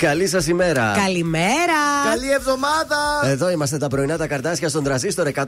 [0.00, 0.92] Καλή σας ημέρα.
[1.04, 1.80] Καλημέρα.
[2.10, 3.20] Καλή εβδομάδα.
[3.24, 5.46] Εδώ είμαστε τα πρωινά τα καρτάσια στον τραζίστορ 100,3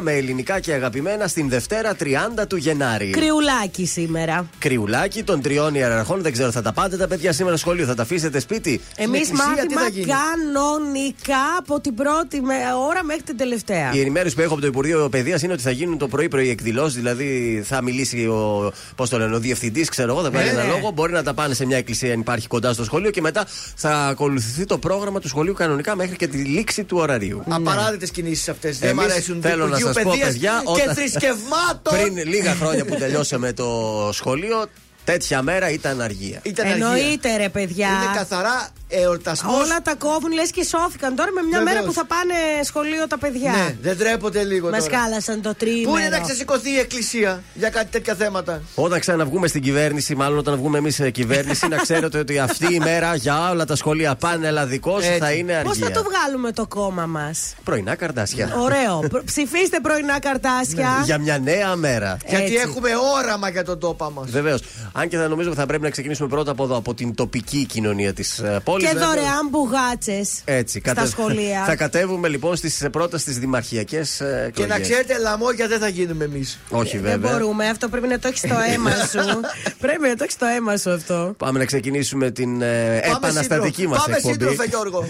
[0.00, 2.06] με ελληνικά και αγαπημένα στην Δευτέρα 30
[2.48, 3.10] του Γενάρη.
[3.10, 4.46] Κρυουλάκι σήμερα.
[4.58, 6.22] Κρυουλάκι των τριών ιεραρχών.
[6.22, 9.80] Δεν ξέρω, θα τα πάτε τα παιδιά σήμερα σχολείο, θα τα αφήσετε σπίτι; Εμείς μάθημα
[10.16, 12.42] κανονικά από την πρώτη
[12.88, 13.90] ώρα μέχρι την τελευταία.
[13.92, 16.94] Η ενημέρωση που έχω από το Υπουργείο Παιδείας είναι ότι θα γίνουν το πρωί-πρωί εκδηλώσεις.
[16.94, 20.68] Δηλαδή θα μιλήσει ο, πώς το λένε, ο διευθυντής, ξέρω εγώ, θα βγάλει ένα ναι.
[20.68, 20.90] λόγο.
[20.90, 23.46] Μπορεί να τα πάνε σε μια εκκλησία αν υπάρχει κοντά στο σχολείο και μετά
[23.86, 27.42] θα ακολουθηθεί το πρόγραμμα του σχολείου κανονικά μέχρι και τη λήξη του ωραρίου.
[27.46, 27.54] Ναι.
[27.54, 28.78] Απαράδεκτε κινήσεις αυτές.
[28.78, 29.40] Δεν μου αρέσουν.
[29.42, 31.98] Θέλω να σας πω, παιδιά, και θρησκευμάτων.
[32.00, 33.68] Πριν λίγα χρόνια που τελειώσαμε το
[34.12, 34.66] σχολείο,
[35.04, 36.40] τέτοια μέρα ήταν αργία.
[36.42, 37.88] Ήταν Εννοείται, ρε παιδιά.
[37.88, 39.64] Είναι καθαρά εορτασμός.
[39.64, 42.34] Όλα τα κόβουν λες και σώθηκαν τώρα με μια μέρα που θα πάνε
[42.64, 43.50] σχολείο τα παιδιά.
[43.50, 44.70] Ναι, δεν τρέπονται λίγο.
[44.70, 45.90] Μας κάλασαν το τρίμηνο.
[45.90, 50.38] Πού είναι να ξεσηκωθεί η Εκκλησία για κάτι τέτοια θέματα; Όταν ξαναβγούμε στην κυβέρνηση, μάλλον
[50.38, 54.14] όταν βγούμε εμείς σε κυβέρνηση, να ξέρετε ότι αυτή η μέρα για όλα τα σχολεία
[54.14, 55.70] πάνε ελλαδικό θα είναι αργία.
[55.70, 58.54] Πώς θα το βγάλουμε το κόμμα μας; Πρωινά καρτάσια.
[58.58, 59.02] Ωραίο.
[59.24, 60.96] Ψηφίστε πρωινά καρτάσια.
[60.98, 62.16] Ναι, για μια νέα μέρα.
[62.28, 64.30] Γιατί έχουμε όραμα για τον τόπο μας.
[64.30, 64.62] Βεβαίως.
[64.96, 68.12] Αν και θα νομίζω θα πρέπει να ξεκινήσουμε πρώτα από εδώ, από την τοπική κοινωνία
[68.12, 68.88] της ε, πόλης.
[68.88, 70.42] Και δωρεάν μπουγάτσες
[70.90, 71.64] στα σχολεία.
[71.68, 76.24] θα κατέβουμε λοιπόν στις πρώτε τι δημαρχιακές ε, Και να ξέρετε, λαμόγια δεν θα γίνουμε
[76.24, 76.58] εμείς.
[76.68, 77.18] Όχι, βέβαια.
[77.18, 79.40] Δεν μπορούμε, αυτό πρέπει να το έχεις στο αίμα σου.
[79.78, 81.34] πρέπει να το έχεις στο αίμα σου αυτό.
[81.36, 84.22] Πάμε να ξεκινήσουμε την ε, επαναστατική μας εκπομπή.
[84.22, 85.04] Πάμε σύντροφε, Γιώργο.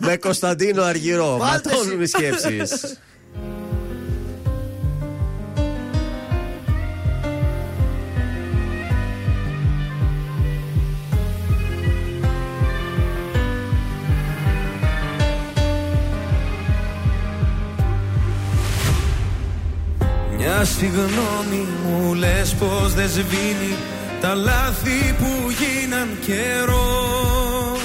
[0.06, 1.36] με Κωνσταντίνο Αργυρό.
[1.36, 2.98] Ματώνουν οι σκέψεις.
[20.50, 23.76] Μια συγγνώμη μου λες πως δεν σβήνει
[24.20, 27.76] Τα λάθη που γίναν καιρό.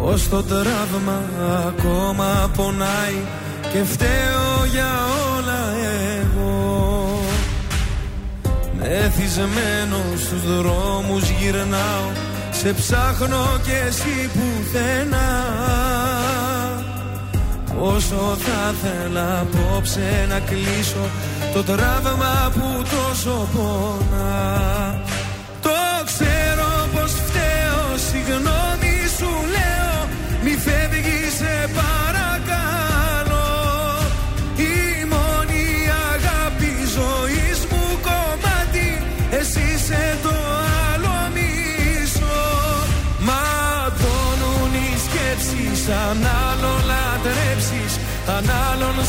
[0.00, 1.22] Ως το τραύμα
[1.66, 3.20] ακόμα πονάει
[3.72, 4.92] Και φταίω για
[5.36, 5.62] όλα
[6.20, 7.20] εγώ.
[8.78, 12.10] Μεθυσμένο στους δρόμους γυρνάω
[12.50, 15.44] Σε ψάχνω και εσύ πουθενά
[17.78, 21.10] Όσο θα θέλα απόψε να κλείσω
[21.54, 25.00] Το τραύμα που τόσο πονά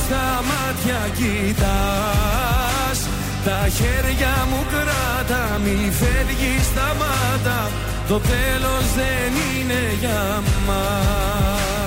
[0.03, 2.99] στα μάτια κοιτάς.
[3.45, 7.71] Τα χέρια μου κράτα Μη φεύγεις σταμάτα.
[8.07, 11.84] Το τέλος δεν είναι για μας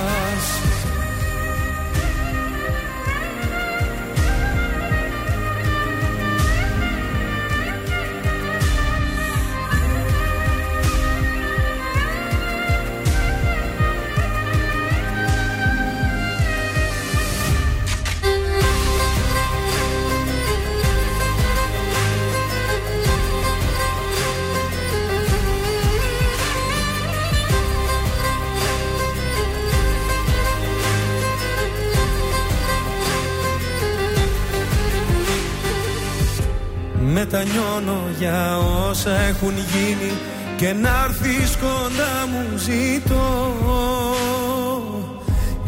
[37.13, 38.57] μετανιώνω για
[38.89, 40.11] όσα έχουν γίνει
[40.57, 43.53] και να έρθει κοντά μου ζητώ.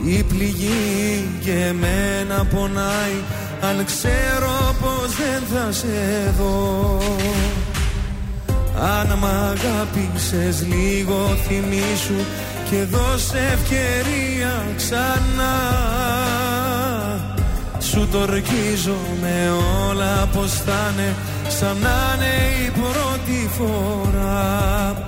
[0.06, 3.18] Η πληγή και εμένα πονάει
[3.62, 6.98] αν ξέρω πως δεν θα σε δω.
[8.98, 12.26] Αν μ' αγάπησες λίγο θυμίσου
[12.70, 15.60] και δώσε ευκαιρία ξανά
[17.92, 18.26] σου το
[19.22, 19.52] με
[19.90, 21.16] όλα πως θα είναι
[21.48, 22.34] σαν να είναι
[22.66, 25.08] η πρώτη φορά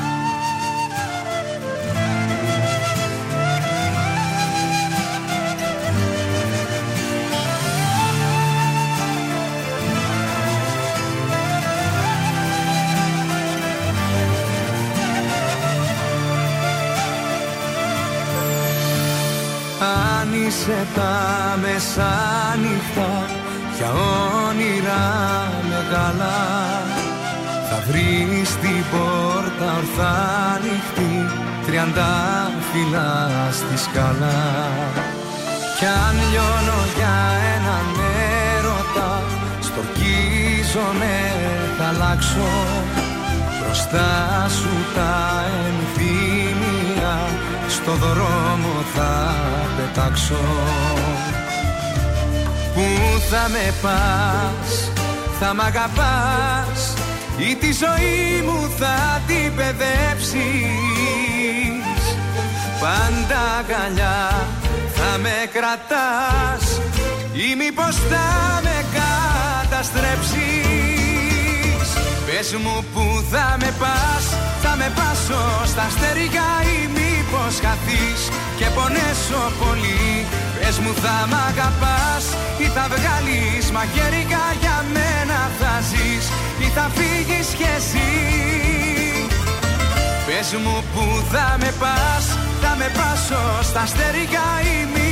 [21.73, 23.11] Μεσάνυχτα
[23.77, 23.89] για
[24.47, 25.03] όνειρα
[25.69, 26.37] μεγάλα.
[27.69, 30.13] Θα βρεις την πόρτα ορθά
[30.53, 31.15] ανοιχτή
[31.65, 32.11] τριάντα
[32.71, 34.39] φύλλα στη σκάλα.
[35.77, 37.15] Κι αν λιώνω για
[37.55, 37.87] έναν
[38.55, 39.09] έρωτα
[39.67, 41.15] στορκίζομαι
[41.77, 42.51] θα αλλάξω
[43.57, 47.15] μπροστά σου τα ενθύμια
[47.67, 49.35] στο δρόμο θα
[49.77, 50.43] πετάξω
[52.81, 54.91] Πού θα με πας,
[55.39, 56.93] θα μ' αγαπάς
[57.37, 60.39] Ή τη ζωή μου θα την παιδέψεις.
[62.79, 64.47] Πάντα αγκαλιά
[64.95, 66.81] θα με κρατάς
[67.33, 70.90] Ή μήπως θα με καταστρέψεις
[72.25, 74.25] Πες μου που θα με πας,
[74.63, 75.41] θα με πάσω
[75.71, 76.81] στα στερικά ή
[77.31, 78.21] πως χαθείς
[78.57, 80.25] και πονέσω πολύ.
[80.57, 82.23] Πες μου θα μ' αγαπάς
[82.63, 86.25] ή θα βγάλεις μαχαίρικα για μένα θα ζεις
[86.65, 88.11] ή θα φύγεις κι εσύ.
[90.25, 92.25] Πες μου που θα με πας,
[92.61, 95.10] θα με πάσω στα στερικά ή μήπως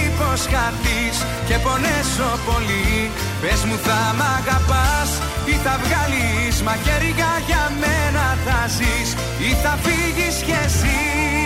[0.53, 1.17] χαθείς
[1.47, 3.11] και πονέσω πολύ.
[3.41, 5.09] Πες μου θα μ' αγαπάς
[5.45, 9.09] ή θα βγάλεις μαχαίρικα για μένα θα ζεις
[9.47, 11.38] ή θα φύγεις κι εσύ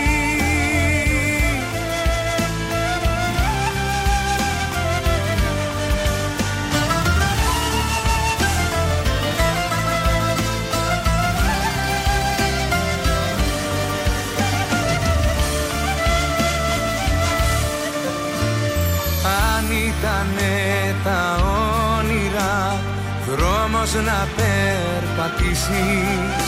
[23.94, 26.46] δρόμος να περπατήσεις.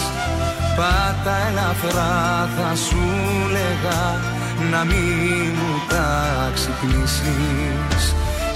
[0.76, 3.04] Πάτα ελαφρά θα σου
[3.52, 4.20] λέγα
[4.72, 8.04] να μην μου τα ξυπνήσεις.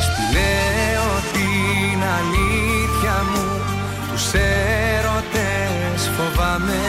[0.06, 3.48] Στη λέω την αλήθεια μου
[4.12, 6.84] τους έρωτες φοβάμαι.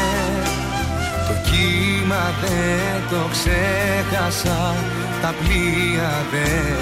[1.28, 4.74] Το κύμα δεν το ξέχασα
[5.22, 6.76] τα πλοία δεν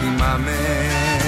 [0.00, 1.23] θυμάμαι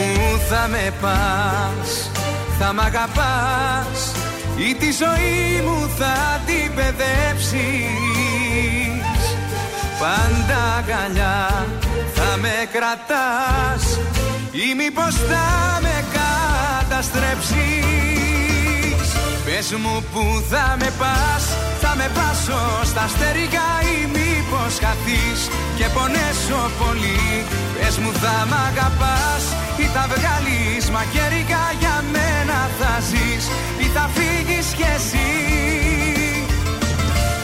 [0.00, 2.10] Πού θα με πας,
[2.58, 4.12] θα μ' αγαπάς
[4.56, 7.58] Ή τη ζωή μου θα την παιδέψεις.
[10.00, 11.66] Πάντα αγκαλιά
[12.14, 13.98] θα με κρατάς
[14.52, 18.49] Ή μήπως θα με καταστρέψεις
[19.52, 21.44] Πες μου που θα με πας,
[21.82, 25.40] θα με πάσω στα στερικά ή μήπως χαθείς
[25.78, 27.24] και πονέσω πολύ.
[27.74, 29.42] Πες μου θα μ' αγαπάς
[29.82, 33.44] ή θα βγάλεις μαχαίρικα για μένα θα ζεις
[33.84, 35.30] ή θα φύγεις κι εσύ.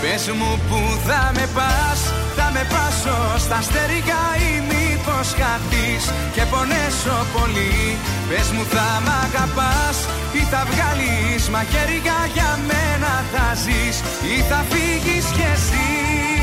[0.01, 2.01] Πες μου που θα με πας,
[2.37, 4.76] θα με πάσω στα στερικά ή μήπως
[5.39, 6.05] χαθείς
[6.35, 7.99] και πονέσω πολύ.
[8.29, 9.97] Πες μου θα μ' αγαπάς
[10.33, 13.97] ή θα βγάλεις μαχαίρικα για μένα θα ζεις
[14.35, 16.36] ή θα φύγεις κι εσύ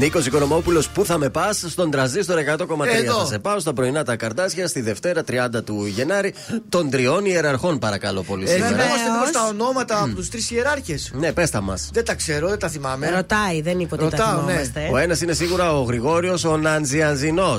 [0.00, 3.18] Νίκος Οικονομόπουλος, πού θα με πας; Στον τραζίστορ 100,3.
[3.18, 6.34] Θα σε πάω στα πρωινά τα καρτάσια στη Δευτέρα 30 του Γενάρη
[6.68, 8.44] των τριών ιεραρχών, παρακαλώ πολύ.
[8.44, 8.82] Ε, σήμερα.
[8.82, 11.10] Ε, τα ονόματα από τους τρεις ιεράρχες.
[11.14, 11.90] Ναι, πες τα μας.
[11.92, 13.10] Δεν τα ξέρω, δεν τα θυμάμαι.
[13.10, 14.40] Ρωτάει, δεν είπε ότι τα ναι.
[14.40, 14.88] θυμόμαστε.
[14.92, 17.52] Ο ένας είναι σίγουρα ο Γρηγόριος ο Ναντζιανζινό.
[17.52, 17.58] Α,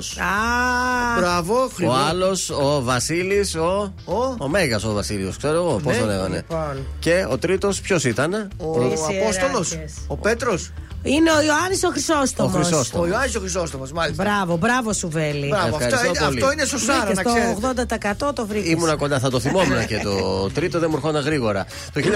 [1.19, 3.93] μπράβο, Ο άλλος ο Βασίλης ο.
[4.05, 5.99] Ο, ο Μέγας ο Βασίλειος, ξέρω εγώ πώς ναι.
[5.99, 6.35] τον λέγανε.
[6.35, 6.85] Λοιπόν.
[6.99, 8.33] Και ο τρίτος ποιος ήταν.
[8.57, 9.77] Ο, ο Απόστολος.
[10.07, 10.71] Ο Πέτρος.
[11.03, 12.91] Είναι ο Ιωάννης ο Χρυσόστομος.
[12.93, 14.23] Ο, ο Ιωάννης ο Χρυσόστομος, μάλιστα.
[14.23, 15.47] Μπράβο, μπράβο σου βέλη.
[15.47, 17.95] Μπράβο, αυτό, αυτό, είναι σωσάρα, να ξέρετε.
[18.17, 18.71] Το 80% το βρήκες.
[18.71, 21.65] Ήμουνα κοντά, θα το θυμόμουν και το τρίτο δεν μου ερχόταν γρήγορα.
[21.93, 22.01] Το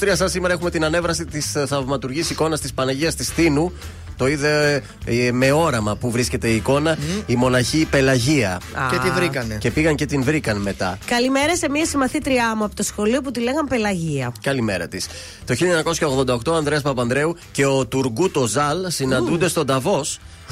[0.00, 3.72] 1823, σαν σήμερα, έχουμε την ανέβραση της θαυματουργής εικόνας της Παναγίας της Τίνου
[4.22, 8.60] Το είδε ε, με όραμα που βρίσκεται η εικόνα η μοναχή Πελαγία.
[8.90, 9.56] Και τη βρήκανε.
[9.60, 10.98] Και πήγαν και την βρήκαν μετά.
[11.06, 14.32] Καλημέρα σε μια συμμαθήτριά μου από το σχολείο που τη λέγαν Πελαγία.
[14.42, 15.06] Καλημέρα της.
[15.44, 15.54] Το
[16.26, 20.04] 1988 ο Ανδρέας Παπανδρέου και ο Τουργκούτο Ζαλ συναντούνται στον Ταβό.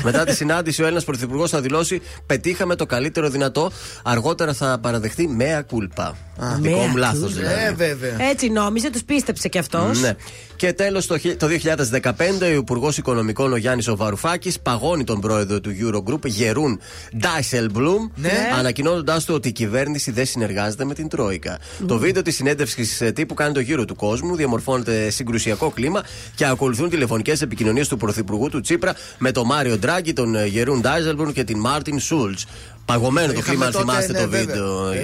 [0.03, 3.71] Μετά τη συνάντηση, ο Έλληνας Πρωθυπουργός θα δηλώσει: Πετύχαμε το καλύτερο δυνατό.
[4.03, 6.17] Αργότερα θα παραδεχτεί μέα κούλπα.
[6.61, 7.65] Δικό μου λάθος δηλαδή.
[7.65, 8.29] Ε, βέβαια.
[8.31, 10.01] Έτσι νόμιζε, τους πίστεψε κι αυτός.
[10.01, 10.15] Ναι.
[10.61, 12.13] Και τέλος το, χι- το 2015
[12.43, 16.81] ο Υπουργός Οικονομικών ο Γιάννης Οβαρουφάκη παγώνει τον πρόεδρο του Eurogroup Γερούν
[17.19, 18.31] Ντάισελμπλουμ, Ναι.
[18.59, 21.59] ανακοινώνοντάς του ότι η κυβέρνηση δεν συνεργάζεται με την Τρόικα.
[21.87, 26.03] Το βίντεο της συνέντευξης τύπου κάνει το γύρο του κόσμου, διαμορφώνεται συγκρουσιακό κλίμα
[26.35, 30.81] και ακολουθούν τηλεφωνικές επικοινωνίες του Πρωθυπουργού του Τσίπρα με τον Μάριο Ντράγκη, τον ε, Γερούν
[30.81, 32.47] Ντάισελμπλουμ και την Μάρτιν Σούλτς.
[32.85, 34.45] Παγωμένο το Είχαμε κλίμα, αν τότε, θυμάστε ναι, το βέβαια.
[34.47, 34.99] βίντεο ε,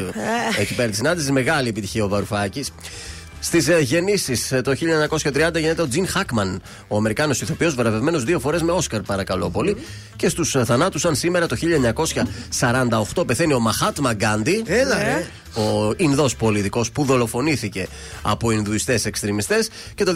[0.59, 0.61] Ε.
[0.61, 1.31] εκεί πέρα της συνάντησης.
[1.31, 2.71] Μεγάλη επιτυχία ο Βαρουφάκης.
[3.41, 8.63] Στις ε, γεννήσεις το 1930 γεννιέται ο Τζιν Χάκμαν, ο Αμερικάνος ηθοποιός, βραβευμένος δύο φορές
[8.63, 9.77] με Όσκαρ, παρακαλώ πολύ.
[10.17, 11.57] Και στους θανάτους, σαν σήμερα το
[13.17, 14.63] 1948 πεθαίνει ο Μαχάτμα Γκάντι.
[14.67, 15.27] Έλα, Ναι.
[15.57, 15.63] Ρε.
[15.63, 17.87] Ο Ινδός πολιτικό που δολοφονήθηκε
[18.23, 19.69] από Ινδουιστές εξτρεμιστές.
[19.95, 20.13] Και το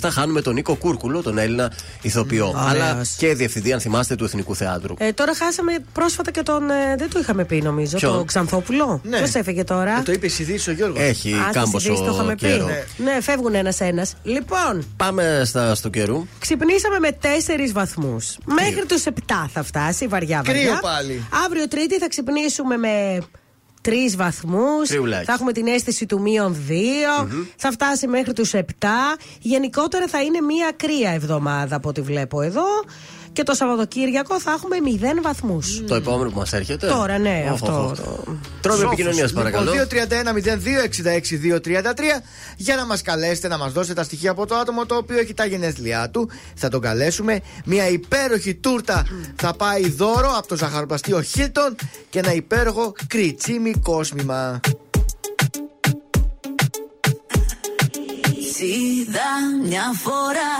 [0.00, 1.72] 2007 χάνουμε τον Νίκο Κούρκουλο, τον Έλληνα
[2.02, 2.54] ηθοποιό.
[2.56, 3.14] Αλλά ωραίος.
[3.18, 4.94] και διευθυντή, αν θυμάστε, του Εθνικού Θεάτρου.
[4.98, 6.70] Ε, τώρα χάσαμε πρόσφατα και τον.
[6.70, 7.96] ε, δεν το είχαμε πει νομίζω.
[7.96, 9.00] Ποιον; Το Ξανθόπουλο.
[9.04, 9.16] Ναι.
[9.16, 11.00] Ποιος έφεγε τώρα; Ε, Το είπε η ειδήσει ο Γιώργος.
[11.00, 12.66] Έχει Α, στις κάμποσο ειδήσεις το είχαμε καιρό.
[12.66, 13.02] πει.
[13.02, 14.06] Ναι, φεύγουν ένα-ένα.
[14.22, 16.26] Λοιπόν, Πάμε στα, στο καιρού.
[16.38, 18.36] ξυπνήσαμε με 4 βαθμούς.
[18.44, 19.10] Μέχρι τους 7
[19.52, 20.62] θα φτάσει, βαριά βαριά.
[20.62, 21.22] Κρύο πάλι.
[21.44, 23.18] Αύριο Τρίτη θα ξυπνήσουμε με
[23.82, 24.88] 3 βαθμούς.
[24.88, 25.24] Κρυουλάκι.
[25.24, 27.26] Θα έχουμε την αίσθηση του μείον 2.
[27.56, 28.60] Θα φτάσει μέχρι τους 7.
[29.40, 32.66] Γενικότερα θα είναι μία κρύα εβδομάδα από ό,τι βλέπω εδώ.
[33.32, 34.76] Και το Σαββατοκύριακο θα έχουμε
[35.18, 35.82] 0 βαθμούς.
[35.86, 36.86] Το επόμενο που μας έρχεται.
[36.86, 37.84] Τώρα, ναι, Οχ, αυτό.
[37.84, 37.96] οχ, οχ.
[38.60, 39.72] Τρόπο επικοινωνίας, παρακαλώ.
[39.72, 42.22] Λοιπόν, 231-0266-233
[42.56, 45.34] για να μας καλέσετε, να μας δώσετε τα στοιχεία από το άτομο το οποίο έχει
[45.34, 46.30] τα γενέθλιά του.
[46.54, 47.40] Θα τον καλέσουμε.
[47.64, 51.74] Μια υπέροχη τούρτα θα πάει δώρο από το ζαχαροπλαστείο Χίλτον
[52.10, 54.60] και ένα υπέροχο κριτσίμι κόσμημα.
[58.64, 59.30] Είδα
[59.64, 60.52] μια φορά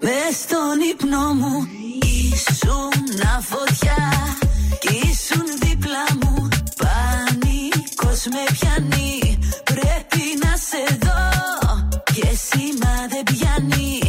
[0.00, 1.68] μες στον ύπνο μου
[2.32, 2.90] Ήσουν
[3.40, 4.12] φωτιά
[4.80, 6.48] κι ήσουν δίπλα μου.
[6.82, 11.22] Πανικός με πιάνει Πρέπει να σε δω.
[12.04, 13.99] Και σήμα δεν πιάνει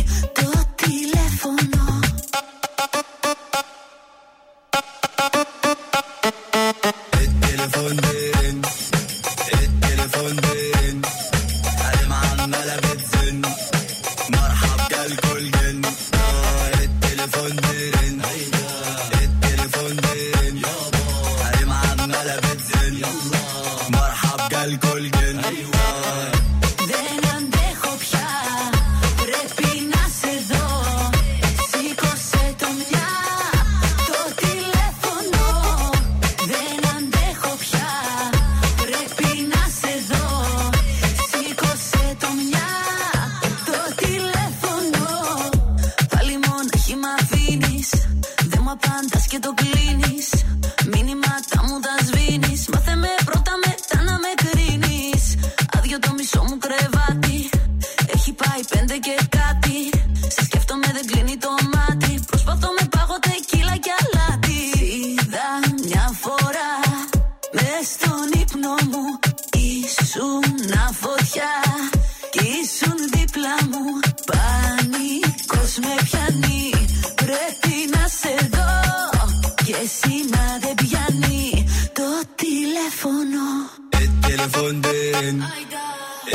[83.01, 83.65] تليفونه
[83.95, 85.43] التليفون بين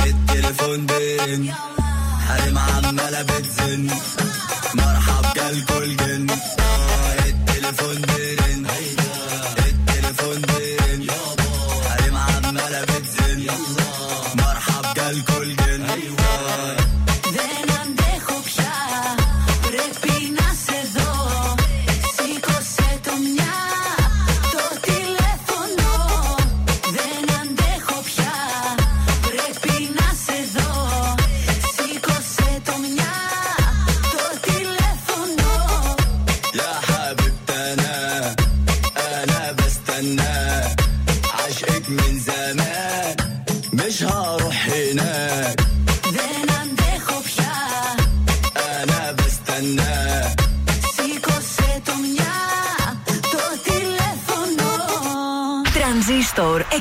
[0.06, 1.54] التليفون بين
[2.28, 3.87] حريم عمالة بتزن
[4.75, 6.26] مرحب جالكوا الجن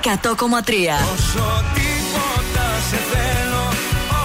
[0.05, 3.65] 100,3 Όσο τίποτα σε θέλω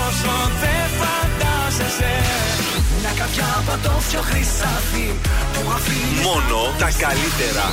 [0.04, 2.14] Όσο δεν φαντάζεσαι
[3.00, 5.06] Μια Κι από το πιο χρυσάφι
[5.52, 7.66] που αφήνει Μόνο τα καλύτερα.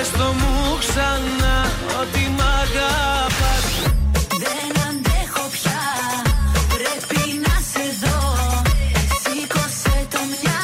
[0.00, 1.56] Έστω μου ξανά
[2.00, 3.66] ότι μ' αγαπάς
[4.44, 5.82] Δεν αντέχω πια,
[6.74, 8.20] πρέπει να σε δω.
[9.22, 10.62] Σήκωσε το μια,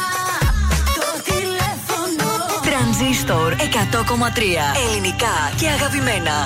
[0.98, 2.28] το τηλέφωνο.
[2.68, 4.40] Τρανζίστορ 100,3
[4.84, 6.36] ελληνικά και αγαπημένα.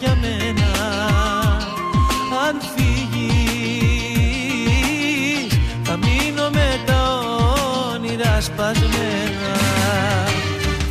[0.00, 0.70] Για μένα.
[2.46, 3.30] Αν φύγει,
[5.82, 7.20] θα μείνω με τα
[7.92, 9.54] όνειρα σπασμένα.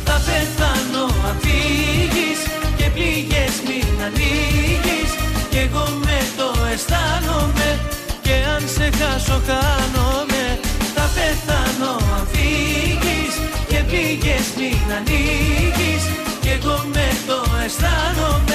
[0.04, 2.40] Θα πεθάνω αν φύγεις
[2.76, 5.10] και πληγές μην ανοίγεις.
[5.50, 7.78] Κι εγώ με το αισθάνομαι
[8.22, 10.58] και αν σε χάσω χάνομαι.
[10.94, 13.34] Θα πεθάνω αν φύγεις
[13.68, 16.04] και πληγές μην ανοίγεις.
[16.40, 18.53] Κι εγώ με το αισθάνομαι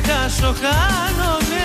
[0.00, 1.63] και αν σε χάσω χάνομαι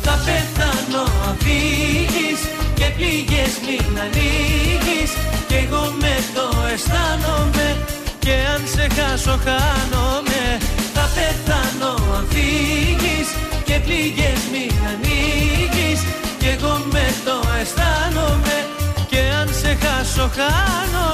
[0.02, 2.40] Θα πεθάνω αν φύγεις
[2.74, 5.10] και πληγές μην ανοίγεις
[5.48, 7.76] Κι εγώ με το αισθάνομαι
[8.18, 10.42] και αν σε χάσω χάνομαι
[10.94, 13.28] Θα πεθάνω αν φύγεις
[13.64, 16.00] και πληγές μην ανοίγεις.
[16.38, 18.56] Κι εγώ με το αισθάνομαι.
[19.10, 21.13] Και αν σε χάσω χάνομαι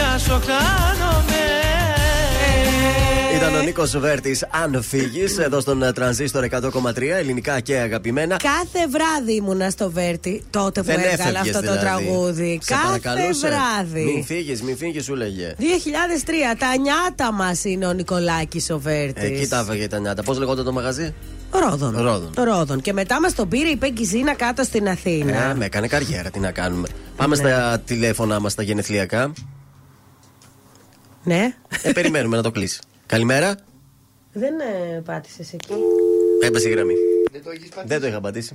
[0.00, 1.38] χάσω χάνομαι
[3.36, 8.36] Ήταν ο Νίκος Βέρτης, αν φύγεις, εδώ στον ε, Τρανζίστορ 100,3 ελληνικά και αγαπημένα.
[8.36, 12.04] Κάθε βράδυ ήμουνα στο Βέρτι, τότε που Δεν έβγαλα έφευγες αυτό το δηλαδή.
[12.04, 12.58] τραγούδι.
[12.62, 13.46] Σε Κάθε παρακαλούσε.
[13.48, 14.04] βράδυ.
[14.04, 15.54] Μην φύγεις, μην φύγεις, σου λέγε.
[15.58, 19.22] 2003, τα νιάτα μας είναι ο Νικολάκης ο Βέρτης.
[19.24, 20.22] Εκεί τα έφαγε τα νιάτα.
[20.22, 21.14] Πώς λεγόταν το μαγαζί;
[21.50, 21.94] Ρόδον.
[21.96, 22.32] Ρόδον.
[22.36, 22.80] Ρόδον.
[22.80, 25.50] Και μετά μας τον πήρε η Πέγκη Ζήνα κάτω στην Αθήνα.
[25.50, 26.88] Ε, με έκανε καριέρα, τι να κάνουμε.
[27.16, 27.48] Πάμε Ναι.
[27.48, 29.32] στα τηλέφωνά μας τα γενεθλιακά.
[31.22, 31.54] Ναι.
[31.82, 32.78] Ε, περιμένουμε να το κλείσει.
[33.06, 33.54] Καλημέρα.
[34.32, 35.72] Δεν ε, πάτησες εκεί.
[36.42, 36.94] Έπεσε η γραμμή.
[37.32, 37.86] Δεν το έχεις πατήσει.
[37.86, 38.54] Δεν το είχα πατήσει.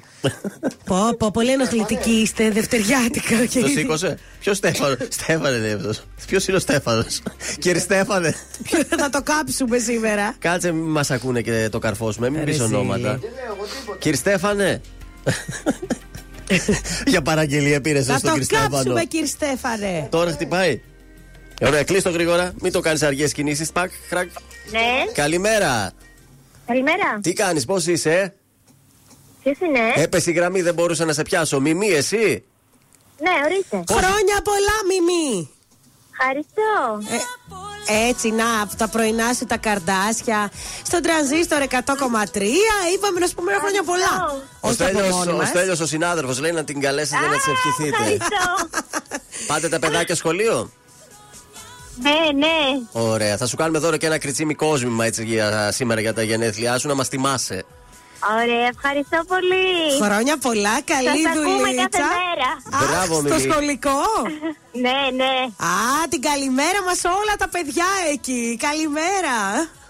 [0.86, 3.38] Πω, πω, πολύ ενοχλητικοί είστε, δευτεριάτικα.
[3.62, 4.18] Το σήκωσε.
[4.40, 6.04] Ποιος Στέφανος; Στέφανε λέει αυτός.
[6.28, 7.22] Ποιος είναι ο Στέφανος;
[7.60, 8.36] Κύριε Στέφανε.
[8.98, 12.30] Θα το κάψουμε σήμερα; Κάτσε, μην μας ακούνε και το καρφώσουμε.
[12.30, 12.64] Μην Ρε πεις εσύ.
[12.74, 13.18] ονόματα.
[13.18, 13.98] Δεν λέω εγώ τίποτα.
[14.00, 14.82] Κύριε Στέφανε.
[17.08, 18.74] Για παραγγελία πήρες Θα στον το κύριο Στέφανο.
[18.76, 20.08] κάψουμε, κύριε Στέφανε.
[20.12, 20.82] Τώρα χτυπάει.
[21.62, 22.54] Ωραία, κλείστο γρήγορα.
[22.62, 23.72] Μην το κάνεις αργές κινήσεις.
[23.72, 24.30] Πακ, χρακ.
[24.72, 24.82] Ναι,
[25.14, 25.92] Καλημέρα.
[26.66, 27.20] Καλημέρα.
[27.22, 28.34] Τι κάνεις, πώς είσαι,
[29.44, 31.60] Ποιος είναι, Έπεσε η γραμμή, δεν μπορούσα να σε πιάσω.
[31.60, 32.44] Μιμή, εσύ;
[33.20, 33.84] Ναι, ορίστε.
[33.94, 35.50] Χρόνια πολλά, Μιμή!
[36.20, 37.00] Ευχαριστώ.
[37.88, 40.52] Ε, έτσι, να, από τα πρωινά σου τα καρδάσια.
[40.84, 42.42] Στον τρανζίστορ 100,3
[42.96, 44.42] είπαμε να σου πούμε χρόνια πολλά.
[44.60, 45.48] Ο Όχι από Στέλιος, μόνοι ο μας.
[45.48, 47.98] Στέλιος ο συνάδελφος λέει να την καλέσετε να της ευχηθείτε.
[47.98, 48.70] Ευχαριστώ.
[49.48, 50.72] Πάτε τα παιδάκια σχολείο;
[52.02, 52.82] Ναι, ναι.
[52.92, 56.78] Ωραία, θα σου κάνουμε δώρο και ένα κριτσίμι κόσμημα έτσι για, σήμερα για τα γενέθλιά
[56.78, 57.66] σου να μας τιμάσαι.
[58.42, 59.66] Ωραία, ευχαριστώ πολύ.
[60.04, 61.88] Χρόνια πολλά, καλή Σας ακούμε δουλίτσα.
[61.90, 62.84] κάθε μέρα.
[62.84, 63.52] Α, Μπράβο, στο Μιμή.
[63.52, 64.00] σχολικό.
[64.84, 65.34] Ναι, ναι.
[65.74, 68.58] Α, την καλημέρα μας όλα τα παιδιά εκεί.
[68.68, 69.36] Καλημέρα.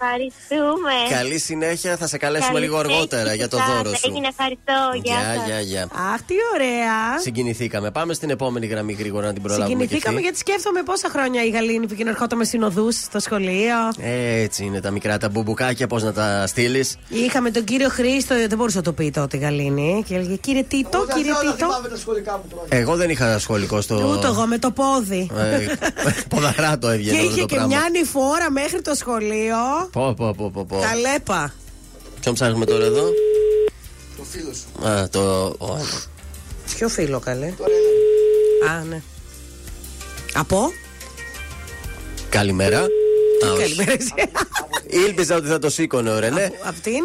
[0.00, 0.92] Ευχαριστούμε.
[1.18, 3.66] Καλή συνέχεια, θα σε καλέσουμε Καλή λίγο αργότερα συνέχεια για το σας.
[3.66, 4.08] δώρο σου.
[4.10, 4.78] Έγινε, ευχαριστώ.
[5.02, 5.46] Γεια Γεια, σας.
[5.46, 5.82] γεια, γεια.
[6.12, 7.18] Αχ, τι ωραία.
[7.20, 7.90] Συγκινηθήκαμε.
[7.90, 9.68] Πάμε στην επόμενη γραμμή γρήγορα να την προλάβουμε.
[9.70, 13.76] Συγκινηθήκαμε και γιατί σκέφτομαι πόσα χρόνια η Γαλήνη που ερχόταν με συνοδούς στο σχολείο.
[14.44, 16.96] Έτσι είναι τα μικρά τα μπουμπουκάκια, πώς να τα στείλεις.
[17.08, 20.04] Είχαμε τον κύριο Χρήστο, δεν μπορούσε να το πει τότε η Γαλήνη.
[20.08, 21.66] Και έλεγε Κύριε Τίτο, κύριε Τίτο.
[21.90, 22.78] τα σχολικά μου χρόνια.
[22.78, 23.94] Εγώ δεν είχα σχολικό στο.
[24.16, 25.30] Ούτε εγώ με το πόδι.
[25.36, 25.66] Ε,
[26.28, 27.74] Ποδαρά το έβγαινε Και όλο είχε το και πράγμα.
[27.76, 29.56] μια ανηφόρα μέχρι το σχολείο.
[29.92, 30.78] Πω, πω, πω, πω, πω.
[30.90, 31.54] Καλέπα.
[32.20, 33.04] Ποιον ψάχνουμε τώρα εδώ;
[34.16, 34.88] Το φίλο σου.
[34.88, 35.20] Α, το.
[35.58, 35.78] ο,
[36.76, 37.46] Ποιο φίλο καλέ;
[38.70, 39.02] Α, ναι.
[40.34, 40.72] Από;
[42.28, 42.86] Καλημέρα.
[43.44, 43.60] Α, όχι.
[43.62, 43.92] Καλημέρα.
[43.92, 44.14] εσύ.
[45.06, 46.48] Ήλπιζα ότι θα το σήκωνε, ωραία, ναι.
[46.64, 47.02] Απ' την;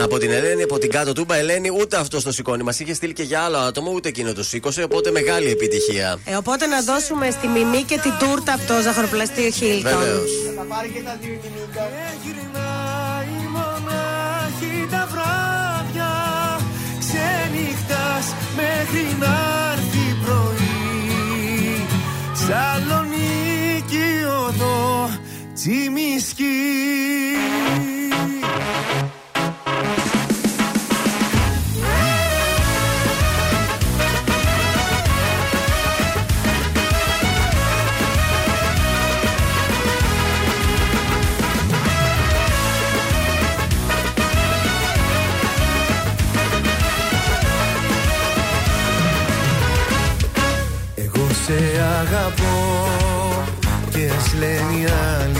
[0.00, 2.62] Από την Ελένη, από την κάτω τούμπα, Ελένη, ούτε αυτό το σηκώνει.
[2.62, 4.82] Μας είχε στείλει και για άλλο άτομο, ούτε εκείνο το σήκωσε.
[4.82, 6.18] Οπότε μεγάλη επιτυχία.
[6.24, 9.98] Ε, οπότε να δώσουμε στη Μιμή και την τούρτα από το ζαχαροπλαστείο Χίλτον.
[9.98, 10.30] Βεβαίως.
[10.56, 11.88] Θα πάρει και τα δύο κινητά.
[12.24, 16.12] Γυρνάει μονάχη τα βράδια
[17.02, 19.34] Ξενυχτάς μέχρι να
[19.72, 21.86] έρθει πρωί
[22.42, 24.08] Σαλονίκη
[24.46, 25.10] οδό
[25.62, 26.44] Τσιμισκή
[50.94, 52.90] Εγώ σε αγαπώ
[53.90, 55.39] και ας λένε οι άλλοι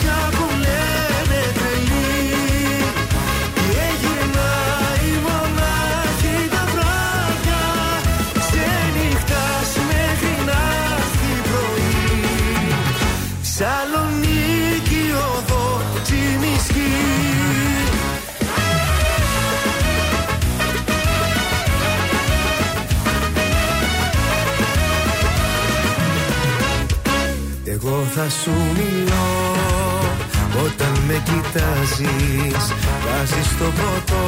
[28.21, 29.29] θα σου μιλώ.
[30.65, 32.63] Όταν με κοιτάζεις
[33.03, 34.27] Βάζεις το ποτό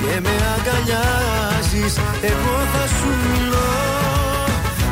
[0.00, 1.94] και με αγκαλιάζεις
[2.32, 3.72] Εγώ θα σου μιλώ.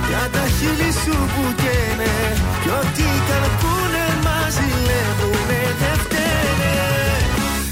[0.09, 2.15] Για τα χείλη σου που καίνε
[2.63, 6.75] Κι ό,τι καρπούνε μας ζηλεύουνε δεν φταίνε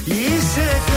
[0.05, 0.92] Είσαι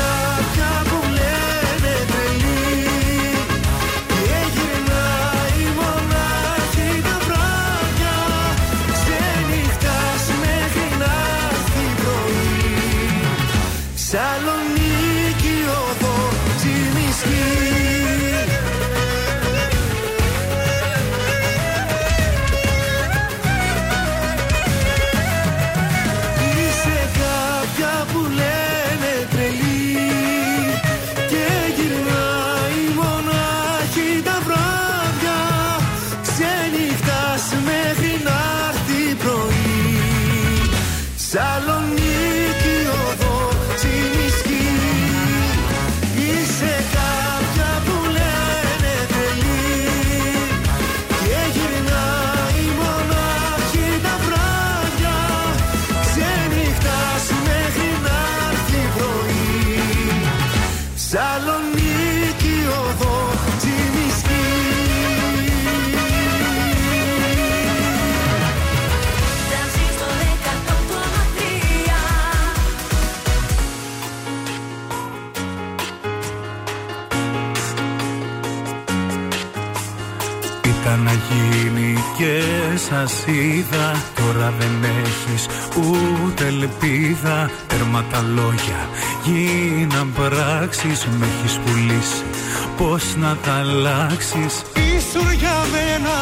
[83.25, 87.49] είδα Τώρα δεν έχεις ούτε ελπίδα.
[87.67, 88.89] Τέρμα τα λόγια
[89.23, 92.23] γίναν πράξεις Με έχεις πουλήσει.
[92.77, 94.53] Πως να τα αλλάξεις;
[94.95, 96.17] Ήσουν για μένα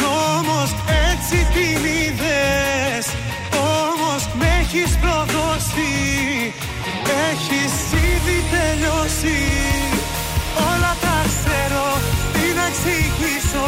[0.00, 0.70] νόμος
[1.10, 3.06] έτσι την είδες.
[3.54, 5.92] Όμως με έχεις προδώσει
[7.30, 7.74] Έχεις
[8.10, 9.40] ήδη τελειώσει.
[10.70, 11.86] Όλα τα ξέρω
[12.32, 13.66] τι να εξηγήσω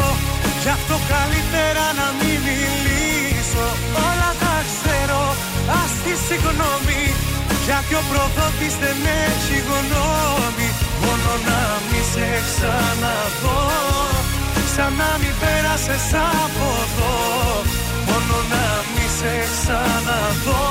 [0.67, 3.65] Γι' αυτό καλύτερα να μην μιλήσω.
[4.07, 5.21] Όλα τα ξέρω
[5.81, 7.03] ας τη συγγνώμη.
[7.65, 10.69] Γιατί ο προδότης δεν έχει γνώμη.
[11.03, 13.61] Μόνο να μη σε ξαναδώ
[14.73, 16.07] Σαν να μην πέρασες
[16.41, 17.15] από εδώ.
[18.07, 20.65] Μόνο να μη σε ξαναδώ.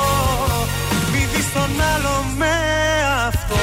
[1.10, 2.54] Μη δεις τον άλλο με
[3.26, 3.56] αυτό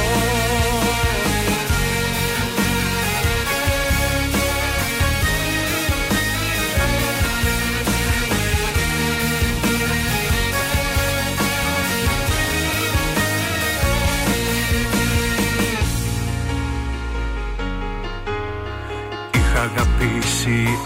[20.43, 20.79] αγαπήσει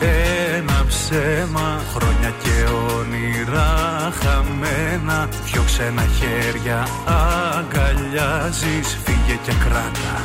[0.56, 5.30] ένα ψέμα Χρόνια και όνειρα χαμένα.
[5.46, 10.15] Δυο ξένα χέρια αγκαλιάζεις Φύγε και κράτα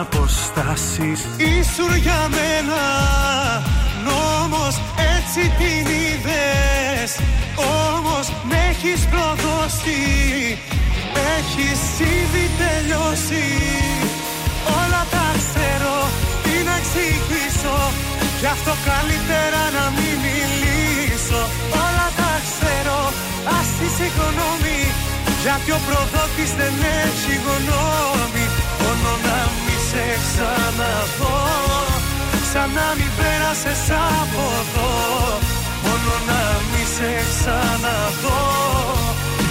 [0.00, 1.20] αποστάσεις.
[1.36, 2.82] Ήσουν για μένα
[4.04, 4.80] νόμος
[5.16, 7.10] έτσι την είδες.
[7.54, 10.00] Όμως με έχεις προδώσει
[11.36, 13.44] Έχεις ήδη τελειώσει.
[14.80, 15.96] Όλα τα ξέρω
[16.42, 18.11] τι να εξηγήσω
[18.42, 21.40] Γι' αυτό καλύτερα να μην μιλήσω.
[21.84, 23.00] Όλα τα ξέρω
[23.58, 24.80] ας τη συγγνώμη.
[25.42, 28.44] Γιατί ο προδότης δεν έχει γνώμη.
[28.80, 31.40] Μόνο να μη σε ξαναδώ
[32.52, 33.84] Σαν να μην πέρασες
[34.20, 34.90] από εδώ.
[35.84, 38.42] Μόνο να μη σε ξαναδώ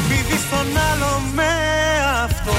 [0.07, 1.51] Μη δεις τον άλλο με
[2.23, 2.51] αυτό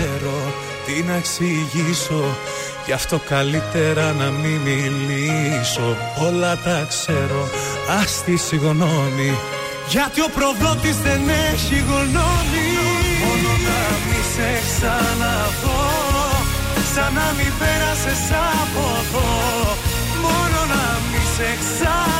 [0.00, 0.52] ξέρω,
[0.86, 2.24] τι να εξηγήσω
[2.86, 5.96] Γι' αυτό καλύτερα να μην μιλήσω.
[6.26, 7.48] Όλα τα ξέρω,
[8.00, 9.38] ας τη συγγνώμη
[9.88, 12.68] Γιατί ο προδότης δεν έχει γνώμη.
[13.22, 15.82] Μόνο να μη σε ξαναδώ
[16.94, 18.24] Σαν να μην πέρασες
[18.60, 19.28] από εδώ.
[20.22, 22.19] Μόνο να μη σε ξαναδώ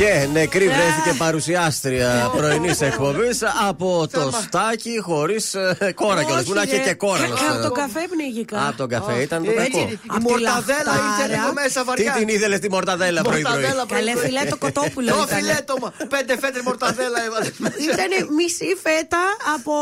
[0.00, 5.54] Και νεκρή βρέθηκε παρουσιάστρια πρωινής εκπομπής από το στάκι χωρίς
[5.94, 6.44] κόρα κιόλας.
[6.44, 8.66] Που να είχε και κόρα να Από το σου καφέ πνίγηκα.
[8.68, 9.88] Από τον καφέ ήταν το Έτσι, κακό.
[9.90, 11.22] η Απ' τη μορταδέλα λαχτάρα.
[11.22, 12.12] ήρθε λίγο μέσα Τι βαριά.
[12.12, 14.24] την ήθελε τη μορταδέλα πρωί-πρωί; Μορταδέλα Καλέ πρωί-πρωί.
[14.26, 15.38] φιλέτο κοτόπουλο Το ήταν.
[15.38, 15.88] φιλέτο μα.
[16.14, 17.48] Πέντε φέτρε μορταδέλα έβαλες.
[17.92, 19.22] Ήταν μισή φέτα
[19.54, 19.72] από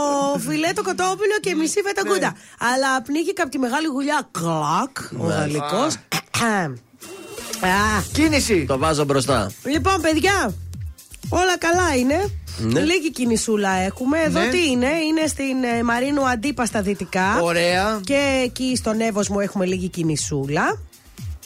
[0.47, 2.11] φιλέτο κοτόπουλο και μισή φέτα Ναι.
[2.11, 2.31] γκούτα.
[2.71, 4.19] Αλλά πνίγηκα από τη μεγάλη γουλιά.
[4.39, 5.91] Κλακ, ο γαλλικός.
[8.13, 8.65] Κίνηση.
[8.65, 9.51] Το βάζω μπροστά.
[9.65, 10.55] Λοιπόν, παιδιά,
[11.29, 12.31] όλα καλά είναι.
[12.59, 12.81] Ναι.
[12.81, 14.19] Λίγη κινησούλα έχουμε.
[14.27, 14.49] Εδώ Ναι.
[14.49, 17.41] τι είναι, είναι στην ε, Μαρίνου Αντίπα στα δυτικά.
[17.43, 18.01] Ωραία.
[18.05, 20.79] Και εκεί στον Εύωσμο έχουμε λίγη κινησούλα.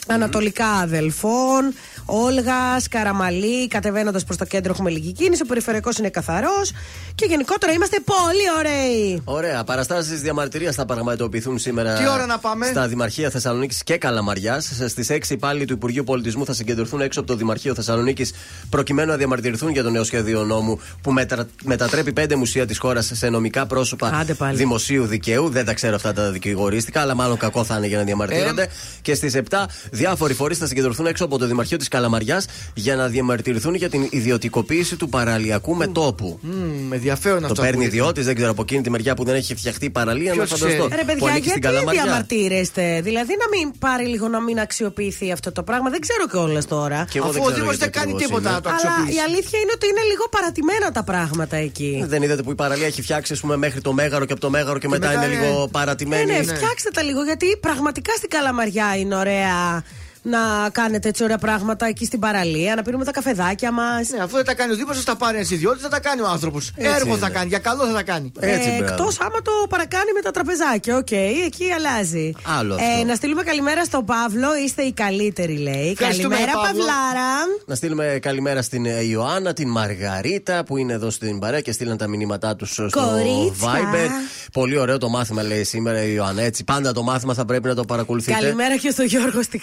[0.07, 1.73] Ανατολικά αδελφών,
[2.05, 5.41] Όλγα, Καραμαλή, κατεβαίνοντας προς το κέντρο έχουμε λίγη κίνηση.
[5.43, 6.71] Ο περιφερειακός είναι καθαρός.
[7.15, 9.21] Και γενικότερα είμαστε πολύ ωραίοι.
[9.23, 9.63] Ωραία.
[9.63, 11.93] Παραστάσεις διαμαρτυρίας θα πραγματοποιηθούν σήμερα.
[11.93, 14.71] Τι ώρα να πάμε; Στα Δημαρχία Θεσσαλονίκης και Καλαμαριάς.
[14.87, 18.33] Στις 6 υπάλληλοι του Υπουργείου Πολιτισμού θα συγκεντρωθούν έξω από το Δημαρχείο Θεσσαλονίκης
[18.69, 21.47] προκειμένου να διαμαρτυρηθούν για το νέο σχέδιο νόμου που μετα...
[21.63, 24.57] μετατρέπει πέντε μουσεία της χώρας σε νομικά πρόσωπα Άντε πάλι.
[24.57, 25.49] δημοσίου δικαίου.
[25.49, 28.61] Δεν τα ξέρω αυτά τα δικηγορίστικα, αλλά μάλλον κακό θα είναι για να διαμαρτύρονται.
[28.63, 28.67] Ε.
[29.01, 33.07] Και στις 7 διάφοροι φορείς θα συγκεντρωθούν έξω από το Δημαρχείο της Καλαμαριάς για να
[33.07, 36.39] διαμαρτυρηθούν για την ιδιωτικοποίηση του παραλιακού μετόπου.
[36.41, 37.61] Μμμ, Με ενδιαφέρον Το αυτό.
[37.61, 37.95] παίρνει ακούγεται.
[37.95, 40.33] ιδιώτης, δεν ξέρω από εκείνη τη μεριά που δεν έχει φτιαχτεί η παραλία.
[40.33, 40.85] Να Ποιος φανταστώ.
[40.87, 40.95] ξέρει.
[40.95, 42.03] Ρε που παιδιά, ανήκει στην γιατί Καλαμαριά.
[42.03, 45.89] διαμαρτύρεστε; Δηλαδή να μην πάρει λίγο να μην αξιοποιηθεί αυτό το πράγμα.
[45.89, 46.99] Δεν ξέρω κιόλας τώρα.
[47.11, 48.57] Και εγώ Αφού δεν ο ξέρω Δήμος γιατί δεν κάνει ακριβώς τίποτα είναι.
[48.57, 49.17] να το Αλλά αξιοποιήσει.
[49.17, 51.91] η αλήθεια είναι ότι είναι λίγο παρατημένα τα πράγματα εκεί.
[52.13, 54.49] Δεν είδατε που η παραλία έχει φτιάξει ας πούμε, μέχρι το μέγαρο και από το
[54.55, 56.25] μέγαρο και, μετά, μετά είναι είναι- λίγο Ναι, παρατημένη.
[56.31, 59.83] ναι, φτιάξτε τα λίγο γιατί πραγματικά στην Καλαμαριά είναι ωραία
[60.23, 64.09] να κάνετε έτσι ωραία πράγματα εκεί στην παραλία, να πίνουμε τα καφεδάκια μας.
[64.09, 66.21] Ναι, αφού δεν τα κάνει ο Δήμος, θα τα πάρει ένας ιδιώτης, θα τα κάνει
[66.21, 66.71] ο άνθρωπος.
[66.75, 67.17] Έργο είναι.
[67.17, 68.31] θα κάνει, για καλό θα τα κάνει.
[68.39, 68.93] Έτσι, μπράβο.
[68.93, 70.97] Εκτός άμα το παρακάνει με τα τραπεζάκια.
[70.97, 71.11] Οκ,
[71.45, 72.31] εκεί αλλάζει.
[72.59, 72.85] Άλλο αυτό.
[72.99, 74.47] Ε, να στείλουμε καλημέρα στον Παύλο.
[74.65, 75.89] Είστε οι καλύτεροι, λέει.
[75.89, 76.83] Ευχαριστούμε, Καλημέρα, Παύλο.
[76.83, 77.31] Παυλάρα.
[77.65, 81.97] Να στείλουμε καλημέρα στην ε, Ιωάννα, την Μαργαρίτα που είναι εδώ στην παρέα και στείλαν
[81.97, 83.71] τα μηνύματά τους στο Κορίτσια.
[83.71, 84.09] Viber.
[84.53, 86.41] Πολύ ωραίο το μάθημα, λέει σήμερα η Ιωάννα.
[86.41, 88.39] Έτσι, πάντα το μάθημα θα πρέπει να το παρακολουθείτε.
[88.39, 89.57] Καλημέρα και στον Γιώργο στη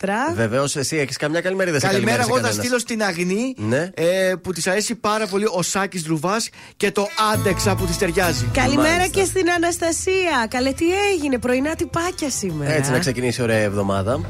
[0.00, 0.34] Χαλάστρα.
[0.34, 3.54] Βεβαίως, εσύ έχεις καμιά καλημέρα ή δεν σε Καλημέρα, εγώ θα κανένας; στείλω στην Αγνή
[3.56, 3.90] Ναι.
[3.94, 6.36] ε, που της αρέσει πάρα πολύ ο Σάκης Δρουβά
[6.76, 8.44] και το Άντεξα που της ταιριάζει.
[8.52, 9.20] Καλημέρα Μάλιστα.
[9.20, 10.46] και στην Αναστασία.
[10.50, 12.72] Καλέ, τι έγινε, πρωινά τυπάκια σήμερα.
[12.72, 14.20] Έτσι να ξεκινήσει η ωραία εβδομάδα.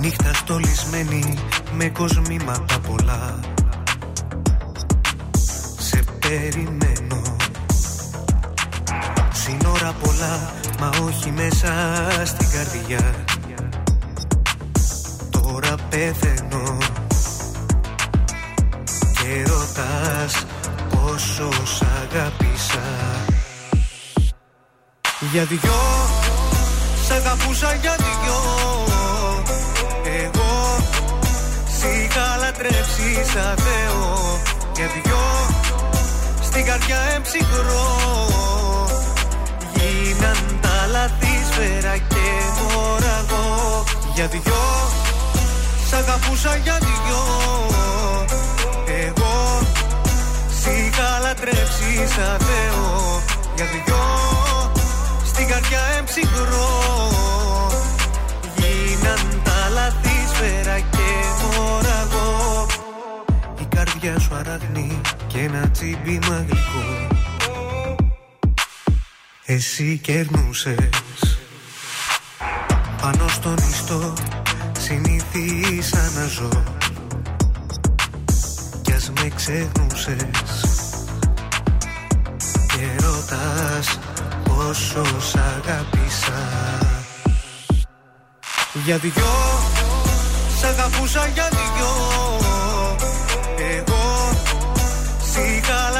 [0.00, 1.34] Νύχτα στολισμένη
[1.72, 2.73] με κοσμήματα
[6.34, 7.22] περιμένω.
[9.32, 11.72] Σύνορα πολλά μα όχι μέσα
[12.24, 13.14] στην καρδιά.
[15.30, 16.78] Τώρα πεθαίνω.
[19.12, 20.46] Και ρωτάς
[20.90, 22.82] πόσο σ' αγάπησα
[25.32, 25.82] Για δυο
[27.06, 28.38] Σ' αγαπούσα για δυο.
[30.22, 30.78] Εγώ
[31.78, 34.40] Σ' είχα λατρέψει σαν Θεό.
[34.74, 35.63] Για δυο
[36.54, 37.86] Στην καρδιά εμψυχρό.
[39.74, 42.26] Γίναν τα λάθη σφαίρα και
[42.58, 44.64] μωραγό Για δυο
[45.88, 47.22] Σ' αγαπούσα για δυο.
[49.06, 49.60] Εγώ
[50.60, 53.22] Σ' είχα λατρέψει σαν Θεό.
[53.54, 54.04] Για δυο
[55.24, 56.70] Στην καρδιά εμψυχρό.
[58.56, 61.08] Γίναν τα λάθη σφαίρα και
[61.42, 62.66] μωραγό
[64.04, 67.06] Η καρδιά σου αραγνή και ένα τσίμπημα γλυκό
[69.44, 71.38] Εσύ κερνούσες.
[73.02, 74.12] Πάνω στον ιστό
[74.78, 76.64] συνήθισα να ζω
[78.82, 80.60] Κι ας με ξεχνούσες.
[82.46, 83.98] Και ρωτάς
[84.44, 86.48] πόσο σ' αγάπησα
[88.84, 89.12] Για δυο
[90.60, 91.92] Σ' αγαπούσα για δυο.
[93.58, 93.93] Εγώ Σ' είχα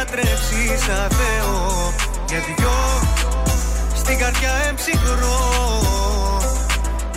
[0.05, 1.93] λατρέψει σαν Θεό.
[2.29, 2.77] Για δυο
[3.95, 5.41] Στην καρδιά εμψυχρό.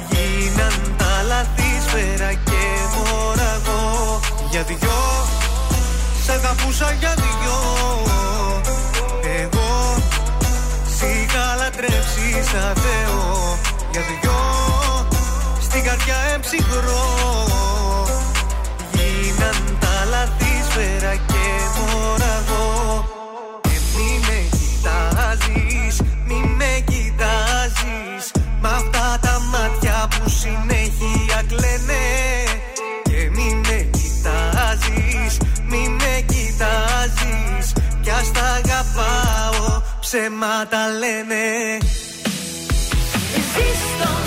[0.09, 4.19] Γίναν τα λάθη σφαίρα και μωραγό
[4.49, 4.99] Για δυο
[6.25, 7.59] Σ' αγαπούσα για δυο.
[9.41, 9.95] Εγώ
[10.95, 13.57] Σ' είχα λατρέψει σαν Θεό.
[13.91, 14.39] Για δυο
[15.61, 17.05] Στην καρδιά εμψυχρό.
[18.91, 21.43] Γίναν τα λάθη σφαίρα και
[21.77, 22.76] μωραγό
[40.09, 41.77] ψέματα λένε.
[43.35, 44.26] Ζήστο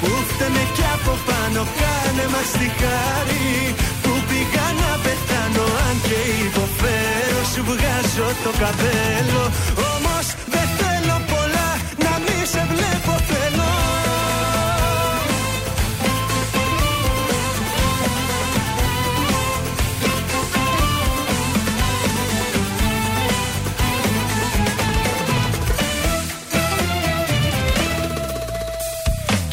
[0.00, 6.20] Που φταίμε κι από πάνω κάνε μας τη χάρη Που πήγα να πεθάνω αν και
[6.46, 9.87] υποφέρω Σου βγάζω το καπέλο.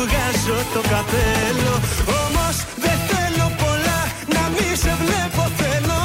[0.00, 1.74] βγάζω το καπέλο
[2.22, 4.00] Όμως δεν θέλω πολλά
[4.34, 6.00] να μη σε βλέπω θέλω.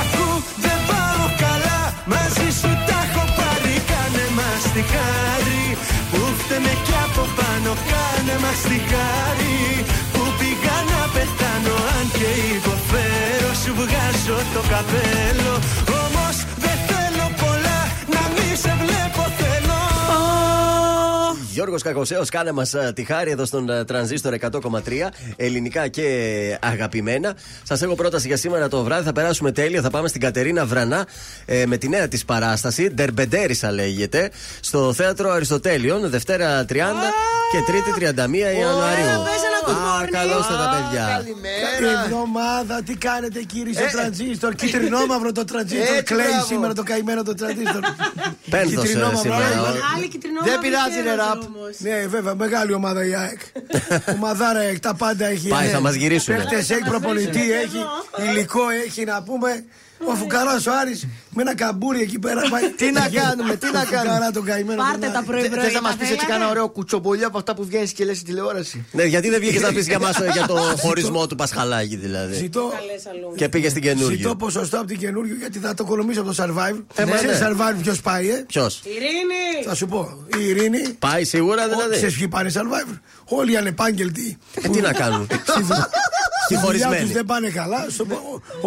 [0.00, 0.28] Ακού
[0.64, 1.80] δεν πάω καλά
[2.12, 5.64] Μαζί σου τα έχω πάρει Κάνε μας τη χάρη
[6.10, 8.60] Που φταίμε κι από πάνω Κάνε μας
[12.56, 15.54] υποφέρω Σου βγάζω το καπέλο
[21.58, 24.50] Γιώργος Κακοσέος, κάνε μας ε, τη χάρη εδώ στον ε, Τρανζίστορ 100,3
[25.36, 26.06] ελληνικά και
[26.62, 27.34] αγαπημένα.
[27.62, 29.04] Σας έχω πρόταση για σήμερα το βράδυ.
[29.04, 29.82] Θα περάσουμε τέλεια.
[29.82, 31.06] Θα πάμε στην Κατερίνα Βρανά
[31.46, 32.88] ε, με τη νέα της παράσταση.
[32.94, 34.30] Ντερμπεντέρισα λέγεται.
[34.60, 36.64] Στο θέατρο Αριστοτέλειων, Δευτέρα 30
[37.52, 38.04] και Τρίτη 31
[38.60, 39.20] Ιανουαρίου.
[39.68, 41.06] Α, καλώς τα τα παιδιά.
[41.14, 41.34] Καλή
[42.04, 45.86] εβδομάδα, τι κάνετε κύριοι στο Ε, τρανζίστορ; Κυτρινόμαυρο το τρανζίστορ.
[45.96, 46.44] Έτσι, Κλαίει μπράβο.
[46.46, 47.80] σήμερα το καημένο το τρανζίστορ.
[48.50, 49.44] Πένθος ε, Κυτρινόμαυρο, σήμερα.
[49.46, 51.40] άλλη- Άλλη κυτρινόμαυρη Δεν πειράζει, ρε, χαίρεται ραπ.
[51.54, 51.78] Όμως.
[51.78, 53.40] Ναι, βέβαια, μεγάλη ομάδα η ΑΕΚ.
[54.14, 55.48] Ομαδάρα ΑΕΚ, τα πάντα έχει.
[55.48, 56.36] Πάει, ε, θα μας γυρίσουνε.
[56.36, 57.84] Παίχτες έχει, προπονητή έχει,
[58.30, 59.64] υλικό έχει να πούμε.
[60.06, 62.40] Ο Φουκαρά ο Άρης με ένα καμπούρι εκεί πέρα.
[62.50, 62.70] πάει.
[62.70, 64.30] Τι να κάνουμε, τι να Ο Φουκαρά κάνουμε.
[64.32, 64.82] τον καημένο.
[64.82, 65.26] Πάρτε τον τα Άρη.
[65.26, 65.64] πρωί πρωί.
[65.64, 68.14] Θες να μας πεις έτσι θέλετε; κάνα ωραίο κουτσομπολιό από αυτά που βγαίνεις και λες
[68.16, 71.34] στην τηλεόραση; Ναι, γιατί δεν βγήκες να πεις για, μας, ε, για το χωρισμό του
[71.34, 72.34] Πασχαλάκη δηλαδή.
[72.34, 73.34] Ζητώ, Καλές αλλού.
[73.36, 74.34] Και πήγες στην ζητώ καινούργια.
[74.34, 76.82] ποσοστό από την καινούργια γιατί θα το κολομήσω από το survive.
[76.94, 77.48] Ε, μα Ξέρεις ναι.
[77.50, 79.64] survive ποιος πάει, ε; Ποιος; Ειρήνη!
[79.66, 80.24] Θα σου πω.
[80.38, 80.88] Η Ειρήνη.
[80.98, 82.16] Πάει σίγουρα Ξέρεις δηλαδή.
[82.16, 82.98] ποιοι πάνε survivor.
[83.24, 84.38] Όλοι οι ανεπάγγελτοι.
[84.62, 85.26] Ε, τι να κάνουν;
[86.48, 87.12] Στη δουλειά τους Συγχωρισμένοι.
[87.18, 87.80] δεν πάνε καλά.
[87.96, 88.06] Στο-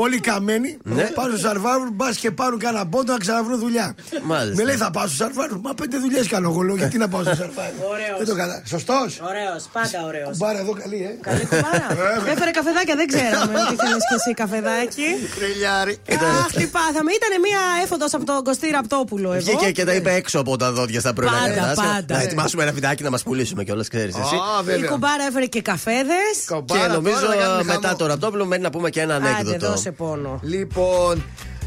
[0.04, 1.04] Όλοι οι καμένοι Ναι.
[1.04, 3.96] πάνε στο survivor, μπας και πάρουν κανένα πόντο να ξαναβρούν δουλειά.
[4.24, 4.56] Μάλιστα.
[4.60, 5.58] Με λέει θα πάω στο survivor.
[5.62, 6.62] Μα πέντε δουλειές κάνω εγώ.
[6.62, 7.78] Λέω γιατί να πάω στο survivor.
[7.94, 8.18] Ωραίος.
[8.18, 8.58] Δεν το κατά.
[8.74, 9.10] Σωστός.
[9.30, 10.38] Ωραίος, πάντα ωραίος.
[10.38, 11.14] Μπάρα εδώ καλή, ε.
[11.28, 11.88] Καλή κουμπάρα.
[12.34, 15.08] Έφερε καφεδάκια, δεν ξέραμε ότι θέλει και εσύ καφεδάκι.
[15.38, 15.94] Τρελιάρι.
[16.42, 17.10] Αχ, τι πάθαμε.
[17.20, 19.46] Ήταν μια έφοδο από τον Κωστή Ραπτόπουλο εδώ.
[19.52, 21.84] Βγήκε και τα είπε έξω από τα δόντια στα πρωινά Πάντα, κρεβάσια.
[21.94, 22.14] πάντα.
[22.16, 24.36] Να ετοιμάσουμε ένα βιντεάκι να μας πουλήσουμε κιόλας, ξέρεις εσύ.
[24.36, 24.90] Α, Η βέβαια.
[24.90, 26.34] κουμπάρα έφερε και καφέδες.
[26.48, 27.98] Και Κομπάρα νομίζω τώρα, να κάνουμε μετά χαμό.
[27.98, 29.70] το ραπτόπουλο μένει να πούμε και ένα Άντε, ανέκδοτο.
[29.70, 30.40] δώσε πόνο.
[30.44, 31.24] Λοιπόν,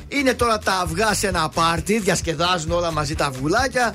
[0.08, 3.94] είναι τώρα τα αυγά σε ένα πάρτι, διασκεδάζουν όλα μαζί τα αυγουλάκια.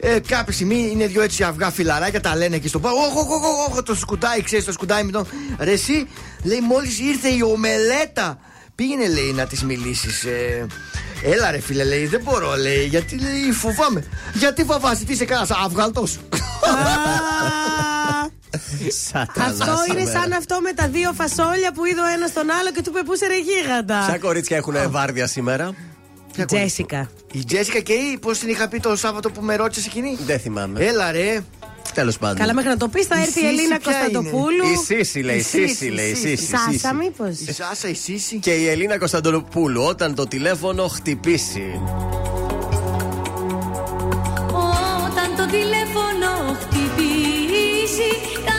[0.00, 2.98] Ε, κάποια στιγμή είναι δύο έτσι αυγά φιλαράκια, τα λένε εκεί στο πάρτι.
[2.98, 5.26] Όχι, όχι, όχι, όχι, το σκουτάει, ξέρεις, το σκουτάει με τον.
[5.58, 6.08] Ρε, εσύ,
[6.42, 8.38] λέει, μόλις ήρθε η ομελέτα.
[8.74, 10.24] Πήγαινε, λέει, να της μιλήσεις.
[10.24, 10.66] Ε,
[11.22, 14.04] έλα, ρε, φίλε, λέει, δεν μπορώ, λέει, γιατί λέει, φοβάμαι.
[14.34, 16.18] Γιατί φοβάσαι, τι είσαι κανένας αυγαλτός.
[19.10, 20.20] Σατανάς, Αυτό είναι σήμερα.
[20.20, 23.02] σαν αυτό με τα δύο φασόλια που είδε ο ένα τον άλλο και του είπε
[23.02, 25.74] πού είσαι ρε γίγαντα; Ποια κορίτσια έχουν βάρδια σήμερα;
[26.46, 27.10] Τζέσικα.
[27.32, 30.40] Η Τζέσικα και η, πώς την είχα πει το Σάββατο που με ρώτησες εκείνη; Δεν
[30.40, 30.84] θυμάμαι.
[30.84, 31.40] Έλα, ρε.
[31.94, 32.36] Τέλος πάντων.
[32.36, 34.64] Καλά, μέχρι να το πεις, θα Η έρθει η Σύση Ελίνα ποια είναι; Κωνσταντοπούλου.
[34.64, 36.36] Η Σύση λέει, Η Σύση Σύση, λέει, η Σύση.
[36.36, 36.46] Σύση.
[36.50, 36.94] Σάσα, Σύση.
[36.94, 37.38] μήπως.
[37.40, 38.36] Η Σάσα, η Σύση.
[38.38, 41.80] Και η Ελίνα Κωνσταντοπούλου όταν το τηλέφωνο χτυπήσει.
[45.06, 47.27] Όταν το τηλέφωνο χτυπήσει
[47.98, 48.38] 起。
[48.46, 48.57] 当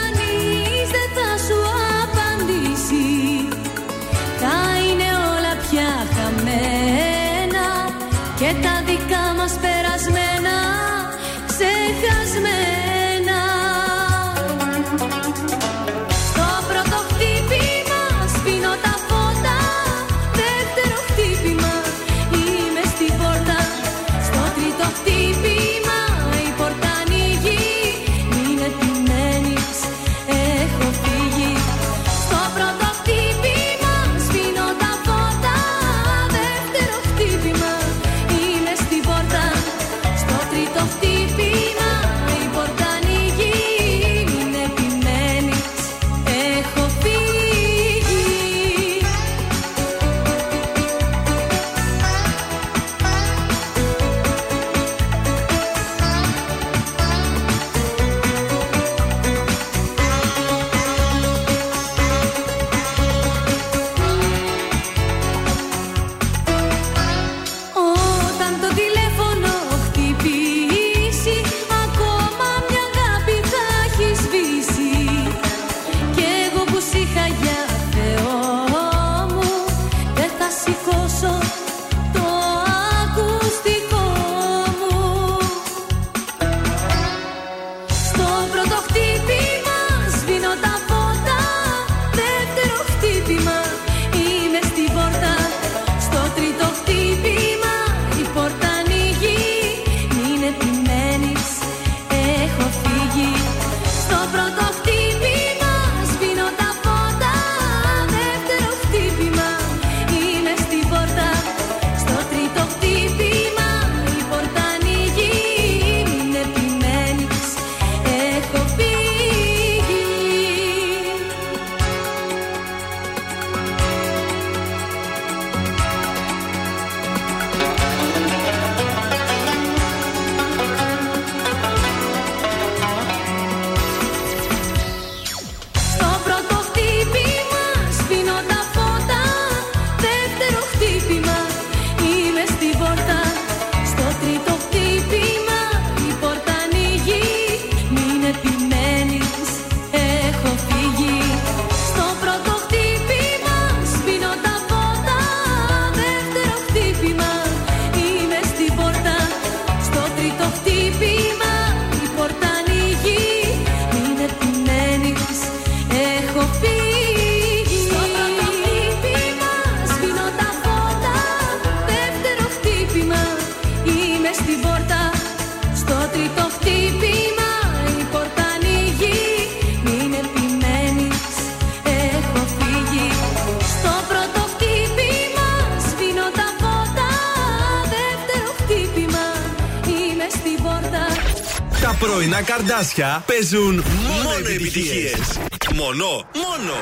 [192.70, 193.84] πρωινά καρδάσια παίζουν
[194.22, 195.38] μόνο επιτυχίες.
[195.74, 196.74] Μόνο, μόνο.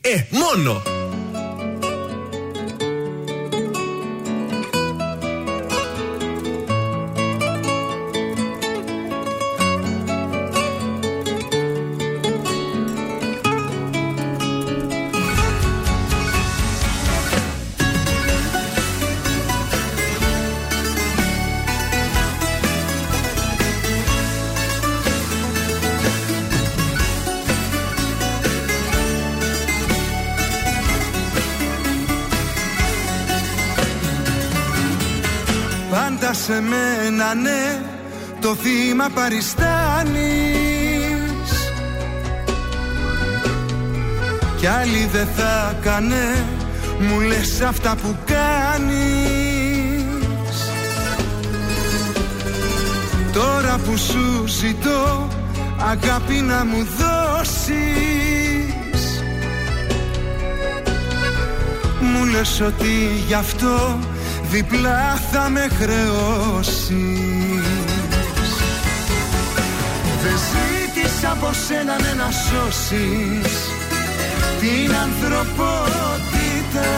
[0.00, 0.93] Ε, μόνο.
[38.64, 40.20] Θύμα παριστάνεις.
[44.56, 46.44] Κι άλλη δεν θα κάνε
[46.98, 48.94] μου λες αυτά που κάνεις.
[53.32, 55.28] Τώρα που σου ζητώ
[55.78, 57.74] αγάπη να μου δώσεις.
[62.00, 63.98] Μου λες ότι γι' αυτό
[64.50, 67.63] διπλά θα με χρεώσεις
[71.34, 73.54] από σένα ναι, να σώσεις
[74.60, 76.90] την ανθρωπότητα.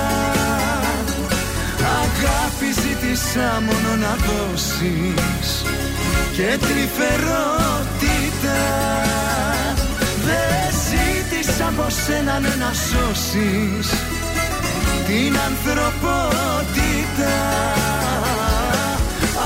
[2.02, 5.48] Αγάπη ζήτησα μόνο να δώσεις
[6.36, 8.60] και τρυφερότητα.
[10.26, 13.88] Δεν ζήτησα από σένα ναι, να σώσεις
[15.06, 17.34] την ανθρωπότητα.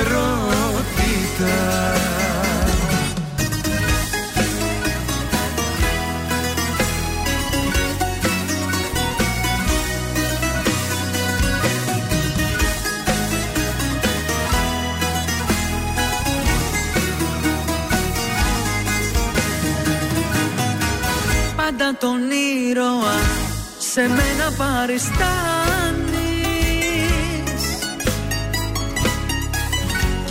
[21.57, 22.19] Πάντα τον
[22.71, 23.21] ήρωα
[23.79, 25.94] σε μένα παριστάνεις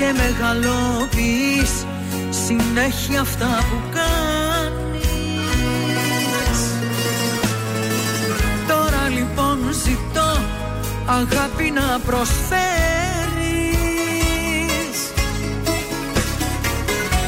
[0.03, 1.85] Και μεγαλοποιείς
[2.29, 5.05] συνέχεια αυτά που κάνεις.
[8.67, 10.41] Τώρα λοιπόν ζητώ
[11.05, 12.63] αγάπη να προσφέρεις.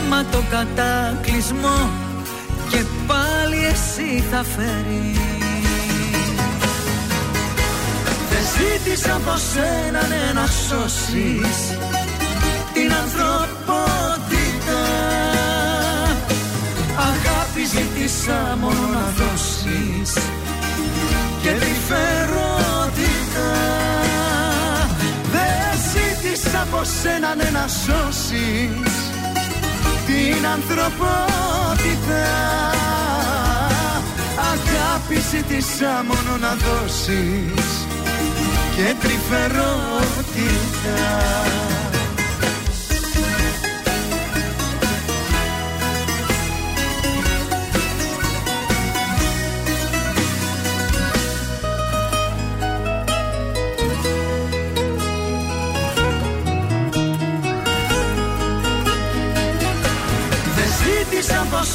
[0.09, 1.89] Μα το κατάκλυσμό
[2.69, 5.19] και πάλι εσύ θα φέρεις.
[8.29, 11.77] Δεν ζήτησα από σένα ναι, να σώσεις
[12.75, 14.81] την ανθρωπότητα.
[17.09, 20.11] Αγάπη ζήτησα μόνο να δώσεις
[21.41, 23.49] και τρυφερότητα
[25.31, 28.93] Δεν ζήτησα από σένα ναι, να σώσεις
[30.05, 32.23] την ανθρωπότητα.
[34.51, 37.69] Αγάπη ζήτησα μόνο να δώσεις
[38.75, 39.85] και τρυφερότητα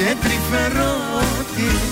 [0.00, 1.90] και τρυφερότητα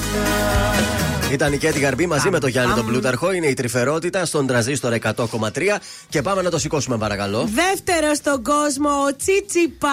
[1.32, 3.32] Ήταν η Κέτη Γαρμπή μαζί με τον Γιάννη τον Πλούταρχο.
[3.32, 5.78] Είναι η τρυφερότητα στον τραζίστορ 100,3.
[6.08, 7.48] Και πάμε να το σηκώσουμε, παρακαλώ.
[7.54, 9.88] Δεύτερο στον κόσμο, ο Τσίτσιπα.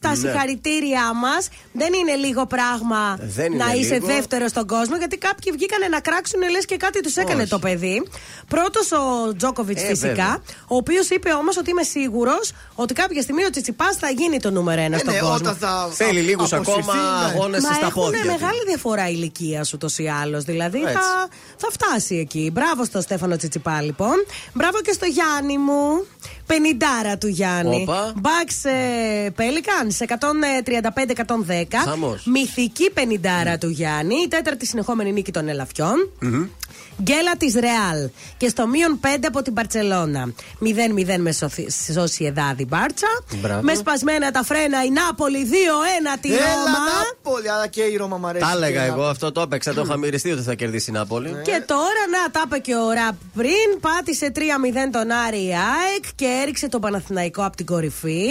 [0.00, 0.14] Τα Ναι.
[0.14, 1.48] συγχαρητήριά μας.
[1.72, 4.06] Δεν είναι λίγο πράγμα Δεν είναι να είσαι λίγο.
[4.06, 7.50] δεύτερος στον κόσμο, γιατί κάποιοι βγήκανε να κράξουν λες και κάτι τους έκανε Όχι.
[7.50, 8.02] το παιδί.
[8.48, 10.38] Πρώτος ο Τζόκοβιτς Ε, φυσικά, βέβαια.
[10.68, 14.50] ο οποίος είπε όμως ότι είμαι σίγουρος ότι κάποια στιγμή ο Τσιτσιπά θα γίνει το
[14.50, 15.34] νούμερο ένα στον ναι, κόσμο.
[15.34, 17.24] όταν θα Θέλει λίγους αποσυρθεί, ακόμα ναι.
[17.34, 18.20] αγώνες Μα στα έχουν πόδια.
[18.20, 18.26] του.
[18.26, 20.40] μεγάλη διαφορά ηλικία ούτω ή άλλω.
[20.40, 20.92] Δηλαδή Έτσι.
[20.92, 22.50] θα, θα φτάσει εκεί.
[22.52, 24.14] Μπράβο στο Στέφανο Τσιτσιπά, λοιπόν.
[24.52, 26.06] Μπράβο και στο Γιάννη μου
[26.48, 27.82] Πενιντάρα του Γιάννη.
[27.82, 28.12] Όπα.
[28.16, 31.64] Μπαξ ε, Πέλικαν σε 135-110.
[31.84, 32.26] Χαμός.
[32.26, 34.14] Μυθική πενιντάρα του Γιάννη.
[34.24, 35.96] Η τέταρτη συνεχόμενη νίκη των ελαφιών.
[37.02, 38.10] Γκέλα της Ρεάλ.
[38.36, 40.32] Και στο μείον 5 από την Παρσελώνα.
[40.60, 41.32] 0-0 με
[41.94, 43.06] Σοσιεδάδη Μπάρτσα.
[43.40, 43.62] Μπράβο.
[43.62, 45.48] Με σπασμένα τα φρένα η Νάπολη
[46.14, 46.78] 2-1 τη Έλα, Ρώμα.
[47.06, 48.44] Νάπολη, αλλά και η Ρώμα μου αρέσει.
[48.44, 49.74] Τα έλεγα Και εγώ, αυτό το έπαιξα.
[49.74, 51.28] Το είχα μυριστεί ότι θα κερδίσει η Νάπολη.
[51.28, 53.80] Και τώρα, να, τα είπε και ο Ραπ πριν.
[53.80, 54.40] Πάτησε 3-0
[54.92, 58.28] τον Άρη η ΑΕΚ και έριξε τον Παναθηναϊκό από την κορυφή.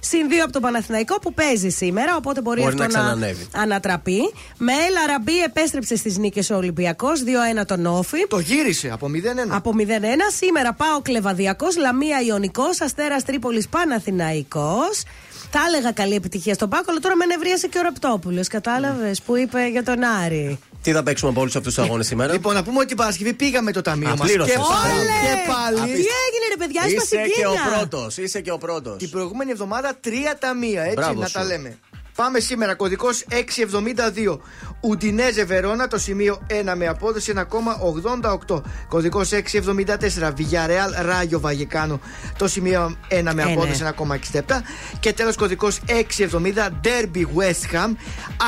[0.00, 2.16] Συν 2 από τον Παναθηναϊκό που παίζει σήμερα.
[2.16, 3.46] Οπότε μπορεί, Μπορεί αυτό να ξανανεύει.
[3.54, 4.20] ανατραπεί.
[4.58, 7.22] Με Έλα Ραμπή επέστρεψε στις νίκες ο Ολυμπιακός.
[7.60, 8.26] 2-1 τον Όφη.
[8.28, 9.56] Το γύρισε από 0-1.
[9.56, 10.30] Από 0-1.
[10.36, 15.02] Σήμερα πάω Κλεβαδιακός, Λαμία Ιωνικός, Αστέρας Τρίπολης Παναθηναϊκός.
[15.50, 18.44] Θα έλεγα καλή επιτυχία στον Πάκο, αλλά τώρα με νευρίασε και ο Ραπτόπουλο.
[18.48, 20.58] Κατάλαβες που είπε για τον Άρη.
[20.88, 23.32] Τι θα παίξουμε από όλους αυτούς τους αγώνες σήμερα; Λοιπόν, να πούμε ότι την Παρασκευή
[23.32, 24.20] πήγαμε το ταμείο Α, μας.
[24.20, 24.54] πλήρωσες.
[24.54, 24.98] Και πάλι.
[24.98, 25.08] Όλες!
[25.24, 25.92] Και πάλι.
[25.92, 27.76] Τι έγινε, ρε παιδιά, Είσαι έσπασε και ο γκίνια.
[27.76, 28.16] πρώτος.
[28.16, 28.96] Είσαι και ο πρώτος.
[28.98, 31.32] Την προηγούμενη εβδομάδα τρία ταμεία, έτσι Μπράβο να σου.
[31.32, 31.78] τα λέμε.
[32.14, 34.40] Πάμε σήμερα, κωδικός 672.
[34.80, 38.62] Ουντινέζε Βερόνα, το σημείο 1 με απόδοση 1,88.
[38.88, 40.32] Κωδικός 674.
[40.34, 42.00] Βιγιαρεάλ Ράγιο Βαγεκάνο,
[42.38, 43.52] το σημείο 1 με Ε, ναι.
[43.52, 44.62] απόδοση 1,67.
[45.00, 46.68] Και τέλος κωδικός 670.
[46.84, 47.94] Derby West Ham.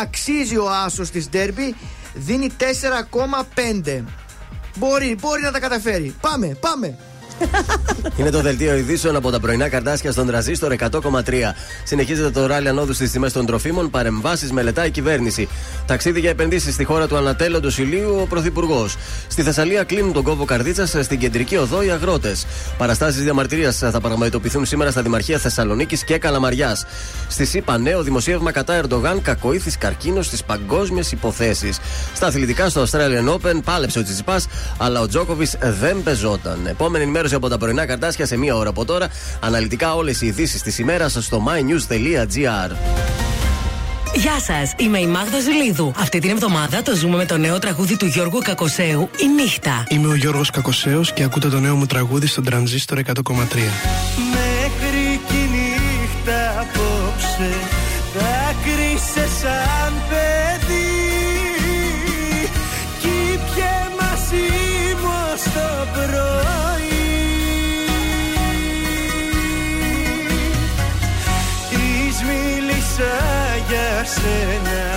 [0.03, 1.74] Αξίζει ο άσος της Derby.
[2.14, 4.04] Δίνει 4,5.
[4.76, 6.14] Μπορεί, μπορεί να τα καταφέρει.
[6.20, 6.98] Πάμε, πάμε.
[8.16, 11.55] Είναι το δελτίο ειδήσεων από τα πρωινά καρτάσια στον τραζίστορ 100,3.
[11.84, 13.91] Συνεχίζεται το ράλι ανόδου στις τιμές των τροφίμων.
[13.91, 15.49] Παρεμβάσεις μελετάει η κυβέρνηση.
[15.86, 18.97] Ταξίδι για επενδύσεις στη χώρα του ανατέλλοντος ηλίου ο Πρωθυπουργός.
[19.28, 22.47] Στη Θεσσαλία κλείνουν τον κόβο καρδίτσας στην κεντρική οδό οι αγρότες.
[22.78, 26.86] Παραστάσεις διαμαρτυρίας θα πραγματοποιηθούν σήμερα στα Δημαρχία Θεσσαλονίκης και Καλαμαριάς.
[27.28, 31.78] Στη ΣΥΠΑ νέο δημοσίευμα κατά Ερντογάν κακοήθης καρκίνος στις παγκόσμιες υποθέσεις.
[32.14, 34.41] Στα αθλητικά στο Australian Open πάλεψε ο Τσιτσιπά,
[34.78, 35.49] αλλά ο Τζόκοβι
[35.80, 36.66] δεν πεζόταν.
[36.66, 39.09] Επόμενη ενημέρωση από τα πρωινά καρτάσια σε μία ώρα από τώρα.
[39.41, 42.70] Αναλυτικά όλες οι ειδήσεις της ημέρας στο mynews.gr.
[44.14, 45.93] Γεια σας, είμαι η Μάγδα Ζουλίδου.
[45.97, 49.85] Αυτή την εβδομάδα το ζούμε με το νέο τραγούδι του Γιώργου Κακοσέου, Η Νύχτα.
[49.89, 53.12] Είμαι ο Γιώργος Κακοσέος και ακούτε το νέο μου τραγούδι στον Τρανζίστορ 100,3.
[54.33, 57.51] Μέχρι κι η νύχτα απόψε
[58.14, 59.80] Δάκρυσε σαν
[73.68, 74.89] για σένα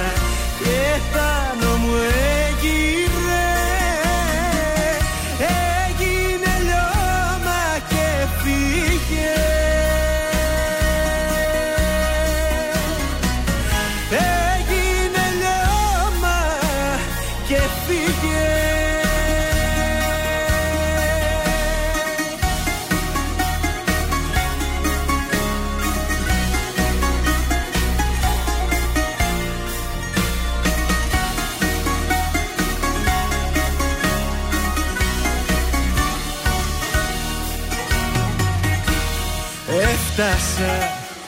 [40.32, 40.74] Έφτασα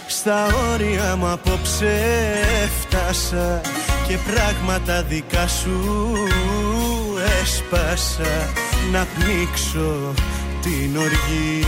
[0.08, 2.02] στα όρια μου απόψε
[2.64, 3.62] Έφτασα
[4.08, 6.14] και πράγματα δικά σου
[7.42, 8.50] έσπασα.
[8.92, 10.14] Να πνίξω
[10.62, 11.66] την οργή.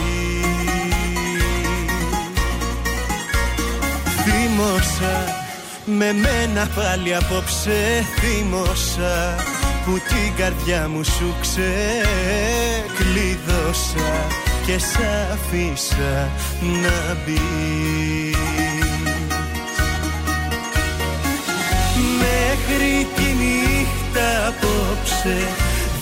[4.23, 5.45] Θύμωσα
[5.85, 9.35] με μένα πάλι απόψε Θύμωσα
[9.85, 12.27] που την καρδιά μου σου ξεκλείδωσα
[14.67, 14.99] και σ'
[15.33, 16.29] αφήσα
[16.61, 17.41] να μπει.
[22.19, 25.37] Μέχρι τη νύχτα απόψε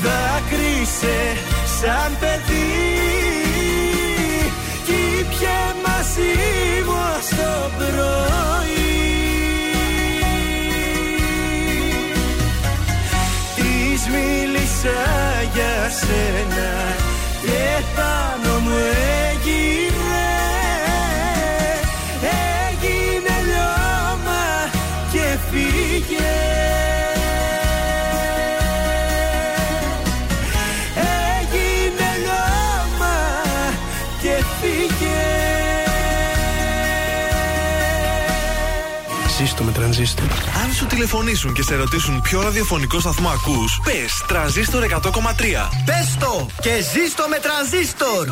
[0.03, 1.38] δάκρυσε
[1.82, 2.99] σαν παιδί
[4.86, 6.36] κι πιε μαζί
[6.86, 8.16] μου ως το πρωί
[13.55, 15.01] Της μίλησα
[15.53, 17.05] για σένα
[17.46, 18.76] και πάνω μου
[19.30, 20.32] έγειρε
[22.22, 24.43] Έγινε λιώμα
[25.12, 26.45] και φύγε
[39.66, 40.26] με Τρανζίστορ.
[40.63, 45.70] Αν σου τηλεφωνήσουν και σε ρωτήσουν ποιο ραδιοφωνικό σταθμό ακούς, πες τραζίστορ 100,3.
[45.86, 48.24] Πες το και ζήστο με τρανζίστορ.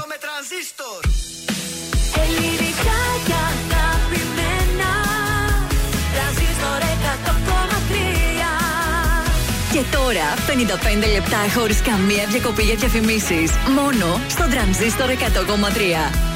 [2.23, 4.91] Ελληνικά και αγαπημένα
[6.13, 6.79] Τρανζίστορ
[7.09, 7.53] 100,3
[9.73, 10.27] Και τώρα
[11.07, 13.51] 55 λεπτά χωρίς καμία διακοπή για διαφημίσεις.
[13.75, 16.32] Μόνο στο τρανζίστορ 100,3.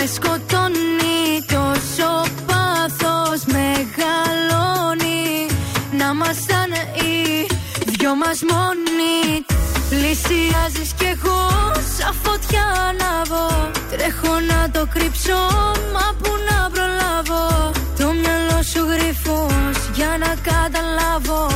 [0.00, 2.10] Με σκοτώνει Τόσο
[2.46, 5.46] πάθος μεγαλώνει.
[5.98, 7.46] Να μαζαν οι
[7.84, 9.44] δυο μας μόνοι.
[9.88, 11.48] Πλησιάζεις κι εγώ
[11.96, 15.40] σαν φωτιά ανάβω Τρέχω να το κρύψω
[15.94, 17.70] μα που να προλάβω.
[17.98, 21.49] Το μυαλό σου γρυφός για να καταλάβω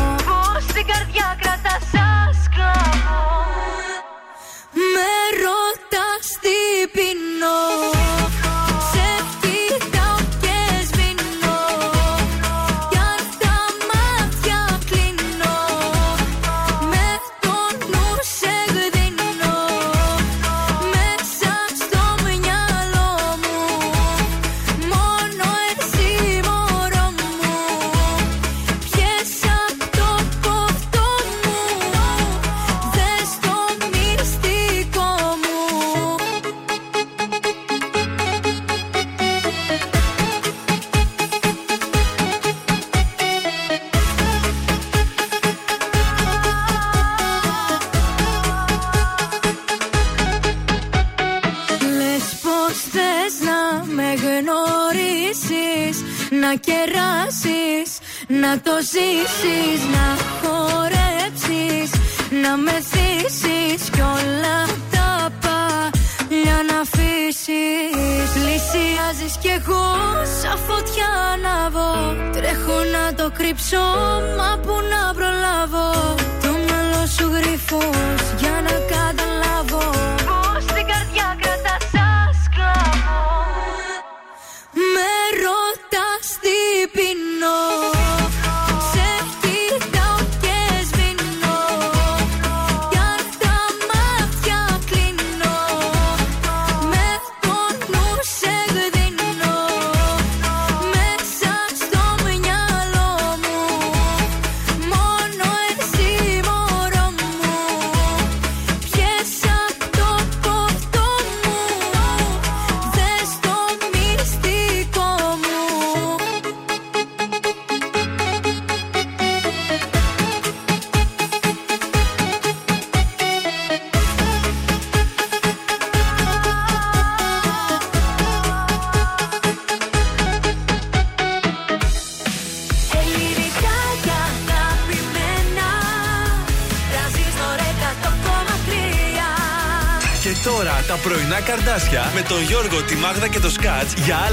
[58.95, 60.07] ζήσεις Να
[60.39, 61.91] χορέψεις,
[62.43, 64.59] να με θύσεις Κι όλα
[64.95, 65.11] τα
[65.45, 68.29] παλιά να αφήσεις.
[68.35, 69.87] Πλησιάζεις κι εγώ
[70.41, 71.91] σαν φωτιά ανάβω
[72.33, 73.85] Τρέχω να το κρύψω,
[74.39, 74.75] μα που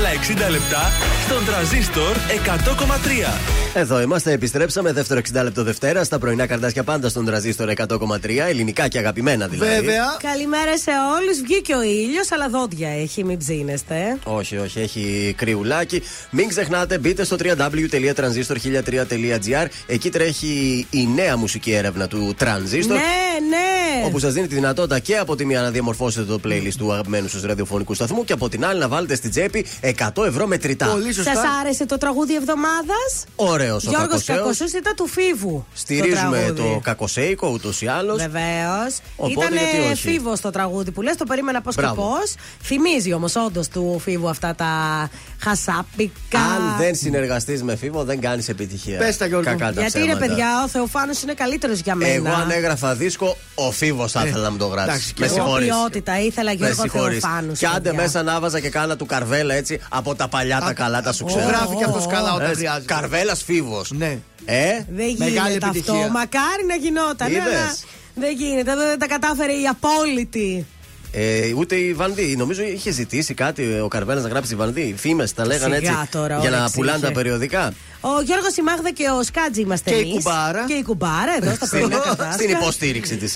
[0.02, 0.10] άλλα
[0.48, 0.92] 60 λεπτά
[1.26, 2.20] στον τραζίστορ 100,3.
[3.74, 7.88] Εδώ είμαστε, επιστρέψαμε δεύτερο 60 λεπτό Δευτέρα στα πρωινά καρδάσια πάντα στον τραζίστορ 100,3.
[8.50, 9.88] Ελληνικά και αγαπημένα δηλαδή.
[10.22, 11.42] Καλημέρα σε όλους.
[11.42, 14.18] Βγήκε ο ήλιος, αλλά δόντια έχει, μην ψήνεστε.
[14.24, 16.02] Όχι, όχι, έχει κρυουλάκι.
[16.30, 19.66] Μην ξεχνάτε, μπείτε στο www.transistor1003.gr.
[19.88, 22.88] Εκεί τρέχει η νέα μουσική έρευνα του Transistor.
[22.88, 22.96] Ναι,
[23.50, 23.71] ναι.
[24.06, 27.28] Όπου σας δίνει τη δυνατότητα και από τη μία να διαμορφώσετε το playlist του αγαπημένου
[27.28, 30.98] σας ραδιοφωνικού σταθμού και από την άλλη να βάλετε στην τσέπη 100 ευρώ μετρητά.
[31.24, 34.38] Σας άρεσε το τραγούδι εβδομάδας; Ωραίος ο Γιώργος Κακοσέος.
[34.38, 35.66] Κακοσού ήταν του Φίβου.
[35.74, 38.18] Στηρίζουμε το κακοσέικο ούτως ή άλλως.
[38.18, 39.00] Βεβαίως.
[39.16, 42.02] Οπότε Ήταν γιατί όχι; φίβος το τραγούδι που λες, το περίμενα πώς και Μπράβο.
[42.02, 42.36] πώς.
[42.62, 44.70] Θυμίζει όμως όντως του φίβου αυτά τα
[45.44, 46.40] χασάπικα.
[46.40, 48.98] Αν δεν συνεργαστείς με φίβο, δεν κάνεις επιτυχία.
[48.98, 49.50] Πες τα, Γιώργο.
[49.50, 50.26] Κακά τα Γιατί ρε ψέματα.
[50.26, 52.14] παιδιά, ο Θεοφάνος είναι καλύτερος για μένα.
[52.14, 54.90] Εγώ αν έγραφα δίσκο, ο φίβος θα ήθελα να μου το γράψει.
[54.92, 55.66] εντάξει, Με Εγώ συγχωρείς.
[55.68, 57.20] ποιότητα ήθελα Με Γιώργο συγχωρείς.
[57.20, 57.54] Θεοφάνου.
[57.54, 61.02] Και άντε μέσα να βάζα και κάνα του καρβέλα έτσι από τα παλιά τα καλά
[61.02, 61.48] τα σου ξέρω.
[61.48, 62.94] Γράφει και αυτός καλά όταν Έτσι, χρειάζεται.
[62.94, 63.92] Καρβέλας φίβος.
[63.92, 64.18] Ναι.
[64.46, 65.68] Ε, Δεν Μεγάλη γίνεται αυτό.
[65.68, 66.10] επιτυχία.
[66.10, 67.32] Μακάρι να γινόταν.
[67.32, 67.74] Είδες; αλλά
[68.16, 68.76] Δεν γίνεται.
[68.76, 70.66] Δεν τα κατάφερε η απόλυτη.
[71.12, 72.36] Ε, ούτε η Βανδί.
[72.36, 74.94] Νομίζω είχε ζητήσει κάτι ο Καρβέλα να γράψει η Βανδί.
[74.98, 76.12] Φήμες τα λέγανε Σιγά έτσι.
[76.12, 77.06] τώρα, για να όρεξη πουλάνε είχε.
[77.08, 77.74] τα περιοδικά.
[78.02, 80.14] Ο Γιώργος η Μάγδα και ο Σκάτζι είμαστε Και η εμείς.
[80.24, 80.64] κουμπάρα.
[80.68, 82.34] Και η κουμπάρα εδώ στα πρωινά κατάσταση.
[82.34, 83.36] Στην υποστήριξη της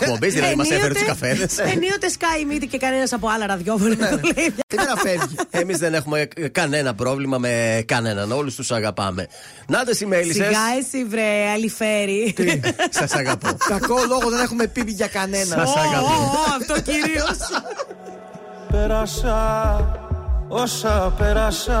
[0.00, 1.58] εκπομπής, δηλαδή μας έφερε τους καφέδες.
[1.58, 4.54] Ενίοτε σκάει η μύτη και κανένας από άλλα ραδιόφωνα δεν το λέει.
[4.66, 5.34] Τι να φεύγει.
[5.50, 8.32] Εμείς δεν έχουμε κανένα πρόβλημα με κανέναν.
[8.32, 9.26] Όλους τους αγαπάμε.
[9.68, 10.46] Νάτε οι μέλισσες.
[10.46, 12.34] Σιγά εσύ βρε αλιφέρι.
[12.90, 13.56] Σας αγαπώ.
[13.68, 15.44] Κακό λόγο δεν έχουμε πει για κανένα.
[15.56, 16.06] Σας αγαπώ.
[16.06, 17.38] Ω, Αυτό κυρίως.
[18.70, 19.76] Πέρασα
[20.48, 21.80] όσα πέρασα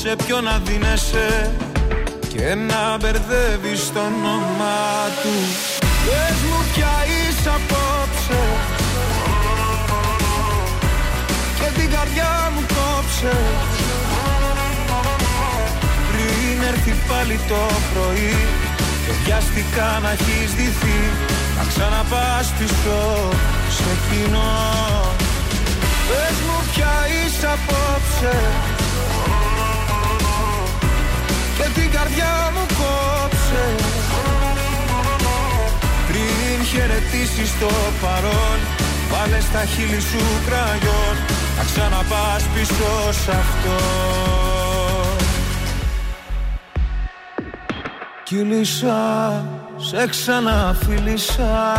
[0.00, 1.50] Σε ποιο να δίνεσαι
[2.28, 4.86] Και να μπερδεύεις το όνομά
[5.22, 5.34] του.
[6.06, 8.42] Πες μου πια είσαι απόψε
[11.58, 13.36] Και την καρδιά μου κόψε.
[16.08, 18.36] Πριν έρθει πάλι το πρωί
[19.04, 21.00] Και βιαστικά να έχεις δυθεί
[21.56, 23.00] Να ξαναπάς πίσω
[23.76, 24.54] σε κοινό.
[26.08, 28.36] Πες μου πια είσαι απόψε
[31.64, 33.64] Και την καρδιά μου κόψε.
[36.08, 38.58] Πριν χαιρετήσεις το παρόν
[39.10, 41.16] Βάλε στα χείλη σου κραγιόν.
[41.56, 43.76] Να ξαναπάς πίσω σ' αυτό.
[48.24, 49.44] Κύλησα,
[49.76, 51.74] σε ξαναφίλησα.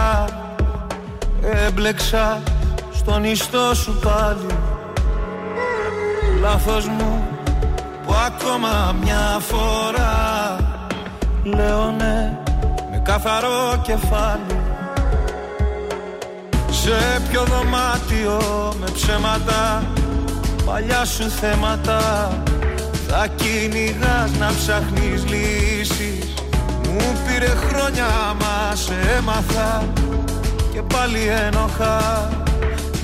[1.67, 2.41] Έμπλεξα
[2.93, 4.57] στον ιστό σου πάλι
[6.41, 7.24] Λάθος μου που
[8.26, 10.57] ακόμα μια φορά.
[11.43, 12.38] Λέω ναι
[12.91, 14.59] με καθαρό κεφάλι.
[16.70, 18.41] Σε ποιο δωμάτιο
[18.80, 19.84] με ψέματα.
[20.66, 22.32] Παλιά σου θέματα.
[23.07, 26.34] Θα κυνηγάς να ψάχνεις λύσεις.
[26.84, 28.05] Μου πήρε χρόνια
[28.39, 29.84] μα σε έμαθα.
[30.74, 32.30] Και πάλι ένοχα.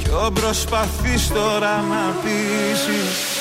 [0.03, 3.40] Ποιο προσπαθείς τώρα να πείσεις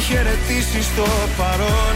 [0.00, 1.06] Πριν χαιρετήσεις το
[1.38, 1.94] παρόν.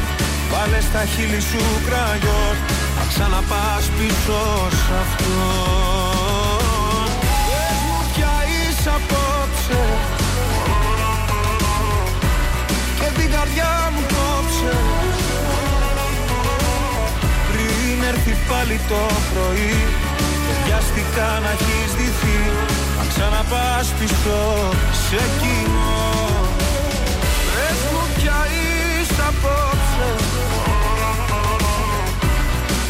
[0.50, 2.56] Βάλε στα χείλη σου κραγιόν.
[2.96, 4.40] Να ξαναπάς πίσω
[4.80, 5.46] σ' αυτό
[7.48, 9.82] Πες μου πια είσαι απόψε.
[12.98, 14.74] Και την καρδιά μου κόψε.
[17.48, 19.76] Πριν έρθει πάλι το πρωί
[20.46, 22.40] Και βιαστικά να έχεις δυθεί
[22.98, 24.38] Να ξαναπάς πίσω
[25.06, 26.23] σε κοινό
[27.64, 30.10] Πες μου πια είσαι απόψε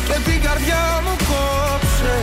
[0.07, 2.17] Και την καρδιά μου κόψε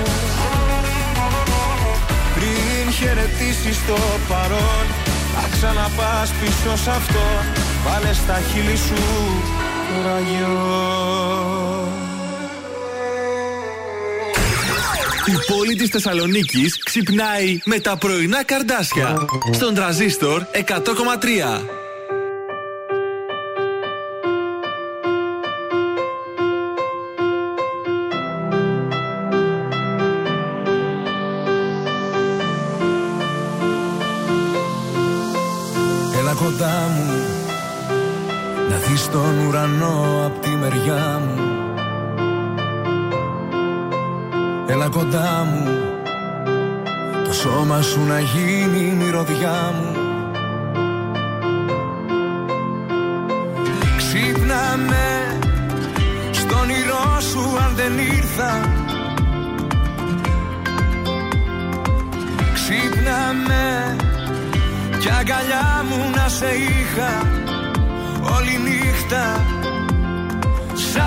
[2.36, 3.98] Πριν χαιρετήσεις το
[4.28, 4.86] παρόν
[5.36, 7.26] Να ξαναπάς πίσω σ' αυτό
[7.86, 9.04] Βάλε στα χείλη σου
[10.06, 10.92] ραγιό
[15.26, 19.16] Η πόλη της Θεσσαλονίκης ξυπνάει με τα πρωινά καρδάσια.
[19.52, 21.62] Στον τραζίστορ 100,3.
[39.02, 41.42] Να δεις τον ουρανό απ' τη μεριά μου.
[44.68, 45.70] Έλα κοντά μου
[47.26, 49.96] Το σώμα σου να γίνει η μυρωδιά μου.
[53.98, 55.38] Ξύπνα με
[56.32, 58.60] Στον όνειρό σου αν δεν ήρθα.
[62.54, 63.96] Ξύπνα με
[65.00, 67.40] κι αγκαλιά μου να σε είχα.
[68.38, 68.91] Όλη νύχτα
[70.74, 70.98] Σ'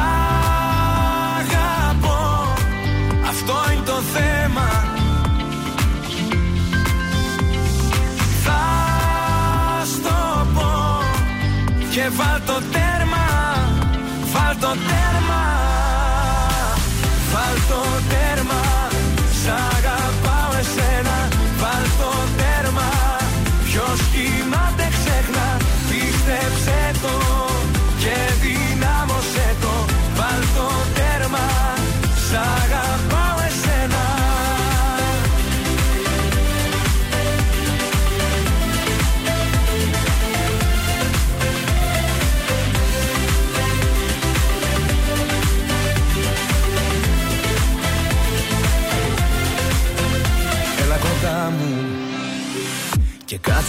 [1.39, 2.53] αγαπώ,
[3.29, 4.69] αυτό είναι το θέμα.
[8.45, 8.63] Θα
[9.85, 11.03] στο πω
[11.91, 13.27] και βάλ το τέρμα,
[14.33, 15.14] βάλ το τέρμα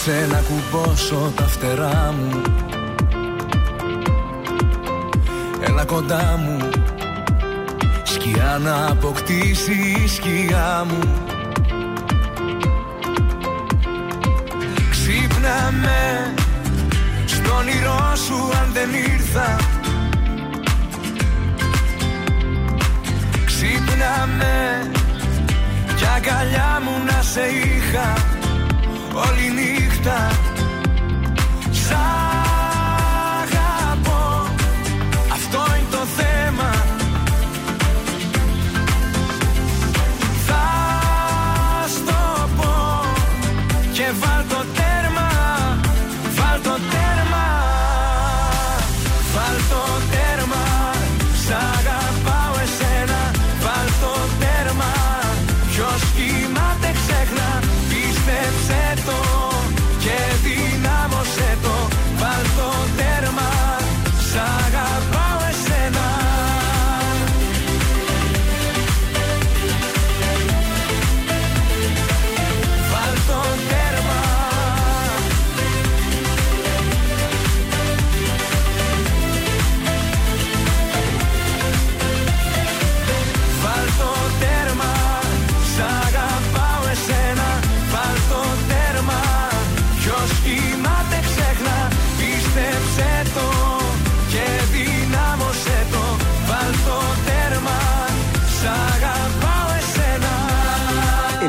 [0.05, 2.41] και κάτσε να κουμπώσω τα φτερά μου.
[5.61, 6.69] Έλα κοντά μου.
[8.03, 9.71] Σκιά να αποκτήσει
[10.03, 10.99] η σκιά μου.
[14.89, 16.33] Ξύπνα με
[17.25, 19.55] στον όνειρό σου αν δεν ήρθα.
[23.45, 24.89] Ξύπνα με
[25.95, 28.34] κι αγκαλιά μου να σε είχα
[29.15, 30.44] όλη νύχτα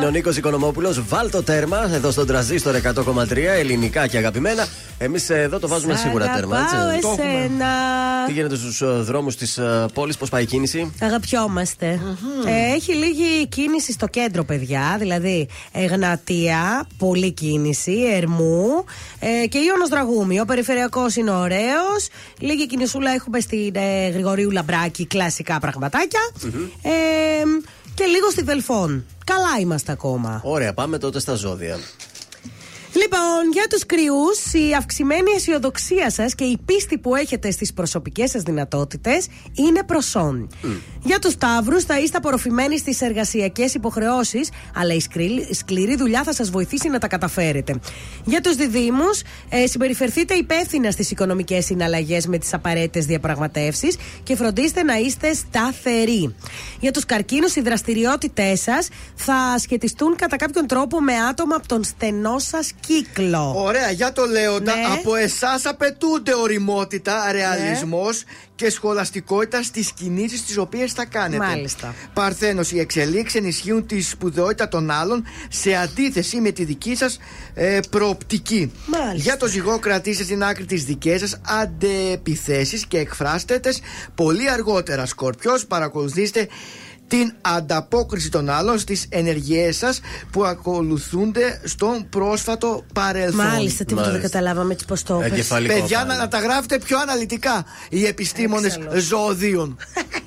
[0.06, 1.08] ο Νίκος Οικονομόπουλος.
[1.08, 4.66] Βάλ το τέρμα εδώ στον τραζίστορ 100,3 ελληνικά και αγαπημένα.
[4.98, 6.56] Εμείς εδώ το βάζουμε Σ' σίγουρα τέρμα.
[6.56, 7.08] αγαπάω Έτσι.
[7.22, 7.66] εσένα.
[8.26, 9.58] Τι γίνεται στους δρόμους της
[9.94, 12.00] πόλης, πώς πάει η κίνηση; Αγαπιόμαστε.
[12.46, 14.96] Ε, έχει λίγη κίνηση στο κέντρο, παιδιά.
[14.98, 17.96] Δηλαδή, Εγνατία, πολλή κίνηση.
[18.14, 18.84] Ερμού
[19.18, 20.40] ε, και Ιώνος Δραγούμη.
[20.40, 22.08] Ο περιφερειακός είναι ωραίος.
[22.38, 26.20] Λίγη κινησούλα έχουμε στην ε, Γρηγορίου Λαμπράκη, κλασικά πραγματάκια.
[26.82, 26.90] Ε,
[27.94, 29.04] και λίγο στη Δελφών.
[29.24, 30.40] Καλά είμαστε ακόμα.
[30.44, 31.78] Ωραία, πάμε τότε στα ζώδια.
[32.96, 38.30] Λοιπόν, για τους κρυούς, η αυξημένη αισιοδοξία σας και η πίστη που έχετε στις προσωπικές
[38.30, 40.48] σας δυνατότητες είναι προσόν.
[41.06, 46.32] Για τους Ταύρου, θα είστε απορροφημένοι στις εργασιακές υποχρεώσεις, αλλά η σκληρή, σκληρή δουλειά θα
[46.34, 47.74] σας βοηθήσει να τα καταφέρετε.
[48.24, 49.10] Για τους Διδήμου,
[49.48, 56.34] ε, συμπεριφερθείτε υπεύθυνα στις οικονομικές συναλλαγές με τις απαραίτητες διαπραγματεύσεις και φροντίστε να είστε σταθεροί.
[56.80, 61.84] Για τους Καρκίνους, οι δραστηριότητές σας θα σχετιστούν κατά κάποιον τρόπο με άτομα από τον
[61.84, 63.54] στενό σας κύκλο.
[63.56, 64.82] Ωραία, για το Λέοντα, Ναι.
[64.98, 68.22] από εσάς απαιτούνται οριμότητα, ρεαλισμός
[68.56, 71.44] και σχολαστικότητα στις κινήσεις τις οποίες θα κάνετε.
[71.44, 71.94] Μάλιστα.
[72.12, 77.18] Παρθένος, οι εξελίξεις ενισχύουν τη σπουδαιότητα των άλλων σε αντίθεση με τη δική σας
[77.54, 78.72] ε, προοπτική.
[78.86, 79.14] Μάλιστα.
[79.14, 83.80] Για το ζυγό, κρατήστε στην άκρη τις δικές σας αντεπιθέσεις και εκφράστε τες
[84.14, 85.06] πολύ αργότερα.
[85.06, 86.48] Σκορπιός, παρακολουθήστε
[87.08, 90.00] την ανταπόκριση των άλλων στις ενεργειές σας
[90.30, 93.46] που ακολουθούνται στον πρόσφατο παρελθόν.
[93.46, 94.38] Μάλιστα, τίποτα δεν Μάλιστα.
[94.38, 95.30] καταλάβαμε έτσι πώ το είπες.
[95.30, 96.14] Εγκεφαλικό Παιδιά, φάλα.
[96.14, 99.02] να, να τα γράφετε πιο αναλυτικά οι επιστήμονες Έξαλλος.
[99.04, 99.76] ζωοδίων.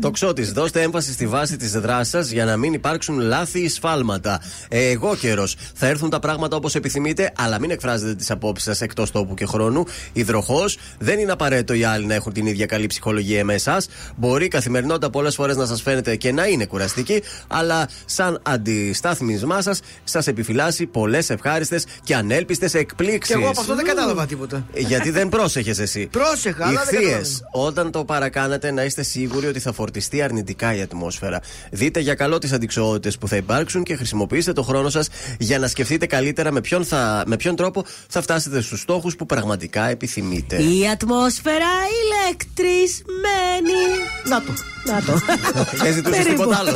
[0.00, 3.68] Το ξώτη, δώστε έμφαση στη βάση της δράσης σας για να μην υπάρξουν λάθη ή
[3.68, 4.40] σφάλματα.
[4.68, 5.56] Ε, εγώ καιρός.
[5.74, 9.46] Θα έρθουν τα πράγματα όπως επιθυμείτε, αλλά μην εκφράζετε τις απόψεις σας εκτός τόπου και
[9.46, 9.84] χρόνου.
[10.12, 13.88] Υδροχός, δεν είναι απαραίτητο οι άλλοι να έχουν την ίδια καλή ψυχολογία με εσάς.
[14.16, 19.62] Μπορεί η καθημερινότητα πολλές φορές να σας φαίνεται και να είναι κουραστική, αλλά σαν αντιστάθμισμά
[19.62, 23.34] σας, σας επιφυλάσσει πολλές ευχάριστες και ανέλπιστες εκπλήξεις.
[23.34, 24.66] Και εγώ από αυτό δεν κατάλαβα τίποτα.
[24.74, 26.06] Γιατί δεν πρόσεχες εσύ.
[26.06, 27.68] Πρόσεχα, αλλά δεν Ηχθείες, κατάλαβα.
[27.68, 31.40] όταν το παρακάνατε, να είστε σίγουροι ότι θα φορτιστεί αρνητικά η ατμόσφαιρα.
[31.70, 35.66] Δείτε για καλό τις αντικσοότητες που θα υπάρξουν και χρησιμοποιήστε το χρόνο σας για να
[35.68, 40.62] σκεφτείτε καλύτερα με ποιον, θα, με ποιον τρόπο θα φτάσετε στους στόχους που πραγματικά επιθυμείτε.
[40.62, 43.80] Η ατμόσφαιρα ηλεκτρισμένη.
[44.28, 44.52] Να το.
[44.84, 45.20] Να το.
[45.82, 46.42] Δεν ζητούσες Περίπου.
[46.42, 46.72] τίποτα άλλο.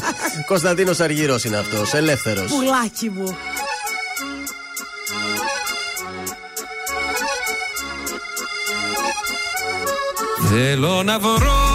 [0.52, 2.52] Κωνσταντίνος Αργυρό είναι αυτός, ελεύθερος.
[2.52, 3.36] Πουλάκι μου.
[10.52, 11.69] Θέλω να βρω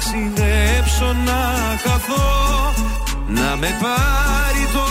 [0.00, 1.42] ταξιδέψω να
[1.84, 2.74] χαθώ
[3.26, 4.86] Να με πάρει το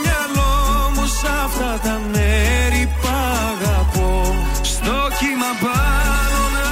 [0.00, 0.54] μυαλό
[0.94, 3.08] μου σ' αυτά τα μέρη που
[3.50, 4.34] αγαπώ.
[4.62, 6.70] Στο κύμα πάνω να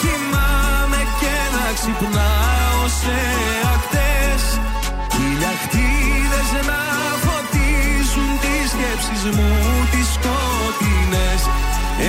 [0.00, 3.18] κοιμάμαι και να ξυπνάω σε
[3.74, 4.42] ακτές.
[5.14, 6.82] Χιλιακτίδες να
[7.24, 9.52] φωτίζουν τις σκέψεις μου
[9.92, 11.42] τις σκοτεινές.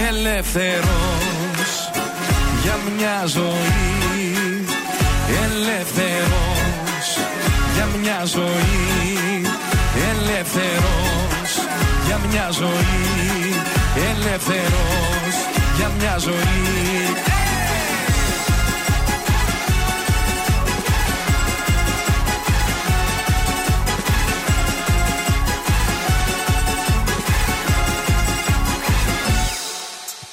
[0.08, 1.72] Ελεύθερος
[2.64, 4.07] για μια ζωή
[5.28, 7.08] Ελεύθερος
[7.74, 9.42] για μια ζωή.
[10.12, 11.52] Ελεύθερος
[12.06, 13.54] για μια ζωή.
[14.12, 15.36] Ελεύθερος
[15.78, 17.36] για μια ζωή.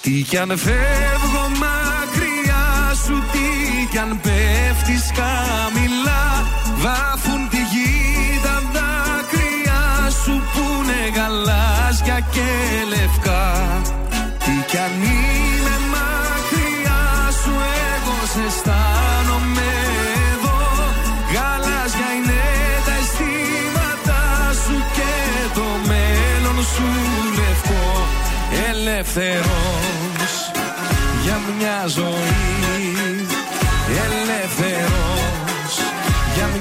[0.00, 3.63] Τι κι αν φεύγω μακριά σου τι
[4.04, 6.24] αν πέφτεις χαμηλά
[6.82, 7.92] Βάφουν τη γη
[8.44, 9.82] τα δάκρυα
[10.22, 12.50] σου Που είναι γαλάζια και
[12.92, 13.44] λευκά.
[14.44, 17.02] Τι κι αν είμαι μακριά
[17.40, 17.52] σου
[17.92, 19.70] Εγώ σε αισθάνομαι
[20.32, 20.60] εδώ.
[21.34, 22.42] Γαλάζια είναι
[22.86, 24.20] τα αισθήματα
[24.62, 25.12] σου Και
[25.56, 26.88] το μέλλον σου
[27.38, 27.86] λευκό
[28.70, 30.32] Ελεύθερος.
[31.24, 32.53] Για μια ζωή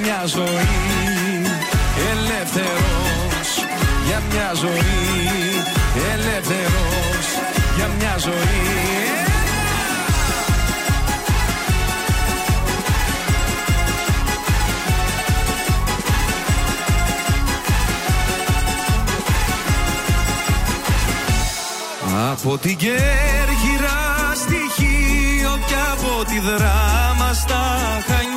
[0.03, 0.67] μια ζωή.
[2.11, 3.49] Ελεύθερος
[4.07, 5.63] για μια ζωή.
[6.13, 7.25] Ελεύθερος
[7.75, 8.91] για μια ζωή.
[22.31, 27.63] Από την Κέρκυρα στοιχείο και από τη δράμα στα
[28.07, 28.32] Χανιά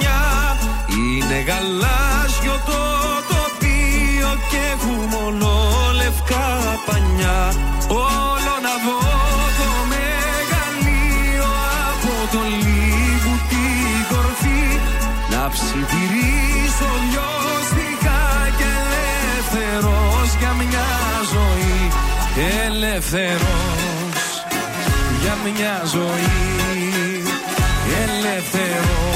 [1.37, 2.81] Είναι γαλάζιο το
[3.31, 6.45] τοπίο και έχουμε ολόλευκα
[6.87, 7.41] πανιά.
[7.89, 9.01] Όλο να δω
[9.59, 11.51] το μεγαλείο
[11.89, 14.65] από το λίγο την κορφή.
[15.33, 18.23] Να ψιθυρίσω λιώστικα
[18.59, 20.89] και ελεύθερος για μια
[21.35, 21.79] ζωή.
[22.67, 24.25] Ελεύθερος
[25.23, 27.23] για μια ζωή.
[28.05, 29.16] Ελεύθερος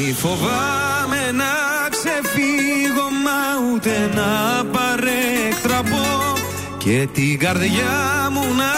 [0.00, 1.54] μη φοβάμαι να
[1.90, 6.32] ξεφύγω μα ούτε να παρέκτραπω
[6.78, 8.72] και την καρδιά μου να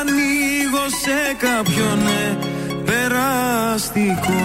[0.00, 2.38] ανοίγω σε κάποιον ε,
[2.84, 4.38] περαστικό.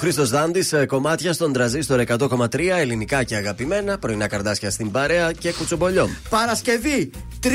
[0.00, 3.98] Χρήστος Δάντης, κομμάτια στον τραζίστορ 100,3 ελληνικά και αγαπημένα.
[3.98, 6.08] Πρωινά καρδάσια στην παρέα και κουτσομπολιό.
[6.28, 7.10] Παρασκευή
[7.42, 7.46] 3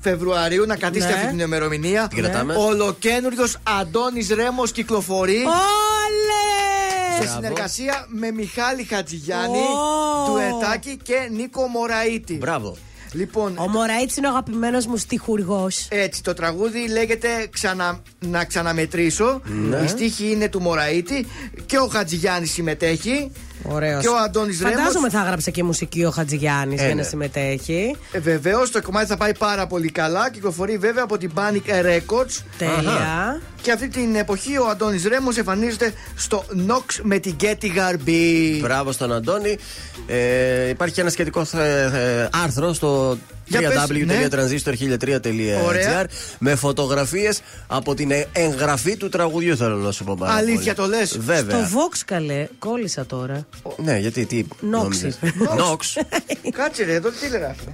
[0.00, 1.18] Φεβρουαρίου, να κρατήσετε Ναι.
[1.18, 2.06] αυτή την ημερομηνία.
[2.08, 5.36] Τι κρατάμε; Ολοκένουργιος Αντώνης Ρέμος κυκλοφορεί.
[5.36, 7.22] Όλε!
[7.26, 10.24] Σε συνεργασία με Μιχάλη Χατζηγιάννη, Ω.
[10.26, 12.34] του Ετάκη και Νίκο Μωραήτη.
[12.34, 12.76] Μπράβο.
[13.14, 15.86] Λοιπόν, Ο Μωραήτης είναι ο αγαπημένος μου στιχουργός.
[15.90, 19.40] έτσι, το τραγούδι λέγεται ξανα, Να ξαναμετρήσω.
[19.44, 19.76] Ναι.
[19.84, 21.26] Η στίχη είναι του Μωραήτη
[21.66, 23.30] και ο Χατζηγιάννης συμμετέχει.
[23.62, 24.02] Ωραίος.
[24.02, 24.76] Και ο Αντώνης Ρέμος.
[24.76, 27.00] Φαντάζομαι θα έγραψε και μουσική ο Χατζηγιάννης Ε, για ναι.
[27.02, 27.96] να συμμετέχει.
[28.12, 30.30] Ε, Βεβαίως το κομμάτι θα πάει πάρα πολύ καλά.
[30.30, 32.42] Κυκλοφορεί βέβαια από την Panic Records.
[32.58, 33.40] Τέλεια.
[33.62, 38.58] Και αυτή την εποχή ο Αντώνης Ρέμος εμφανίζεται στο Nox με την Getty Garby.
[38.60, 39.58] Μπράβο στον Αντώνη.
[40.06, 43.33] Ε, υπάρχει και ένα σχετικό ε, ε, άρθρο στο Για πες, ναι.
[43.52, 46.06] www.transistor1003.gr Ωραία.
[46.38, 49.56] με φωτογραφίες από την ε- εγγραφή του τραγουδιού.
[49.56, 50.88] Θέλω να σου πω πάρα Αλήθεια πολύ.
[50.90, 51.58] το λες; Βέβαια.
[51.60, 53.46] Το Vox καλέ, κόλλησα τώρα.
[53.76, 54.44] Ναι, γιατί τι.
[54.60, 55.54] Νόξ νόμιζες; είπε.
[55.56, 55.96] Νόξ.
[56.56, 57.64] Κάτσε ρε, εδώ τι γράφει.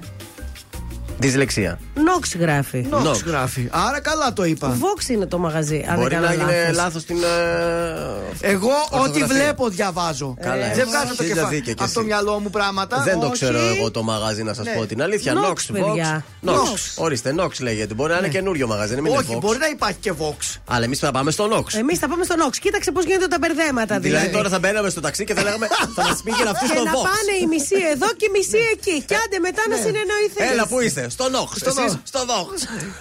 [1.20, 1.78] Δυσλεξία.
[1.94, 2.86] Νόξ γράφει.
[2.92, 3.24] Nox Nox.
[3.26, 3.68] γράφει.
[3.70, 4.76] Άρα καλά το είπα.
[4.80, 5.84] Vox είναι το μαγαζί.
[5.88, 6.76] Αν Μπορεί δεν να κάνω είναι λάθος.
[6.76, 7.16] λάθος την.
[7.22, 9.26] ε, Εγώ ό,τι Ορθογραφία.
[9.26, 10.36] βλέπω διαβάζω.
[10.40, 10.84] Καλά, Δεν εσύ.
[10.84, 11.54] βγάζω το Χίλια κεφάλι.
[11.54, 12.08] δίκαια κι Από το εσύ.
[12.08, 13.02] μυαλό μου πράγματα.
[13.02, 13.32] Δεν το όχι.
[13.32, 14.72] ξέρω εγώ το μαγαζί να σας Ναι.
[14.72, 15.32] πω την αλήθεια.
[15.34, 16.24] Nox, Nox, παιδιά.
[16.44, 16.48] Vox.
[16.48, 16.54] Nox.
[16.54, 16.78] Nox.
[17.04, 17.94] Ορίστε, Nox λέγεται.
[17.94, 19.40] Μπορεί να είναι καινούριο μαγαζί, να μην είναι Όχι, Vox.
[19.40, 20.56] μπορεί να υπάρχει και Vox.
[20.66, 21.74] Αλλά εμείς θα πάμε στο Nox.
[21.78, 22.56] Εμείς θα πάμε στο Nox.
[22.60, 23.98] Κοίταξε πώς γίνονται τα μπερδέματα.
[23.98, 26.72] Δηλαδή Δηλαδή, τώρα θα μπαίναμε στο ταξί και θα λέγαμε θα μας πήγαινε αυτή και
[26.74, 27.02] στο να Vox.
[27.08, 28.96] πάνε η μισή εδώ και η μισή εκεί.
[29.08, 30.50] Και άντε μετά να συνεννοηθείς.
[30.52, 31.50] Έλα, πού είστε, στο Nox.
[31.62, 32.00] Στο Εσείς; Nox.
[32.12, 32.48] στο Vox.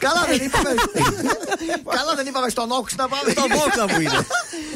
[0.05, 0.69] Καλά δεν είπαμε.
[1.97, 3.29] Καλά δεν είπαμε στο Nox να πάμε.
[3.35, 4.19] Στο Vox θα που είναι.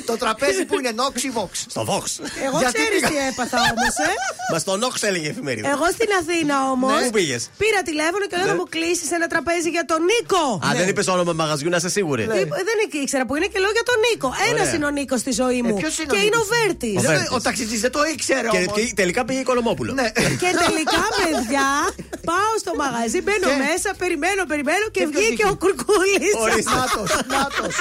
[0.09, 1.51] Το τραπέζι που είναι Nox ή Vox.
[1.73, 2.05] Στο Vox.
[2.47, 4.11] Εγώ Γιατί ξέρεις πήγα- τι έπαθα όμως, ε.
[4.53, 5.69] Μα στο Nox έλεγε η εφημερίδα.
[5.75, 6.91] Εγώ στην Αθήνα όμως.
[6.99, 7.05] Ναι.
[7.05, 8.57] Πού πήγες; Πήρα τηλέφωνο και λέω να Ναι.
[8.59, 10.43] μου κλείσεις ένα τραπέζι για τον Νίκο.
[10.65, 12.23] Α, δεν είπες όνομα μαγαζιού, να είσαι σίγουρη.
[12.27, 14.27] Τι- Δεν ήξερα που είναι και λέω για τον Νίκο.
[14.49, 14.73] Ένας Ωραία.
[14.75, 15.75] είναι ο Νίκος στη ζωή μου.
[15.77, 16.97] Ε, ποιος είναι ο και είναι ο Νίκος; Βέρτης.
[16.97, 17.31] Ο Δεν- Βέρτης.
[17.37, 18.73] Ο ταξιτζής δεν το ήξερε Και όμως.
[18.77, 19.91] τι- τελικά πήγε η Κολομόπουλο.
[19.99, 20.07] Ναι.
[20.41, 21.67] Και τελικά, παιδιά,
[22.29, 26.33] πάω στο μαγαζί, μπαίνω Και- μέσα, περιμένω, περιμένω και Και ποιος βγήκε βγήκε; ο Κουρκούλης.
[26.45, 26.71] Ορίστε.
[26.79, 27.73] Νάτος, νάτος.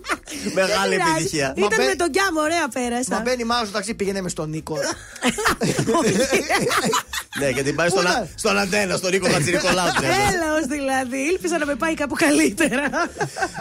[0.60, 1.46] Μεγάλη επιτυχία.
[1.56, 3.20] Μα Ήταν μπε- με τον Κιάμ, ωραία Μα πέρασα.
[3.24, 4.76] μπαίνει μάλλον στο ταξί, πήγαινε μες στον Νίκο.
[7.38, 9.86] Ναι, και την πάει στον, Πού α- ήταν; στον αντένα, στον Νίκο Χατζηρικολάου.
[10.32, 11.18] Έλεος δηλαδή.
[11.18, 12.88] Ήλπιζα να με πάει κάπου καλύτερα.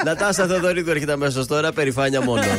[0.06, 2.44] Νατάσα Θεοδωρίδου έρχεται αμέσως τώρα, περηφάνεια μόνο.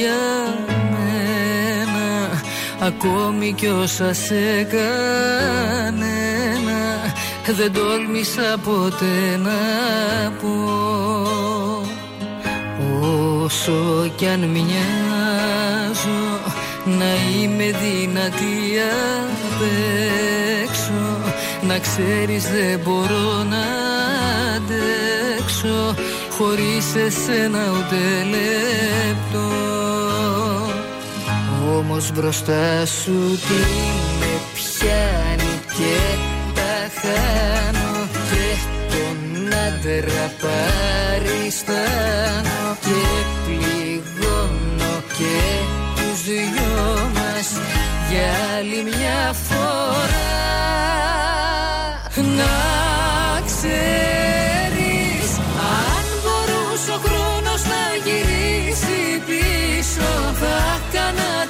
[0.00, 0.22] για
[0.90, 2.08] μένα
[2.80, 6.00] Ακόμη κι όσα σε κανένα
[7.56, 9.60] Δεν τόλμησα ποτέ να
[10.40, 10.54] πω.
[13.42, 16.22] Όσο κι αν μοιάζω
[16.84, 18.78] να είμαι δυνατή
[19.46, 19.62] απ'
[20.62, 21.20] έξω
[21.62, 23.64] Να ξέρεις δεν μπορώ να
[24.56, 25.94] αντέξω
[26.30, 29.89] Χωρίς εσένα ούτε λεπτό
[31.76, 33.60] Όμως μπροστά σου τι
[34.20, 35.98] με πιάνει και
[36.54, 37.92] τα χάνω
[38.30, 38.48] Και
[38.90, 39.18] τον
[39.66, 41.78] άντρα παριστάνω
[42.80, 43.02] Και
[43.44, 45.38] πληγώνω και
[45.96, 47.48] τους δυο μας
[48.10, 50.28] Για άλλη μια φορά.
[52.14, 52.56] Να
[53.46, 55.30] ξέρεις
[55.82, 60.10] Αν μπορούσε ο χρόνος να γυρίσει πίσω
[60.40, 61.49] Θα έκανα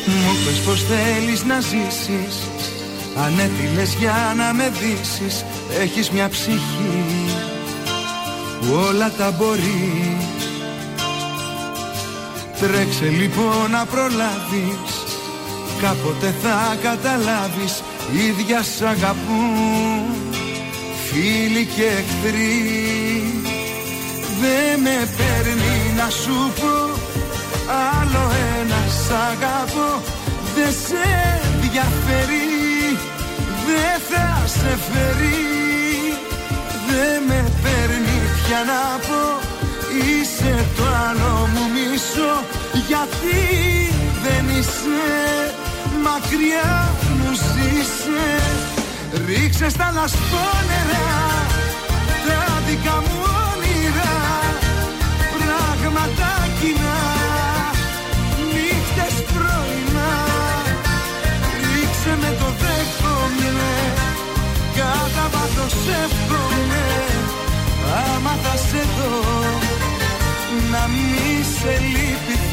[0.06, 2.36] Μου πες πως θέλεις να ζήσεις.
[3.16, 5.46] Αν έτειλες για να με δύσεις
[5.82, 7.37] Έχεις μια ψυχή
[8.60, 10.28] που όλα τα μπορείς.
[12.60, 14.94] Τρέξε λοιπόν να προλάβεις
[15.82, 17.84] Κάποτε θα καταλάβεις
[18.28, 20.06] Ίδια σ' αγαπούν.
[21.06, 22.64] Φίλοι και εχθροί
[24.42, 26.76] Δεν με παίρνει να σου πω
[28.00, 28.24] Άλλο
[28.60, 30.02] ένα σ' αγαπώ.
[30.56, 31.04] Δεν σε
[31.44, 32.48] ενδιαφέρει
[33.68, 35.46] Δεν θα σε φέρει
[36.88, 37.77] Δεν με παίρνει
[38.48, 39.24] πια να πω
[40.04, 42.34] Είσαι το άλλο μου μισό
[42.88, 43.40] Γιατί
[44.24, 45.06] δεν είσαι
[46.04, 48.26] Μακριά μου ζήσε.
[49.26, 51.08] Ρίξε στα λασπόνερα
[52.28, 53.47] Τα δικά μου
[70.88, 72.47] μη σε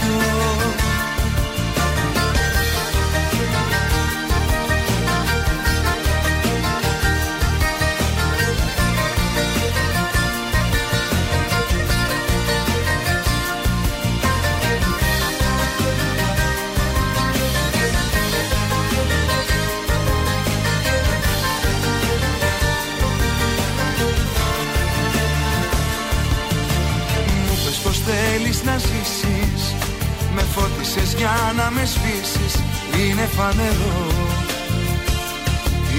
[30.55, 32.55] φώτισες για να με σβήσεις
[32.99, 34.07] Είναι φανερό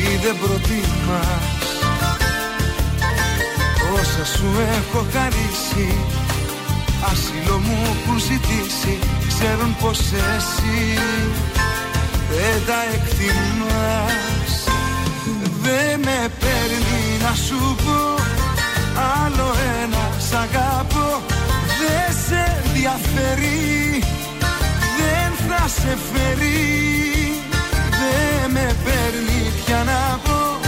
[0.02, 1.68] Ή δεν προτιμάς.
[3.94, 5.88] Όσα σου έχω χαρίσει
[7.12, 9.00] Άσυλο μου έχουν ζητήσει.
[9.28, 11.00] Ξέρουν πως εσύ
[12.30, 14.52] Δεν τα εκτιμάς.
[15.64, 18.24] Δεν με παίρνει να σου πω
[19.24, 21.22] Άλλο ένα σ' αγαπώ.
[21.80, 24.04] Δεν σε ενδιαφέρει
[25.66, 27.42] Δεν θα σε φέρει.
[28.00, 30.60] Δεν με παίρνει πια να πω.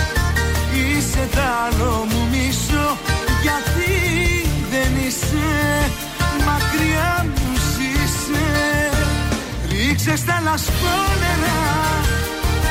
[0.73, 2.97] Είσαι τ' άλλο μου μισό.
[3.41, 3.93] Γιατί
[4.71, 5.49] δεν είσαι;
[6.47, 8.49] Μακριά μου ζήσε.
[9.69, 11.59] Ρίξε στα λασπόνερα.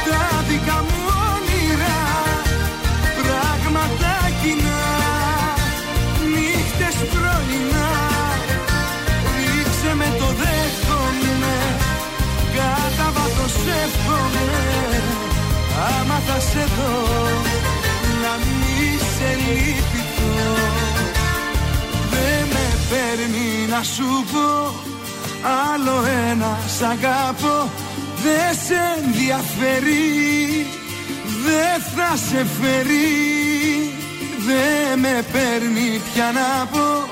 [0.06, 1.00] Τα δικά μου
[1.30, 1.98] όνειρα.
[3.22, 4.84] Πράγματα κοινά.
[6.34, 7.85] Νύχτες πρωινά
[12.56, 13.54] Κατά βάθος
[13.84, 14.46] εύχομαι
[15.88, 16.94] Άμα θα σε δω
[18.22, 20.54] Να μη σε λυπηθώ
[22.10, 24.74] Δεν με παίρνει να σου πω
[25.72, 27.70] Άλλο ένα σ' αγαπώ.
[28.22, 30.66] Δεν σε ενδιαφέρει
[31.46, 33.36] Δεν θα σε φέρει.
[34.46, 37.08] Δεν με παίρνει πια να πω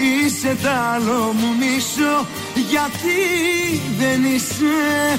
[0.00, 2.26] Είσαι τ' άλλο μου μισό
[2.70, 3.18] Γιατί
[3.98, 5.18] δεν είσαι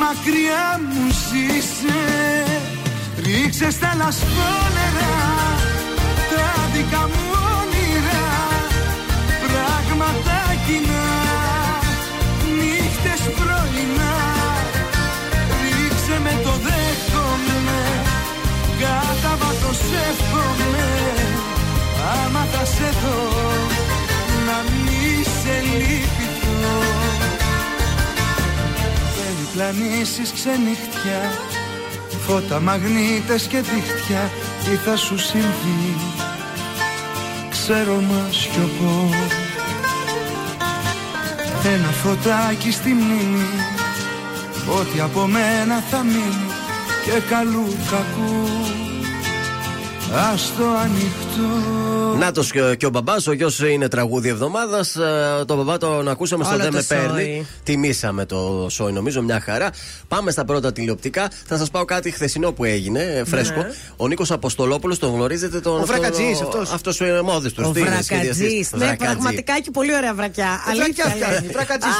[0.00, 2.00] Μακριά μου ζήσε.
[3.24, 5.43] Ρίξε στα λασπόνερα
[31.04, 31.30] ξενύχτια
[32.26, 34.30] Φώτα, μαγνήτες και δίχτυα
[34.64, 35.96] Τι θα σου συμβεί;
[37.50, 39.10] Ξέρω μα σιωπώ
[41.64, 43.48] Ένα φωτάκι στη μνήμη
[44.80, 46.50] Ότι από μένα θα μείνει
[47.04, 48.83] Και καλού κακού
[50.16, 51.74] Ας το ανοιχτό
[52.18, 54.96] Νάτο και, και ο μπαμπάς, ο γιος είναι τραγούδι εβδομάδας.
[55.46, 57.22] Το μπαμπά τον ακούσαμε στο Όλο Δεν το με παίρνει.
[57.22, 57.46] σόι.
[57.62, 59.70] Τιμήσαμε το σόι, νομίζω, μια χαρά.
[60.08, 61.28] Πάμε στα πρώτα τηλεοπτικά.
[61.46, 63.60] Θα σας πάω κάτι χθεσινό που έγινε, ε, φρέσκο.
[63.60, 63.70] Ναι.
[63.96, 65.80] Ο Νίκος Αποστολόπουλος, τον γνωρίζετε τον.
[65.80, 66.72] Ο Βρακατζής αυτός.
[66.72, 67.62] Αυτός ο μόδι του.
[67.66, 68.72] Ο Βρακατζής.
[68.72, 70.60] Ναι, πραγματικά έχει πολύ ωραία βρακιά.
[70.64, 71.04] Βρακιά Αλήθεια.
[71.04, 71.94] φτιάχνει, βρακατζής.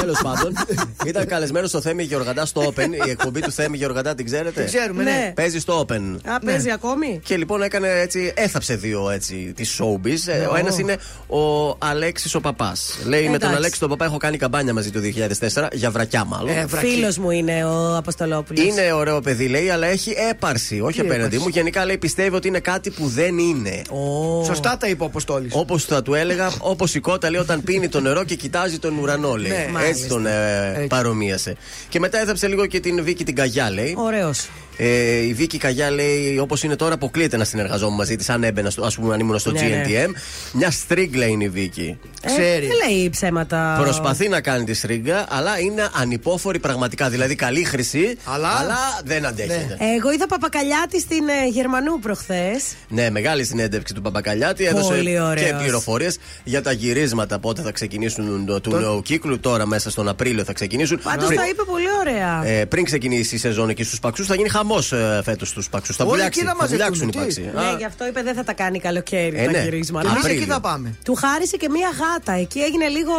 [0.00, 0.52] Τέλος πάντων,
[1.06, 3.06] ήταν καλεσμένος στο Θέμη Γεωργαντά στο Open.
[3.06, 4.60] Η εκπομπή του Θέμη Γεωργαντά την ξέρετε.
[4.64, 5.10] Την ξέρουμε, ναι.
[5.10, 5.32] Ναι.
[5.34, 6.16] Παίζει στο Open.
[6.24, 10.18] Α, παίζει ακόμη; Και λοιπόν έκανε έτσι, έθαψε δύο έτσι τη showbiz.
[10.26, 10.96] Ε, Ο ένας είναι
[11.26, 12.98] ο Αλέξης ο Παπάς.
[13.06, 13.56] Λέει με τον Εντάξει.
[13.56, 15.00] Αλέξη τον Παπά έχω κάνει καμπάνια μαζί το
[15.54, 16.48] 2004 για βρακιά μάλλον.
[16.56, 16.86] Ε, βρακί.
[16.86, 18.64] Φίλος μου είναι ο Αποστολόπουλος.
[18.64, 20.80] είναι ωραίο παιδί, λέει, αλλά έχει έπαρση.
[20.80, 21.48] Όχι Τι απέναντι έπαρση; μου.
[21.48, 23.82] Γενικά λέει πιστεύει ότι είναι κάτι που δεν είναι.
[24.44, 27.88] Σωστά τα είπε ο Αποστόλης Όπως θα του έλεγα, όπως η κότα λέει όταν πίνει
[27.88, 29.50] το νερό και κοιτάζει τον ουρανό, λέει.
[29.50, 30.06] Ναι, Έτσι μάλιστα.
[30.08, 30.86] τον ε, Έτσι.
[30.86, 31.56] παρομοίασε.
[31.88, 33.94] Και μετά έθαψε λίγο και την Βίκη την Καγιά, λέει.
[33.98, 34.48] Ωραίος.
[34.80, 38.28] Ε, η Βίκη Καγιά λέει, όπως είναι τώρα, αποκλείεται να συνεργαζόμουν μαζί της.
[38.28, 39.82] Αν έμπαινα, στο, ας πούμε, αν ήμουν στο Ναι, ναι.
[39.86, 40.10] GNTM.
[40.52, 41.98] Μια στρίγκλα είναι η Βίκη.
[42.26, 42.64] Ξέρει.
[42.66, 43.76] Ε, δεν λέει ψέματα.
[43.82, 47.08] Προσπαθεί να κάνει τη στρίγκλα, αλλά είναι ανυπόφορη πραγματικά.
[47.08, 49.76] Δηλαδή, καλή χρυσή, Αλλά- δεν αντέχεται.
[49.80, 49.94] Ναι.
[49.96, 52.62] Εγώ είδα παπακαλιάτη στην ε, Γερμανού προχθές.
[53.10, 54.64] μεγάλη συνέντευξη του Παπακαλιάτη.
[54.64, 55.46] Έδωσε Πολύ ωραίος.
[55.46, 59.40] και πληροφορίες για τα γυρίσματα πότε θα ξεκινήσουν το- του νέου κύκλου.
[59.40, 61.00] Τώρα, μέσα στον Απρίλιο θα ξεκινήσουν.
[61.02, 62.46] Πάντως Πριν- τα είπε πολύ ωραία.
[62.46, 65.92] Ε, πριν ξεκινήσει η σεζόν εκεί στους Παξούς, θα γίνει χαμό ε, φέτος στου Παξού.
[65.94, 67.70] Θα Όλοι βουλιάξει, εκεί να θα βουλιάξουν οι μαζευτούν, τι; Παξοί.
[67.70, 69.62] Ναι, γι' αυτό είπε δεν θα τα κάνει καλοκαίρι Ε, τα ναι.
[69.62, 70.08] γυρίσματα.
[70.08, 70.42] Εμείς Απρίλιο.
[70.42, 72.32] εκεί θα πάμε Του χάρισε και μία γάτα.
[72.32, 73.12] Εκεί έγινε λίγο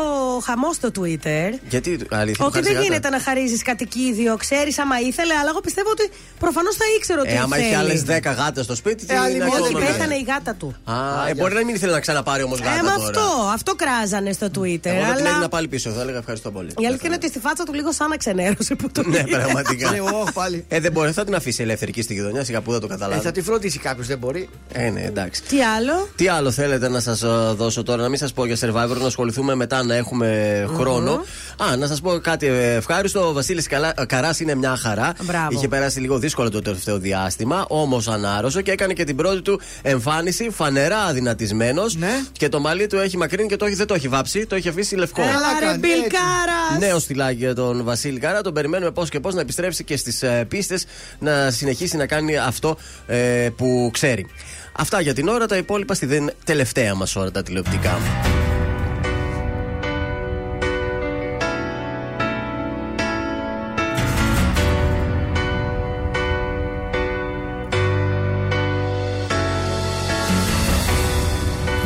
[0.44, 1.50] χαμός στο Twitter.
[1.70, 2.46] Γιατί αλήθεια.
[2.46, 5.90] Ότι του δεν χάρισε γίνεται γάτα; να χαρίζεις κατοικίδιο, ξέρεις άμα ήθελε, αλλά εγώ πιστεύω
[5.90, 6.10] ότι
[6.40, 7.68] προφανώς θα ήξερε ότι Ε, άμα θέλει.
[7.68, 10.16] είχε άλλες 10 γάτες στο σπίτι, τι άλλη να μία κάνει Όχι, μόνο πέθανε γάτα.
[10.16, 10.76] η γάτα του.
[10.84, 12.72] Α, ε, μπορεί να μην ήθελε να ξαναπάρει όμως γάτα.
[12.80, 13.04] Ε, με τώρα.
[13.04, 14.86] αυτό, αυτό κράζανε στο Twitter.
[14.86, 16.70] Εγώ θα την αλλά έδινα πάλι πίσω, θα έλεγα ευχαριστώ πολύ.
[16.78, 19.38] η αλήθεια είναι ότι στη φάτσα του λίγο σαν να ξενέρωσε που το Ναι, είδε.
[19.38, 19.90] πραγματικά.
[19.90, 20.66] Λέει, «Ωχ, πάλι».
[20.68, 22.90] Ε, δεν μπορεί, θα την αφήσει ελεύθερη εκεί στη γειτονιά, σιγά που δεν το Ε,
[22.90, 23.22] καταλάβει.
[23.22, 24.50] θα τη φροντίσει κάποιος, δεν μπορεί.
[24.72, 25.44] Ε, ναι, εντάξει.
[25.44, 27.20] Τι άλλο; Τι άλλο θέλετε να σας
[27.56, 30.28] δώσω τώρα, να μην σας πω για survivor, να ασχοληθούμε μετά να έχουμε
[30.76, 31.24] χρόνο.
[31.72, 33.28] Α, να σας πω κάτι ευχάριστο.
[33.28, 33.68] Ο Βασίλης
[34.08, 35.14] Καράς είναι μια χαρά.
[35.24, 35.48] Μπράβο.
[35.52, 39.62] Είχε περάσει λίγο δύσκολο το τελευταίο διάστημα, όμως ανάρρωσε και έκανε και την πρώτη του
[39.82, 41.96] εμφάνιση φανερά αδυνατισμένος.
[41.96, 42.22] Ναι.
[42.32, 44.70] Και το μαλλί του έχει μακρύνει και το έχει, δεν το έχει βάψει, το έχει
[44.70, 45.22] αφήσει λευκό.
[45.22, 46.10] Έλα ρε κάνει, Μπιλ έτσι.
[46.10, 46.80] Κάρας.
[46.88, 48.42] Νέο στυλάκι για τον Βασίλη Καρά.
[48.42, 50.86] Τον περιμένουμε πώς και πώς να επιστρέψει και στις ε, πίστες
[51.30, 52.78] να συνεχίσει να κάνει αυτό
[53.08, 54.26] ε, που ξέρει.
[54.72, 57.98] Αυτά για την ώρα, τα υπόλοιπα στη τελευταία μας ώρα τα τηλεοπτικά.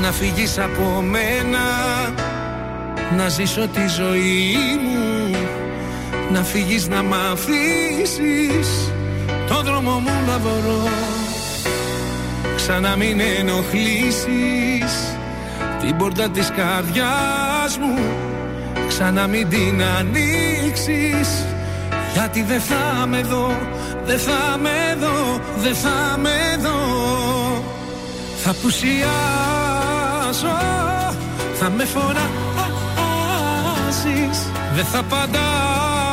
[0.02, 1.60] Να φύγεις από μένα
[3.18, 5.38] Να ζήσω τη ζωή μου
[6.32, 8.92] Να φύγεις να μ' αφήσεις
[9.54, 10.90] το δρόμο μου να βρω.
[12.56, 14.94] Ξανά μην ενοχλήσεις
[15.82, 17.98] Την πόρτα της καρδιάς μου.
[18.88, 21.46] Ξανά μην την ανοίξεις
[22.14, 23.58] Γιατί δεν θα με δω
[24.06, 26.78] Δεν θα με δω Δεν θα με δω.
[28.44, 29.02] Θα πουσιάζω
[31.60, 32.28] Θα με φοράζεις
[34.76, 36.13] Δεν θα απαντάω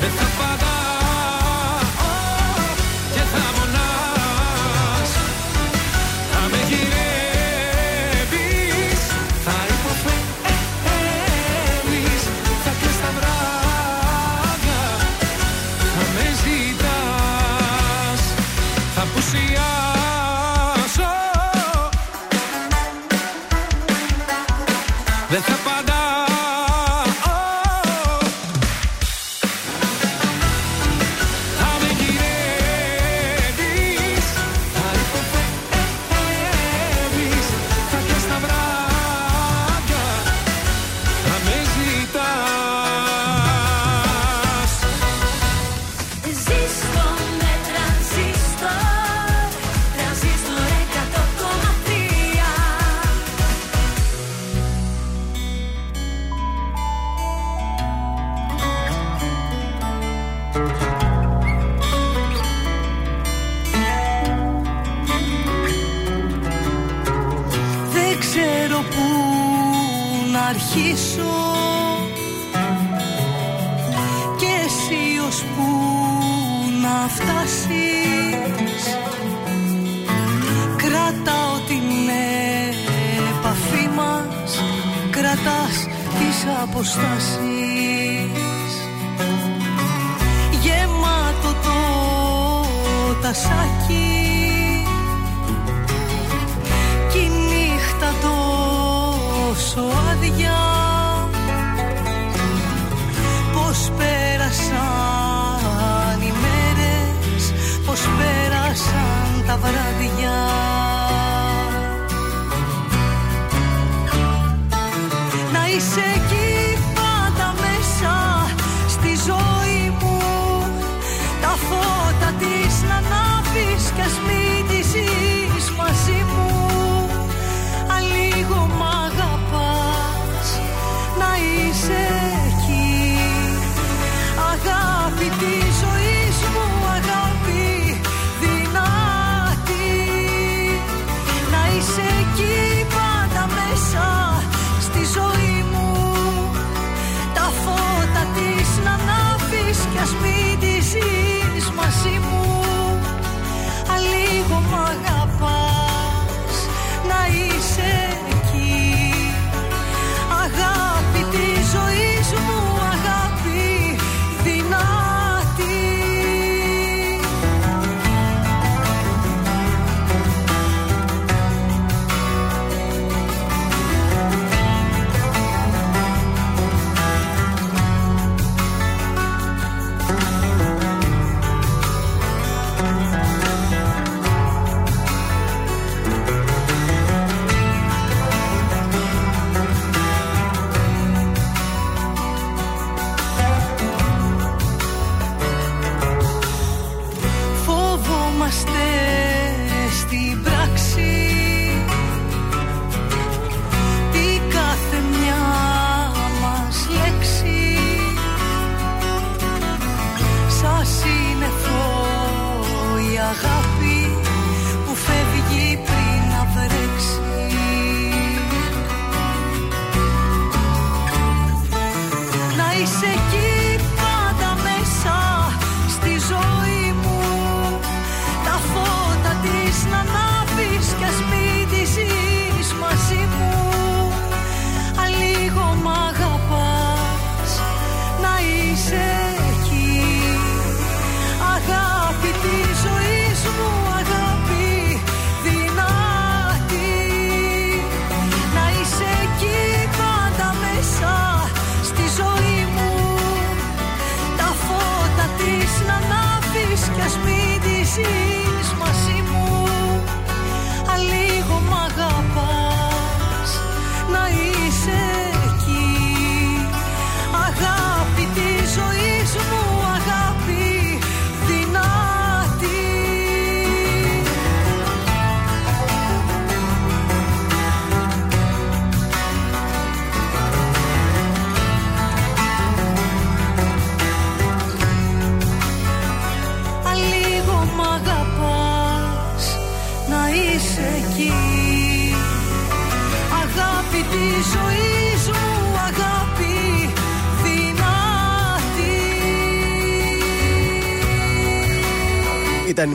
[0.00, 0.67] φωνάζεις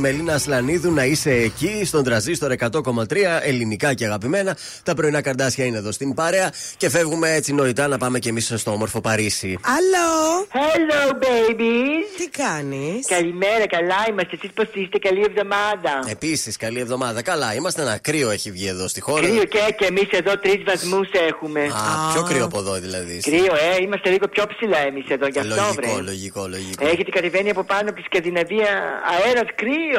[0.06, 3.06] Μελίνα Ασλανίδου να είσαι εκεί στον τραζίστορ 100,3
[3.42, 4.58] ελληνικά και αγαπημένα.
[4.84, 8.54] Τα πρωινά καρδάσια είναι εδώ στην παρέα και φεύγουμε έτσι νοητά να πάμε και εμείς
[8.56, 9.60] στο όμορφο Παρίσι.
[9.62, 10.48] Αλλό.
[10.54, 12.04] Hello, babies.
[12.18, 14.36] Τι κάνεις; Καλημέρα, καλά είμαστε.
[14.36, 15.94] Εσείς πώς είστε, καλή εβδομάδα.
[16.10, 17.22] Επίσης, καλή εβδομάδα.
[17.22, 19.28] Καλά, είμαστε ένα κρύο έχει βγει εδώ στη χώρα.
[19.28, 21.62] Κρύο και, και εμείς εδώ τρεις βαθμούς έχουμε.
[21.62, 23.20] Α, πιο κρύο από εδώ δηλαδή.
[23.22, 25.88] Κρύο, ε, είμαστε λίγο πιο ψηλά εμείς εδώ, γι' αυτό βρε.
[25.88, 26.86] Λογικό, λογικό, λογικό.
[26.86, 28.70] Έχετε κατεβαίνει από πάνω από τη Σκανδιναβία
[29.14, 29.93] αέρας κρύο.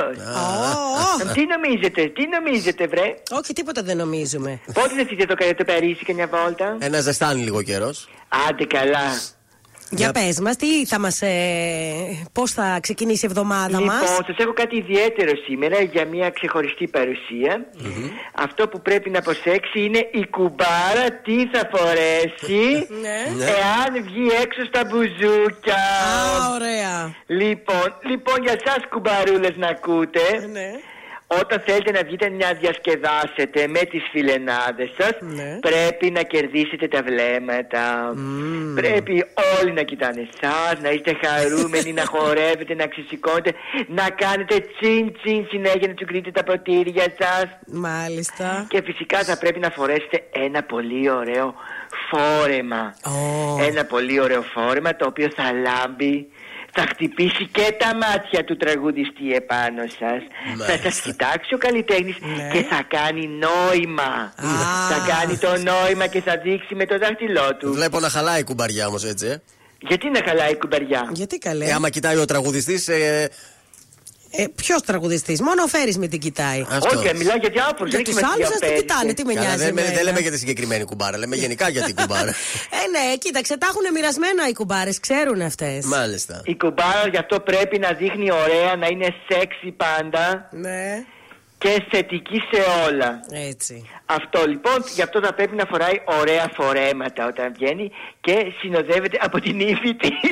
[1.33, 4.61] Τι νομίζετε, τι νομίζετε, βρε; Όχι, τίποτα δεν νομίζουμε.
[4.73, 8.09] Πότε δεν θείτε το, το Παρίσι και μια βόλτα; Ένα ζεστάνει λίγο καιρός.
[8.49, 9.19] Άντε καλά.
[9.97, 11.23] Για πες μας, τι θα μας...
[11.23, 16.31] Ε, πώς θα ξεκινήσει η εβδομάδα λοιπόν, μας; σας έχω κάτι ιδιαίτερο σήμερα για μια
[16.31, 17.67] ξεχωριστή παρουσία.
[18.35, 23.19] Αυτό που πρέπει να προσέξει είναι η κουμπάρα τι θα φορέσει Ναι.
[23.57, 25.75] εάν βγει έξω στα μπουζούκια.
[25.75, 27.15] Α, ωραία.
[27.27, 30.21] Λοιπόν, λοιπόν για σας κουμπαρούλες να ακούτε.
[30.53, 30.71] Ναι.
[31.27, 35.59] Όταν θέλετε να βγείτε να διασκεδάσετε με τις φιλενάδες σας Ναι.
[35.61, 38.13] Πρέπει να κερδίσετε τα βλέμματα.
[38.75, 39.25] Πρέπει
[39.61, 43.53] όλοι να κοιτάνε εσάς Να είστε χαρούμενοι, να χορεύετε, να ξεσηκώνετε
[43.87, 47.47] Να κάνετε τσιν τσιν συνέχεια να τσουκρείτε τα ποτήρια σας.
[47.67, 48.67] Μάλιστα.
[48.69, 51.55] Και φυσικά θα πρέπει να φορέσετε ένα πολύ ωραίο
[52.11, 52.95] φόρεμα.
[53.69, 56.29] Ένα πολύ ωραίο φόρεμα το οποίο θα λάμπει
[56.75, 60.23] θα χτυπήσει και τα μάτια του τραγουδιστή επάνω σας
[60.67, 62.17] Θα σας κοιτάξει ο καλλιτέχνης
[62.53, 64.35] και θα κάνει νόημα
[64.91, 68.45] Θα κάνει το νόημα και θα δείξει με το δάχτυλό του Βλέπω να χαλάει η
[68.45, 69.27] κουμπαριά όμως έτσι.
[69.27, 69.43] Ε.
[69.89, 71.65] Γιατί να χαλάει η κουμπαριά; Γιατί καλέ.
[71.65, 72.89] Ε, άμα κοιτάει ο τραγουδιστής.
[72.89, 73.29] Ε,
[74.37, 76.67] Ε, Ποιος τραγουδιστής, μόνο ο Φέρι με την κοιτάει.
[76.71, 76.99] Αυτό.
[76.99, 78.81] Όχι, μιλάω για διάφορους Για δεν τους έχει σημασία άλλους σα ο τι Πέρης.
[78.81, 79.65] κοιτάνε, τι με Καλά, νοιάζει.
[79.65, 79.95] δεν, εμένα.
[79.95, 82.31] δεν λέμε για τη συγκεκριμένη κουμπάρα, λέμε γενικά για την κουμπάρα.
[82.31, 85.85] Ε, ναι, κοίταξε, τα έχουν μοιρασμένα οι κουμπάρες, ξέρουν αυτές.
[85.85, 86.41] Μάλιστα.
[86.45, 91.05] Η κουμπάρα γι' αυτό πρέπει να δείχνει ωραία, να είναι σεξι πάντα Ναι.
[91.65, 93.21] Και θετική σε όλα.
[93.49, 93.89] Έτσι.
[94.07, 99.41] Αυτό λοιπόν, γι' αυτό θα πρέπει να φοράει ωραία φορέματα όταν βγαίνει και συνοδεύεται από
[99.41, 100.11] την ύφη της.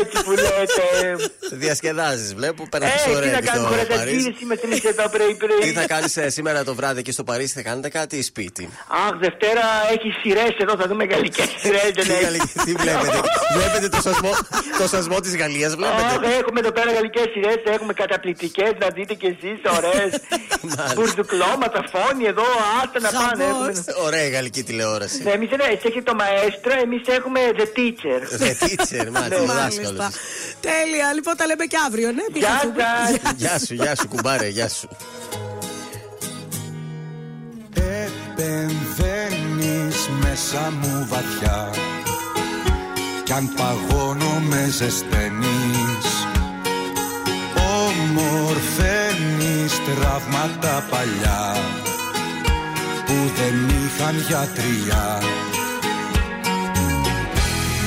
[0.00, 1.16] Έτσι που λέτε.
[1.52, 2.66] Διασκεδάζεις, βλέπω.
[2.70, 4.44] Περνάει Ε, τι ωραία να εκεί κάνουμε στο χωρατακίδες, Παρίσι.
[4.44, 5.58] είμαστε εμείς εδώ πρωί-πρωί.
[5.60, 8.68] Τι θα κάνεις σήμερα το βράδυ εκεί στο Παρίσι, θα κάνετε κάτι ή σπίτι;
[9.06, 9.64] Αχ, Δευτέρα
[9.94, 11.90] έχει σειρές εδώ, θα δούμε γαλλικές σειρές.
[11.94, 13.20] Τι, γαλλική- τι βλέπετε,
[13.56, 14.32] βλέπετε το σασμό,
[14.78, 17.39] το σασμό της Γαλλίας, βλέπετε; Αχ, έχουμε εδώ πέρα γαλλικές σειρέ,
[17.76, 20.10] έχουμε καταπληκτικές, να δείτε κι εσείς, ωραίες.
[20.94, 22.42] Μπουρδουκλώματα, φόνοι εδώ,
[22.82, 23.44] άστα να πάνε.
[23.44, 23.72] Έχουμε...
[24.06, 25.22] Ωραία η γαλλική τηλεόραση.
[25.22, 28.20] Ναι, εμείς δεν εσύ έχετε το μαέστρο, εμείς έχουμε the teacher.
[28.42, 30.06] The teacher, μάλιστα, ο δάσκαλος.
[30.60, 32.24] Τέλεια, λοιπόν τα λέμε και αύριο, ναι.
[32.32, 32.82] μη Γεια χαθούμε.
[33.22, 33.32] σας.
[33.42, 34.88] Γεια σου, γεια σου, κουμπάρε, γεια σου.
[38.80, 41.70] Επεμβαίνεις μέσα μου βαθιά
[43.24, 46.26] Κι αν παγώνω με ζεσταίνεις
[47.78, 51.44] Ομορφαίνεις τραύματα παλιά
[53.06, 55.08] Που δεν είχαν γιατριά.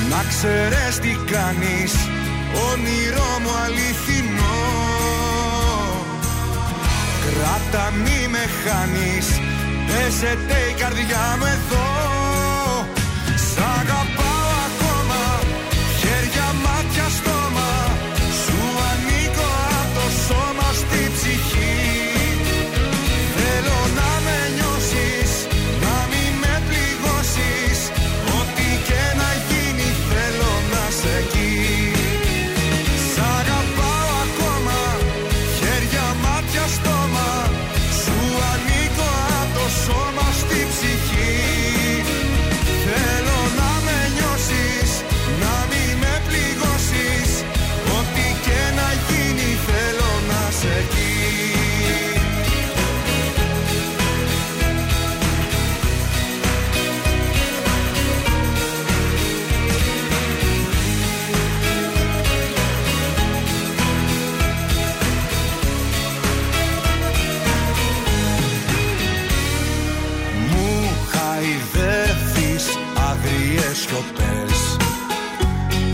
[0.10, 1.94] Να ξέρεις τι κάνεις
[2.70, 4.62] Όνειρό μου αληθινό.
[7.24, 9.28] Κράτα μη με χάνεις
[9.88, 12.03] Πέσετε η καρδιά μου εδώ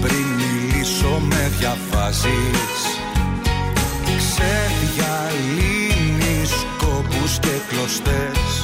[0.01, 2.81] Πριν μιλήσω με διαβάζεις
[4.17, 8.63] Ξεδιαλύνεις κόπους και κλωστές.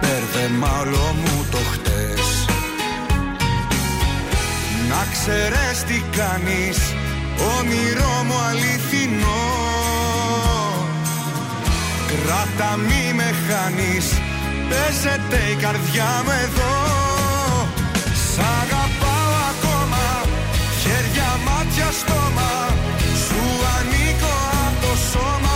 [0.00, 2.14] Πέρδε μάλλον μου το χτέ.
[4.88, 6.78] Να ξέρεις τι κάνεις
[7.58, 9.44] Όνειρό μου αληθινό
[12.06, 14.06] Κράτα μη με χάνεις
[14.68, 16.93] Παίζεται η καρδιά μου εδώ
[18.36, 20.04] Σαγαπάω ακόμα
[20.82, 22.52] Χέρια, μάτια, στόμα.
[23.24, 23.42] Σου
[23.76, 24.34] ανήκω
[24.64, 25.53] από το σώμα.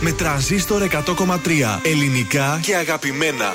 [0.00, 3.54] με τρανσίστορ 100,3 ελληνικά και αγαπημένα.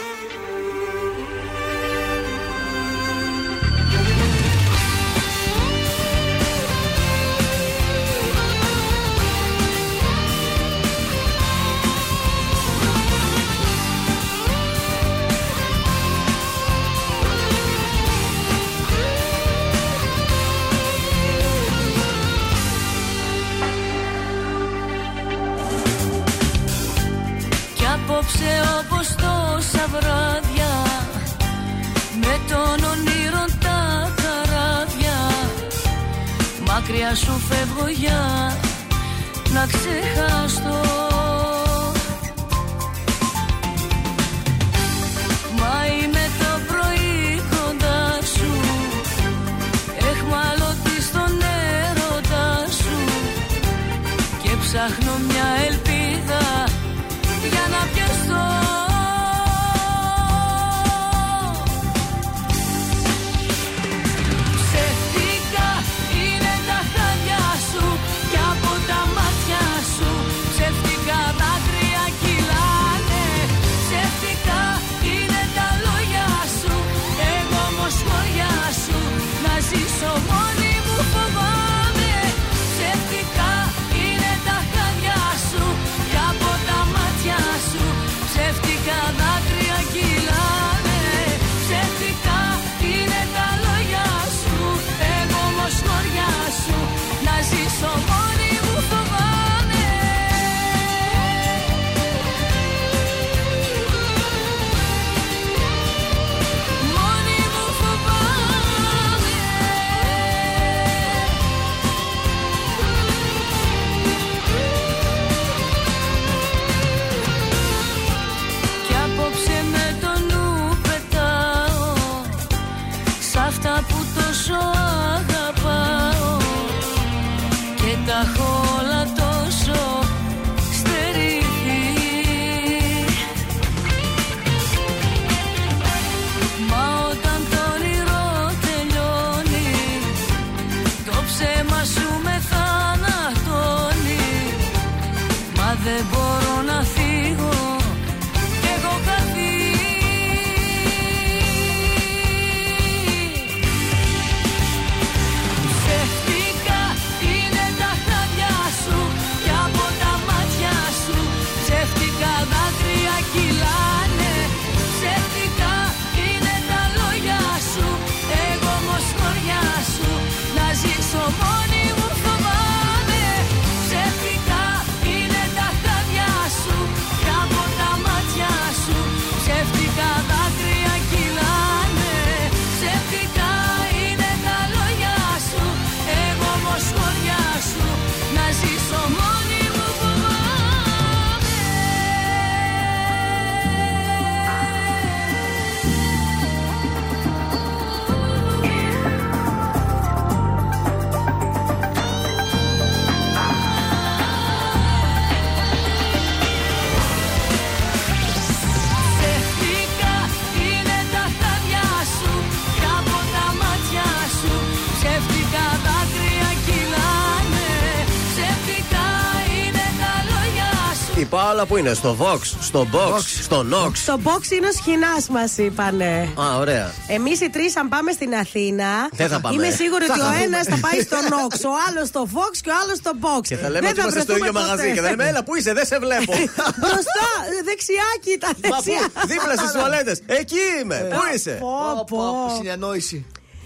[221.61, 223.91] Άλλα που είναι στο Vox, στο Box, στο Nox.
[223.93, 226.29] Στο box είναι ο σχοινάς, μας είπανε.
[226.41, 226.91] Α, ωραία.
[227.07, 229.55] Εμείς οι τρεις, αν πάμε στην Αθήνα, Δεν θα πάμε.
[229.55, 230.43] είμαι σίγουρη Θα ότι ο χαθούμε.
[230.45, 233.41] ένας θα πάει στο Nox, ο άλλος στο Fox και ο άλλος στο Box.
[233.47, 234.65] Και θα λέμε Δεν ότι είμαστε στο βρεθούμε ίδιο ποτέ.
[234.67, 234.93] μαγαζί.
[234.95, 236.33] Και θα λέμε, έλα, πού είσαι, δεν σε βλέπω.
[236.81, 237.27] Μπροστά,
[237.69, 238.47] δεξιά, κοίτα.
[238.47, 239.05] Μα πού, Δεξιά.
[239.31, 240.17] δίπλα στις τουαλέτες.
[240.41, 240.97] Εκεί είμαι.
[241.13, 241.53] Πού είσαι.
[241.65, 242.21] Πω, πω.
[242.57, 243.17] Συνεννόηση.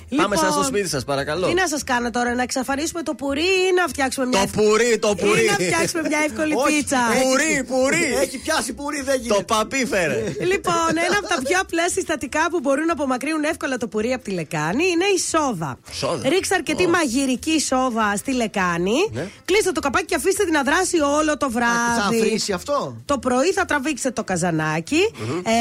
[0.09, 1.47] Πάμε Λοιπόν, σας στο σπίτι σας, παρακαλώ.
[1.47, 4.39] Τι να σας κάνω τώρα, να εξαφανίσουμε το πουρί ή να φτιάξουμε μια.
[4.39, 5.43] Το πουρί, το πουρί.
[5.43, 6.97] Ή να φτιάξουμε μια εύκολη Όχι, πίτσα.
[7.21, 8.05] Πουρί, πουρί.
[8.21, 9.39] Έχει πιάσει πουρί, δεν γίνεται.
[9.39, 10.17] Το παπί φέρε.
[10.51, 14.23] Λοιπόν, ένα από τα πιο απλά συστατικά που μπορούν να απομακρύνουν εύκολα το πουρί από
[14.23, 15.77] τη λεκάνη είναι η σόδα.
[15.91, 16.29] Σόδα.
[16.29, 18.99] Ρίξτε αρκετή μαγειρική σόδα στη λεκάνη.
[19.11, 19.27] Ναι.
[19.45, 22.19] Κλείστε το καπάκι και αφήστε την να δράσει όλο το Θα βράδυ.
[22.21, 25.01] αφήσει αυτό; Το πρωί θα τραβήξετε το καζανάκι.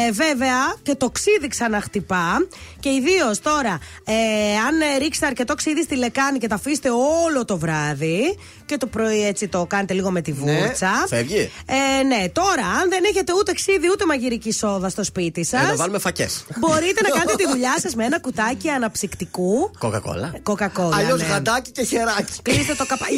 [0.08, 2.46] Ε, βέβαια και το ξύδι ξαναχτυπά.
[2.80, 4.12] Και ιδίως τώρα, ε,
[4.66, 6.90] αν ε, ρίξετε αρκετό ξύδι στη λεκάνη και τα αφήσετε
[7.24, 8.38] όλο το βράδυ.
[8.66, 10.90] Και το πρωί έτσι το κάνετε λίγο με τη βούρτσα.
[11.08, 11.50] Φεύγει.
[11.66, 15.60] Ε, ναι, τώρα, αν δεν έχετε ούτε ξύδι ούτε μαγειρική σόδα στο σπίτι σα.
[15.60, 16.44] Ε, να βάλουμε φακές.
[16.58, 19.70] Μπορείτε να κάνετε τη δουλειά σας με ένα κουτάκι αναψυκτικού.
[19.78, 20.34] Κοκακόλα.
[20.42, 20.96] Κοκακόλα.
[20.96, 21.26] Αλλιώς ναι.
[21.26, 22.32] γαντάκι και χεράκι.
[22.42, 23.14] Κλείστε το καπάκι.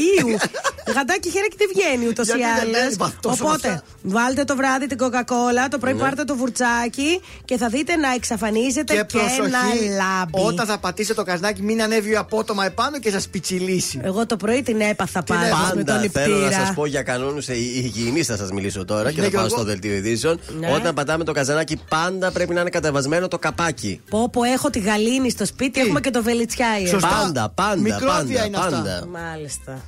[0.94, 2.70] Γαντάκι χέρι δεν βγαίνει ούτως ή Γιατί δεν άλλω.
[2.72, 3.82] μπαίνει, μα, τόσο Οπότε, αυτά.
[4.02, 6.00] βάλτε το βράδυ την κοκακόλα, το πρωί Ναι.
[6.00, 10.30] πάρτε το βουρτσάκι και θα δείτε να εξαφανίζεται και, Και προσοχή, να λάμπει.
[10.32, 14.00] όταν θα πατήσετε το καζνάκι, μην ανέβει απότομα επάνω και σας πιτσιλήσει.
[14.02, 15.35] Εγώ το πρωί την έπαθα πάντα
[15.74, 16.64] με τον Πάντα θέλω να νηπτήρα.
[16.66, 17.38] σας πω για κανόνου
[17.82, 19.56] υγιεινή θα σας μιλήσω τώρα και Ναι, θα πάω Γιώργο.
[19.56, 20.40] στο δελτίο ειδήσεων.
[20.58, 20.72] Ναι.
[20.72, 24.00] Όταν πατάμε το καζανάκι, πάντα πρέπει να είναι κατεβασμένο το καπάκι.
[24.10, 26.86] Πω, πω, έχω τη γαλήνη στο σπίτι, έχουμε και το βελιτσιάι.
[26.86, 27.08] Σωστά.
[27.08, 28.44] Πάντα, πάντα, Μικρόβια πάντα.
[28.46, 28.70] είναι αυτά.
[28.70, 29.06] πάντα.
[29.12, 29.78] Μάλιστα.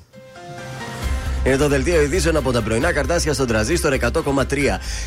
[1.45, 4.43] Είναι το δελτίο ειδήσεων από τα πρωινά καρτάσια στον τραζίστορ 100,3.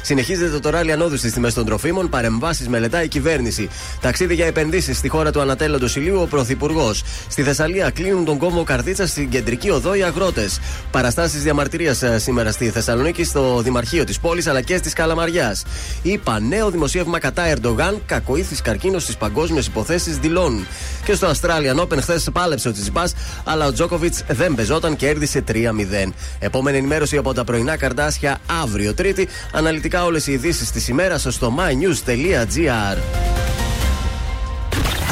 [0.02, 3.70] Συνεχίζεται το ράλι ανόδου στι τιμέ των τροφίμων, παρεμβάσεις μελετά η κυβέρνηση.
[4.02, 7.04] Ταξίδι για επενδύσεις στη χώρα του Ανατέλλοντος Ηλίου ο Πρωθυπουργός.
[7.28, 10.60] Στη Θεσσαλία κλείνουν τον κόμβο Καρδίτσα στην κεντρική οδό οι αγρότες.
[10.92, 15.64] Παραστάσεις διαμαρτυρίας ε, σήμερα στη Θεσσαλονίκη, στο Δημαρχείο της πόλης αλλά και τη Καλαμαριάς.
[16.02, 20.68] Είπα νέο δημοσίευμα κατά Ερντογάν, κακοήθης καρκίνος στις παγκόσμιες υποθέσεις δηλώνουν.
[21.06, 23.10] Και στο Australian Open χθες πάλεψε ο Τσιτσιπά,
[23.44, 26.14] αλλά ο Τζόκοβιτς δεν πεζόταν και κέρδισε 3-0.
[26.40, 29.28] Επόμενη ενημέρωση από τα πρωινά καρτάσια αύριο Τρίτη.
[29.54, 32.98] Αναλυτικά όλες οι ειδήσεις της ημέρας στο mynews.gr.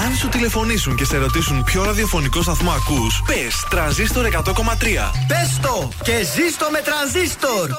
[0.06, 5.11] Αν σου τηλεφωνήσουν και σε ρωτήσουν ποιο ραδιοφωνικό σταθμό ακούς, πες τρανζίστορ 100,3.
[5.27, 7.69] Πες το και ζήστο με τρανζίστορ.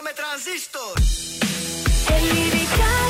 [2.17, 3.10] Ελληνικά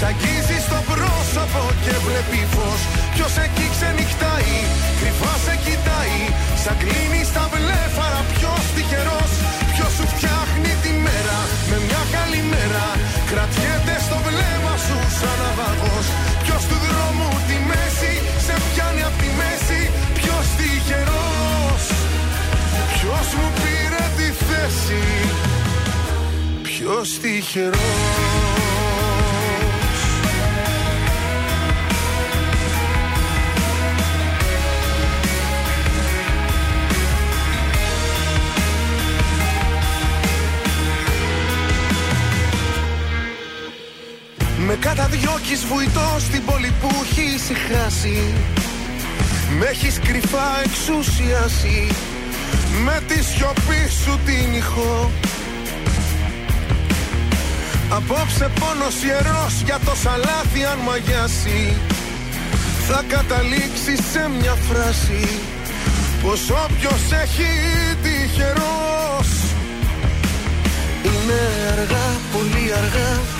[0.00, 2.80] Σ' αγγίζει στο πρόσωπο και βλέπει φως.
[3.14, 4.54] Ποιος εκεί ξενυχτάει,
[4.98, 6.18] κρυφά σε κοιτάει.
[6.62, 9.32] Σαν κλείνει στα βλέφαρα ποιος τυχερός.
[9.72, 11.38] Ποιος σου φτιάχνει τη μέρα
[11.70, 12.86] με μια καλή μέρα.
[13.30, 16.06] Κρατιέται στο βλέμμα σου σαν ναυαγός
[16.42, 18.12] Ποιος του δρόμου τη μέση
[18.46, 19.80] σε πιάνει απ' τη μέση.
[20.18, 21.84] Ποιος τυχερός.
[22.94, 25.02] Ποιος μου πήρε τη θέση.
[26.66, 28.29] Ποιος τυχερός
[45.40, 48.34] καταδιώκεις βουητό στην πόλη που έχει ησυχάσει
[49.58, 51.86] Με έχεις κρυφά εξουσιάσει.
[52.84, 55.10] Με τη σιωπή σου την ηχό
[57.88, 61.76] Απόψε πόνος ιερός για το σαλάθι αν μαγιάσει.
[62.88, 65.28] Θα καταλήξεις σε μια φράση.
[66.22, 67.50] Πως όποιος έχει
[68.02, 69.30] τυχερός.
[71.04, 71.40] Είναι
[71.72, 73.20] αργά, πολύ αργά.
[73.34, 73.39] Να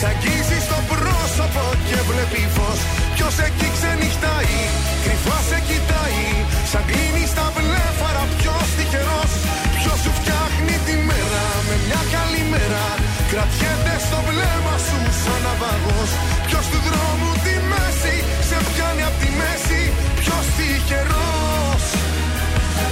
[0.00, 2.80] Σ' αγγίζει στο πρόσωπο και βλέπει φως.
[3.14, 4.58] Ποιος εκεί ξενυχτάει,
[5.04, 6.24] κρυφά σε κοιτάει.
[6.70, 9.32] Σαν κλείνει στα βλέφαρα ποιος τυχερός.
[9.76, 12.84] Ποιος σου φτιάχνει τη μέρα με μια καλή μέρα.
[13.30, 16.10] Κρατιέται στο βλέμμα σου σαν ναυαγός.
[16.46, 18.16] Ποιος του δρόμου τη μέση
[18.48, 19.82] σε πιάνει απ' τη μέση.
[20.20, 21.84] Ποιος τυχερός.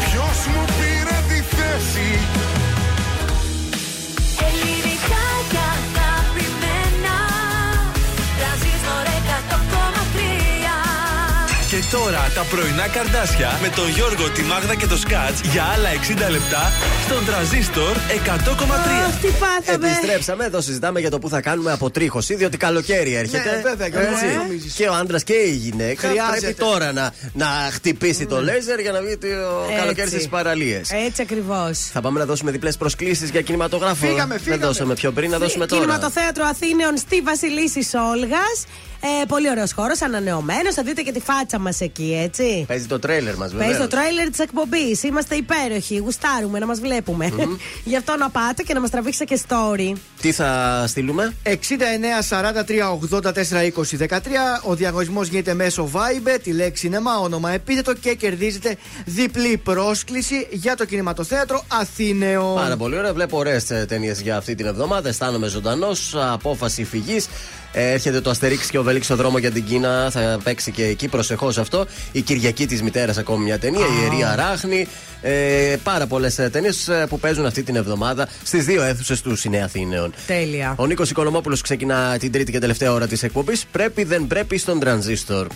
[0.05, 2.09] Ποιος μου πήρε τη θέση.
[4.47, 4.88] Ελληνικά
[11.91, 15.89] τώρα τα πρωινά καρδάσια με τον Γιώργο, τη Μάγδα και το Σκάτς για άλλα
[16.29, 16.73] 60 λεπτά
[17.07, 19.21] στον τραζίστορ 100,3.
[19.23, 19.87] Τι πάθαμε.
[19.89, 23.51] Επιστρέψαμε εδώ, συζητάμε για το που θα κάνουμε αποτρίχωση, διότι καλοκαίρι έρχεται.
[23.51, 24.27] Ναι, βέβαια, Γιώργο, Έτσι.
[24.27, 24.73] τι νομίζεις.
[24.75, 26.39] Και ο άντρας και η γυναίκα Χρειάζεται.
[26.41, 29.27] πρέπει τώρα να, να χτυπήσει το λέιζερ για να βγει το
[29.79, 30.91] καλοκαίρι στις παραλίες.
[31.07, 31.79] Έτσι ακριβώς.
[31.93, 34.07] Θα πάμε να δώσουμε διπλές προσκλήσεις για κινηματογράφο.
[34.07, 34.67] Φύγαμε, Δεν φύγαμε.
[34.67, 35.81] δώσαμε πιο πριν, να δώσουμε τώρα.
[35.85, 38.65] Κινηματοθέατρο Αθήνεων στη Βασιλίση Όλγας.
[39.01, 40.75] Ε, πολύ ωραίος χώρος, ανανεωμένος.
[40.75, 42.65] Θα δείτε και τη φάτσα μας εκεί, έτσι.
[42.69, 43.67] Παίζει το τρέλερ μας, βέβαια.
[43.67, 45.03] Παίζει το τρailer της εκπομπής.
[45.03, 45.97] Είμαστε υπέροχοι.
[45.97, 47.33] Γουστάρουμε να μας βλεπουμε
[47.85, 49.93] Γι' αυτό να πάτε και να μας τραβήξετε και story.
[50.21, 51.53] Τι θα στείλουμε; 69
[52.29, 54.19] 43 84 20 13.
[54.63, 60.77] Ο διαγωνισμός γίνεται μέσω Viber, τη λέξη σινεμά, όνομα επίθετο και κερδίζετε διπλή πρόσκληση για
[60.77, 62.55] το κινηματοθέατρο Αθήνεο.
[62.55, 63.13] Πάρα πολύ ωραία.
[63.13, 65.09] Βλέπω ωραίες ταινίες για αυτή την εβδομάδα.
[65.09, 66.15] Αισθάνομαι ζωντανός.
[66.19, 67.29] Απόφαση φυγής.
[67.73, 70.11] Ε, έρχεται το Αστερίξ και ο Βελίξ στο δρόμο για την Κίνα.
[70.11, 71.09] Θα παίξει και εκεί.
[71.09, 71.87] Προσεχώς αυτό.
[72.13, 73.87] Η Κυριακή της μητέρας, ακόμη μια ταινία.
[73.87, 74.87] Η Ιερή Αράχνη.
[75.23, 80.13] Ε, πάρα πολλές ταινίες που παίζουν αυτή την εβδομάδα στις δύο αίθουσες του Συνέα Αθήνεων.
[80.27, 80.75] Τέλεια.
[80.77, 83.65] Ο Νίκος Οικονομόπουλος ξεκινά την τρίτη και τελευταία ώρα της εκπομπής.
[83.73, 85.47] Πρέπει, δεν πρέπει στον τρανζίστορ.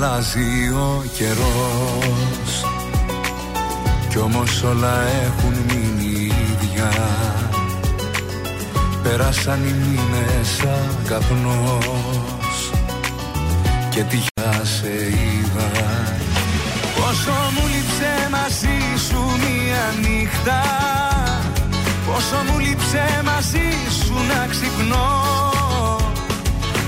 [0.00, 2.64] Αλλάζει ο καιρός.
[4.08, 6.92] Κι όμως όλα έχουν μείνει ίδια.
[9.02, 12.70] Πέρασαν οι μήνες σαν καπνός
[13.90, 15.70] Και τυχαία σε είδα.
[16.96, 20.62] Πόσο μου λείψε μαζί σου μία νύχτα.
[22.06, 23.68] Πόσο μου λείψε μαζί
[24.04, 25.57] σου να ξυπνώ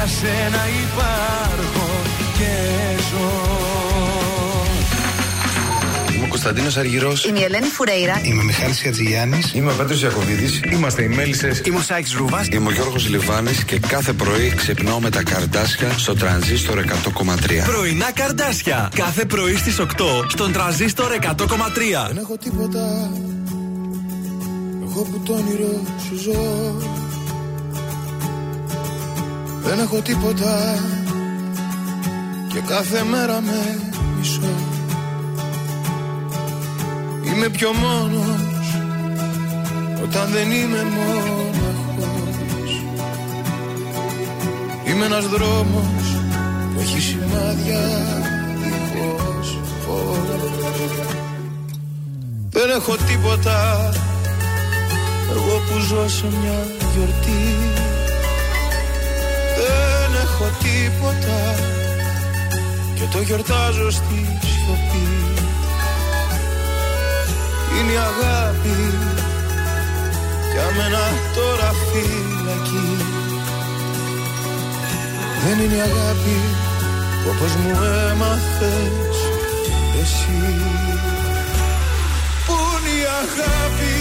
[0.00, 1.88] για σένα υπάρχω
[2.38, 2.52] και
[3.10, 3.30] ζω
[6.14, 7.24] Είμαι ο Κωνσταντίνος Αργυρός.
[7.24, 8.20] Είμαι η Ελένη Φουρέιρα.
[8.24, 9.52] Είμαι ο Μιχάλης Ατζηγιάννης.
[9.54, 10.60] Είμαι ο Πέτρος Ιακοβίδη.
[10.72, 11.62] Είμαστε οι Μέλισσες.
[11.64, 12.46] Είμαι ο Σάιξ Ρούβα.
[12.52, 17.64] Είμαι ο Γιώργος Λιβάνης και κάθε πρωί ξυπνάω με τα καρδάσια στο τρανζίστορ 100,3.
[17.64, 18.90] Πρωινά καρδάσια.
[18.94, 19.84] Κάθε πρωί στις 8
[20.28, 22.06] στον τραζίστορ 100,3.
[22.06, 23.10] Δεν έχω τίποτα
[24.82, 26.99] Εγώ που το όνειρο σου ζω
[29.62, 30.78] Δεν έχω τίποτα
[32.48, 33.80] Και κάθε μέρα με
[34.18, 34.40] μισώ.
[37.22, 38.78] Είμαι πιο μόνος
[40.02, 42.82] Όταν δεν είμαι μόναχος.
[44.84, 46.20] Είμαι ένας δρόμος
[46.74, 47.80] Που έχει σημάδια
[48.62, 50.30] Δίχως φως
[52.62, 53.88] δεν έχω τίποτα
[55.30, 57.56] Εγώ που ζω σε μια γιορτή
[59.60, 61.40] Δεν έχω τίποτα
[62.94, 65.08] Και το γιορτάζω στη σιωπή.
[67.74, 68.78] Είναι η αγάπη
[70.52, 71.04] Για μένα
[71.34, 72.90] τώρα φυλακή.
[75.44, 76.38] Δεν είναι η αγάπη
[77.30, 77.70] Όπως μου
[78.10, 79.16] έμαθες
[80.02, 80.42] εσύ.
[82.46, 83.96] Πού είναι η αγάπη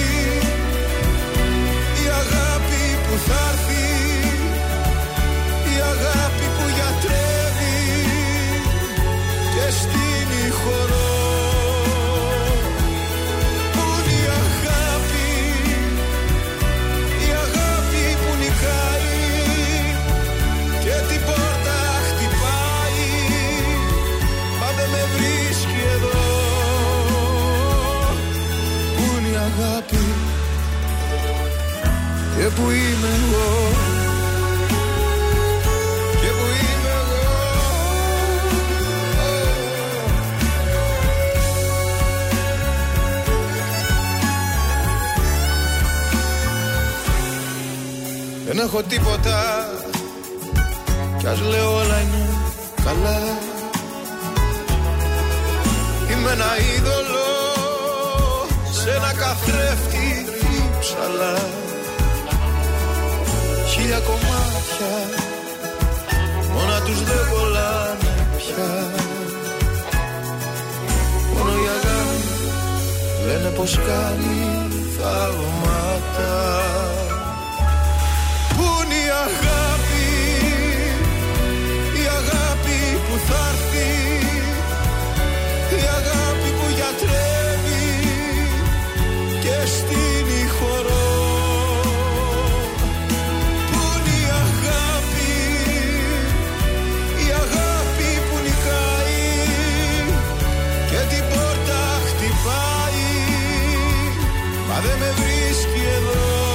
[2.03, 3.78] Η αγάπη που θα έρθει
[9.69, 11.11] Και στείνει χορό
[13.73, 15.29] Πού είναι η αγάπη
[17.25, 19.19] Η αγάπη που νικάει
[20.83, 23.09] Και την πόρτα χτυπάει.
[24.59, 26.21] Μα δεν με βρίσκει εδώ.
[28.95, 30.03] Πού είναι η αγάπη
[32.37, 33.88] Και που είμαι εγώ
[48.59, 49.67] Δεν έχω τίποτα.
[51.17, 52.27] Κι ας λέω όλα είναι
[52.85, 53.19] καλά.
[56.11, 57.29] Είμαι ένα είδωλο
[58.71, 60.25] Σε ένα καθρέφτη
[60.79, 61.37] ψαλά.
[63.71, 64.93] Χίλια κομμάτια
[66.53, 68.71] Μόνα τους δεν κολλάνε πια.
[71.33, 72.21] Μόνο η αγάπη
[73.25, 74.67] Λένε πως κάνει
[74.97, 76.39] θαύματα.
[76.49, 76.88] Πού είναι η
[79.25, 80.07] αγάπη
[82.01, 83.91] Η αγάπη που θα έρθει
[85.79, 87.87] Η αγάπη που γιατρεύει
[89.43, 91.11] Και στείνει χορό.
[93.71, 95.31] Πού είναι η αγάπη
[97.25, 99.23] Η αγάπη που νικάει
[100.89, 103.09] Και την πόρτα χτυπάει.
[104.67, 106.48] Μα δεν με βρίσκει εδώ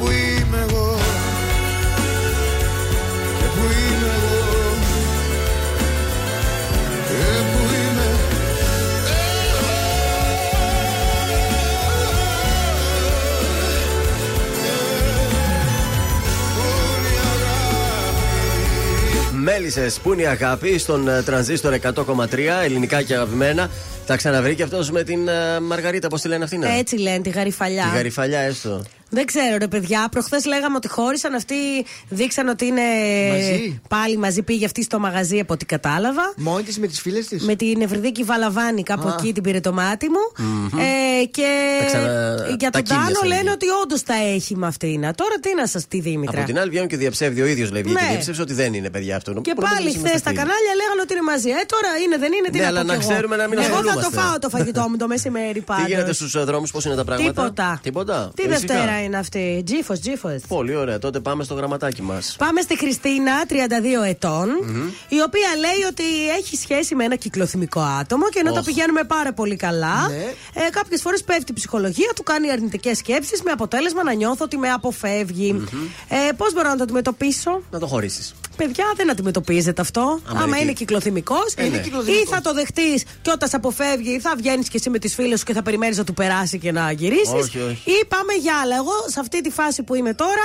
[0.00, 0.96] που είμαι εγώ
[3.38, 4.40] Και που είμαι εγώ
[7.08, 8.08] Και που είμαι
[19.32, 23.70] Μέλισσες, πού είναι η αγάπη στον ε, τρανζίστορ 100,3 ελληνικά και αγαπημένα.
[24.06, 26.62] Τα ξαναβρήκε αυτός με την ε, Μαργαρίτα, πώς τη λένε αυτήν.
[26.62, 27.82] ε; Έτσι λένε, τη γαριφαλιά.
[27.90, 28.82] Τη γαριφαλιά έστω.
[29.12, 30.08] Δεν ξέρω, ρε παιδιά.
[30.10, 31.34] Προχθές λέγαμε ότι χώρισαν.
[31.34, 31.54] Αυτοί
[32.08, 32.80] δείξαν ότι είναι
[33.32, 33.80] Μαζί.
[33.88, 34.42] πάλι μαζί.
[34.42, 36.32] Πήγε αυτή στο μαγαζί από ό,τι κατάλαβα.
[36.36, 37.42] Μόνη της με τις φίλες της.
[37.44, 39.16] Με την Ευρυδίκη Βαλαβάνη, κάπου Α.
[39.18, 40.22] εκεί την πήρε το μάτι μου.
[41.20, 41.48] Ε, και
[41.80, 43.52] Τα ξανα- για τα τον Τάνο κύλιασε λένε λίγο.
[43.52, 45.00] ότι όντως τα έχει με αυτήν.
[45.00, 46.38] Τώρα τι να σας τη Δήμητρα.
[46.38, 47.82] Από την άλλη βγαίνουν και διαψεύδει ο ίδιος λέει.
[47.82, 48.04] βγήκε Ναι.
[48.06, 49.30] Και διαψεύσει ότι δεν είναι παιδιά αυτό.
[49.32, 50.40] Και Μπορούμε να πάλι είμαστε χθες τα φίλοι.
[50.40, 51.48] κανάλια λέγανε ότι είναι μαζί.
[51.48, 53.10] Ε, τώρα είναι, δεν είναι, τι Ναι, να αλλά πω να κι εγώ.
[53.12, 54.18] ξέρουμε να μην Εγώ θα το ασχολούμαστε.
[54.20, 55.82] φάω το φαγητό μου το μεσημέρι πάντω.
[55.84, 57.68] Τι γίνεται στους δρόμους, πώς είναι τα πράγματα; Τίποτα.
[57.82, 58.16] Τίποτα.
[58.34, 58.56] Τι Ήσυχα.
[59.00, 59.62] Δευτέρα είναι αυτή.
[59.66, 60.40] Τζίφο, τζίφο.
[60.48, 60.98] Πολύ ωραία.
[60.98, 62.34] Τότε πάμε στο γραμματάκι μας.
[62.38, 63.54] Πάμε στη Χριστίνα, 32
[64.08, 64.48] ετων
[65.08, 66.02] η οποία λέει ότι
[66.38, 68.64] έχει σχέση με ένα κυκλοθυμικό άτομο και ενώ τα Οχ.
[68.64, 70.16] πηγαίνουμε πάρα πολύ καλά, Ναι.
[70.66, 74.56] ε, κάποιες φορές πέφτει η ψυχολογία του, κάνει αρνητικές σκέψεις με αποτέλεσμα να νιώθω ότι
[74.56, 75.64] με αποφευγει
[76.08, 78.34] Ε, Πώς μπορώ να το αντιμετωπίσω, Να το χωρίσεις.
[78.64, 80.20] Παιδιά, δεν αντιμετωπίζεται αυτό.
[80.28, 81.76] Άμα Άμα είναι είναι κυ- κυκλοθυμικός, Ε, ναι.
[82.12, 85.38] ή θα το δεχτείς και όταν σε αποφεύγει, θα βγαίνεις και εσύ με τις φίλες
[85.38, 87.32] σου και θα περιμένεις να του περάσει και να γυρίσεις.
[87.32, 87.90] Όχι, όχι.
[87.90, 88.74] Ή πάμε για άλλα.
[88.76, 90.44] Εγώ σε αυτή τη φάση που είμαι τώρα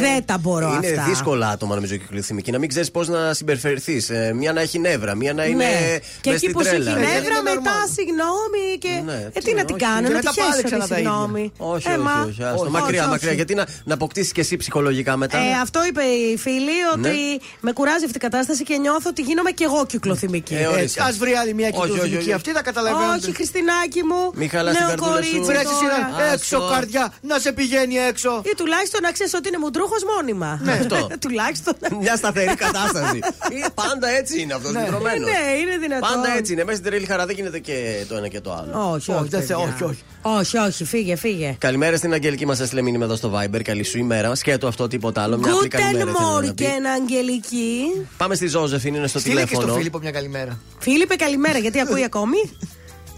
[0.00, 1.04] δεν τα μπορώ είναι αυτά.
[1.08, 2.50] δύσκολα άτομα νομίζω και κυκλοθυμικοί.
[2.50, 4.10] Να μην ξέρεις πώς να συμπεριφερθείς.
[4.10, 5.64] Ε, μία να έχει νεύρα, μία να είναι.
[5.64, 5.98] Ναι.
[6.20, 6.98] Και μες εκεί στην που σου έχει τρέλα.
[6.98, 7.92] νεύρα, Είναι μετά normal.
[7.96, 8.78] συγγνώμη.
[8.78, 9.02] Και...
[9.04, 9.84] Ναι, ε, τι τι να είναι, την όχι.
[9.84, 11.10] κάνω, Και να μετά τη πάλι χέσω ξανά τη τα ίδια.
[11.10, 11.52] συγγνώμη.
[11.56, 12.12] Όχι, Ε, μα.
[12.20, 12.62] όχι, όχι, άστο.
[12.62, 13.28] Όχι, Μακριά, όχι, μακριά.
[13.28, 13.36] όχι.
[13.36, 15.38] Γιατί να, να αποκτήσεις και εσύ ψυχολογικά μετά.
[15.38, 17.48] Ε, αυτό είπε η φίλη, ότι Ναι.
[17.60, 20.54] με κουράζει αυτή η κατάσταση και νιώθω ότι γίνομαι κι εγώ κυκλοθυμική.
[20.54, 21.02] Ε, ορίστε.
[21.02, 22.32] Α βρει άλλη μια Όχι, όχι, κυκλοθυμική όχι.
[22.32, 23.26] αυτή, θα καταλαβαίνετε.
[23.26, 24.20] Όχι, Χριστινάκι μου.
[24.34, 25.30] Μη χαλάς την νέο καρδούλα σου.
[25.30, 25.96] κορίτσι Βρέσει τώρα.
[26.18, 26.68] ένα έξω, Άστο.
[26.74, 28.42] καρδιά, να σε πηγαίνει έξω.
[28.44, 30.60] Ή τουλάχιστον να ξέρεις ότι είναι μουντρούχος μόνιμα.
[30.62, 31.08] Ναι, αυτό.
[31.24, 31.74] τουλάχιστον.
[32.00, 33.18] Μια σταθερή κατάσταση.
[33.64, 34.74] Ε, Πάντα έτσι είναι αυτός.
[34.74, 36.08] Ε, ναι, είναι δυνατόν.
[36.14, 36.64] Πάντα έτσι είναι.
[36.64, 38.90] Μέσα στην τρελή χαρά δεν γίνεται και το ένα και το άλλο.
[38.92, 39.28] Όχι, Όχι, όχι.
[39.28, 39.72] δεν θε- παιδιά.
[39.74, 40.02] όχι, όχι.
[40.22, 41.56] Όχι, όχι, φύγε, φύγε.
[41.58, 43.60] Καλημέρα στην Αγγελική, μας έστειλε μήνυμα εδώ στο Viber.
[43.62, 44.34] Καλή σου ημέρα.
[44.34, 45.36] Σκέτο αυτό, τίποτα άλλο.
[45.38, 46.10] Μια απλή Guten καλημέρα.
[46.10, 46.54] ήθελα να πει.
[46.64, 47.27] Morgen, Αγγελική.
[48.16, 49.68] Πάμε στη Ζώζεφιν, είναι στο Στείλε και τηλέφωνο.
[49.68, 50.58] στο Φίλιππο μια καλημέρα.
[50.78, 52.50] Φίλιππε, καλημέρα, γιατί ακούει ακόμη;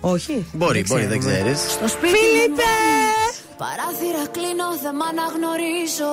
[0.00, 0.46] Όχι.
[0.52, 1.60] Μπορεί, μπορεί, δεν ξέρεις.
[1.70, 2.62] Στο σπίτι Φίλιππε!
[3.56, 6.12] Παράθυρα κλείνω, δεν μ' αναγνωρίζω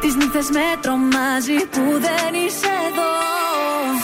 [0.00, 3.12] Τις νύχτες με τρομάζει Που δεν είσαι εδώ.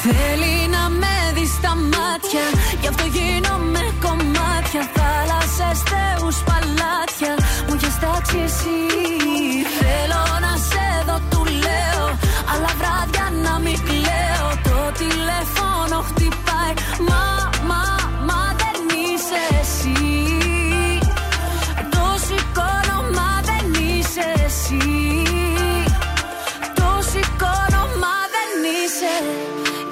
[0.05, 2.45] Θέλει να με δει στα μάτια
[2.81, 4.83] Γι' αυτό γίνομαι κομμάτια.
[4.97, 7.35] Θάλασσες, θεούς, παλάτια
[7.69, 8.77] Μου έχεις τάξει εσύ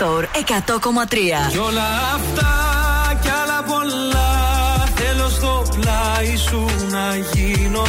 [0.00, 1.50] Store 100,3.
[1.50, 2.52] Κι όλα αυτά
[3.22, 4.30] κι άλλα πολλά.
[4.94, 7.82] Θέλω στο πλάι σου να γίνω.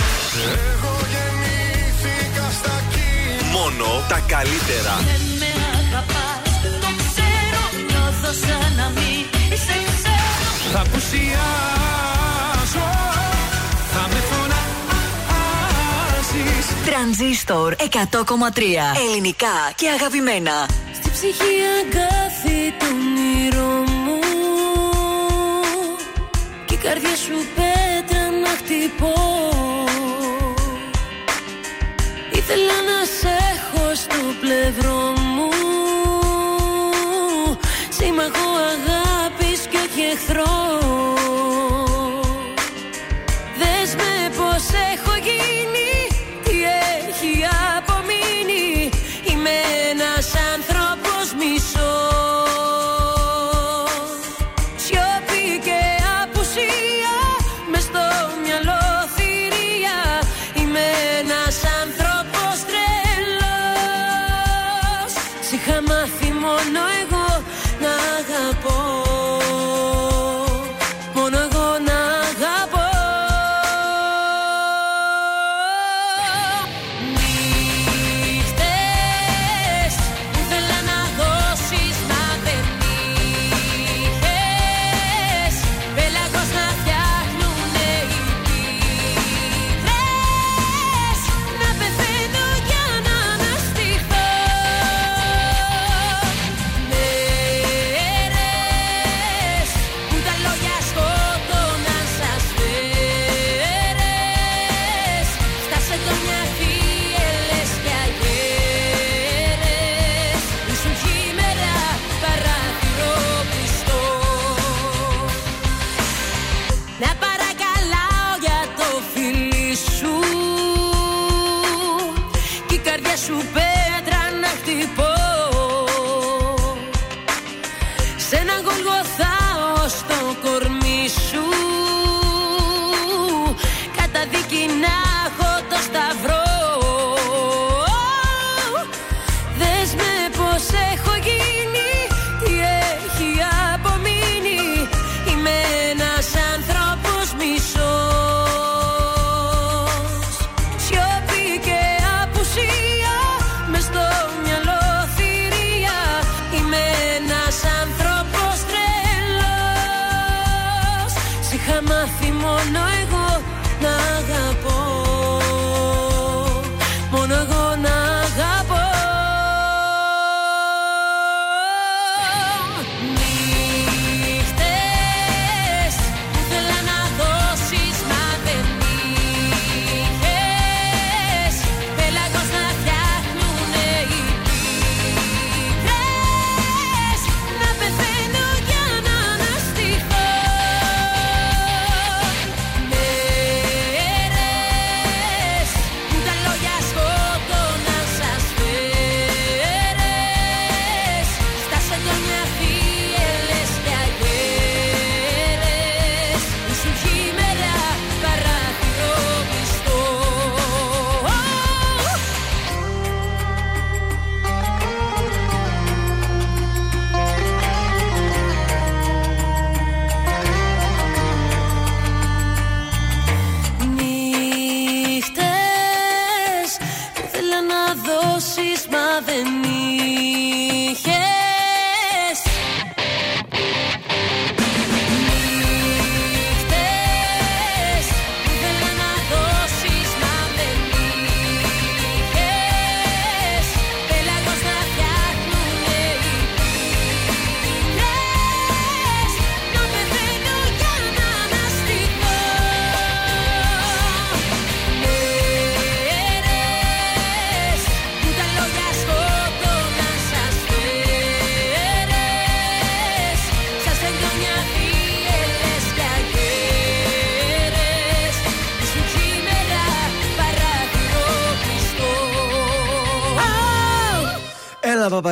[0.62, 3.52] Εγώ γεννήθηκα στα κύματα.
[3.52, 4.94] Μόνο τα καλύτερα.
[5.12, 6.50] Δεν με αγαπάς,
[6.84, 7.64] το ξέρω.
[7.90, 10.50] Νιώθω σαν να μην είσαι ξέρω.
[10.74, 12.90] Θα πουσιάζω,
[13.94, 15.46] θα με φωνάζεις.
[16.86, 18.86] Τρανζίστορ 100,3.
[19.08, 20.56] Ελληνικά και αγαπημένα
[21.24, 24.20] ψυχή αγκάθι του όνειρό μου.
[26.66, 29.14] Κι η καρδιά σου πέτρα να χτυπώ.
[32.32, 35.50] Ήθελα να σε έχω στο πλευρό μου.
[37.90, 40.56] Σύμμαχο αγάπης και όχι εχθρό.
[43.60, 45.81] Δες με πως έχω γίνει.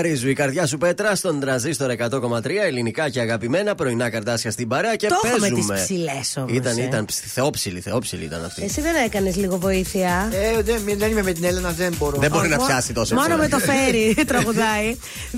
[0.09, 4.95] Παπαρίζου, η καρδιά σου πέτρα στον τραζίστορ 100,3 ελληνικά και αγαπημένα πρωινά καρτάσια στην παρέα
[4.95, 5.73] και Το έχουμε παίζουμε.
[5.75, 6.81] τις ψηλές όμως, Ήταν, ε.
[6.83, 8.63] ήταν ψ- θεόψιλη, θεόψιλη ήταν αυτή.
[8.63, 10.29] Εσύ δεν έκανες λίγο βοήθεια.
[10.57, 12.17] Ε, δεν, δεν είμαι με την Έλενα, δεν μπορώ.
[12.17, 13.41] Δεν μπορεί να Μο- πιάσει τόσο Μόνο ψηλά.
[13.43, 14.97] με το φέρι τραγουδάει.
[15.33, 15.37] 266-233,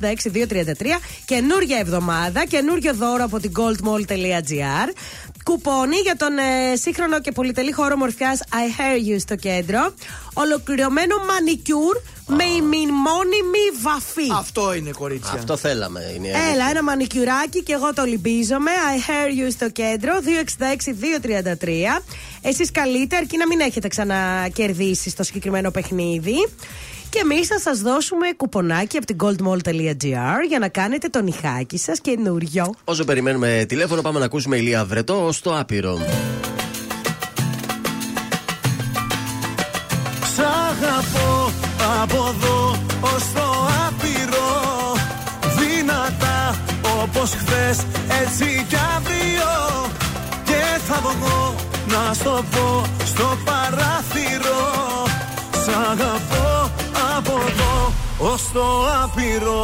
[0.00, 1.00] 2010-266-233.
[1.24, 4.88] Καινούρια εβδομάδα, καινούριο δώρο από την goldmall.gr.
[5.44, 9.94] Κουπόνι για τον ε, σύγχρονο και πολυτελή χώρο μορφιάς I Hear You στο κέντρο.
[10.34, 11.96] Ολοκληρωμένο μανικιούρ
[12.26, 14.28] με ημιμόνιμη βαφή.
[14.38, 15.32] Αυτό είναι κορίτσια.
[15.32, 16.00] Αυτό θέλαμε.
[16.16, 16.52] Είναι η αλήθεια.
[16.52, 18.70] Έλα, ένα μανικιουράκι και εγώ το λυμπίζομαι.
[18.70, 20.12] I hear you στο κέντρο.
[21.98, 22.02] 266-233.
[22.42, 26.48] Εσείς καλείτε, αρκεί να μην έχετε ξανακερδίσει στο συγκεκριμένο παιχνίδι.
[27.10, 32.00] Και εμείς θα σας δώσουμε κουπονάκι από την goldmall.gr για να κάνετε το νυχάκι σας
[32.00, 32.74] καινούριο.
[32.84, 35.98] Όσο περιμένουμε τηλέφωνο, πάμε να ακούσουμε ηλία Βρετό ω το άπειρο.
[40.34, 41.52] Σ' αγαπώ
[42.02, 44.48] από εδώ ως το άπειρο
[45.58, 46.58] Δυνατά
[47.02, 47.78] όπως χθες
[48.22, 49.52] έτσι κι αύριο
[50.44, 51.54] Και θα βγω
[51.88, 54.72] να στο πω στο παράθυρο
[55.64, 56.69] Σ' αγαπώ από εδώ
[58.20, 58.66] ως το
[59.02, 59.62] άπειρο.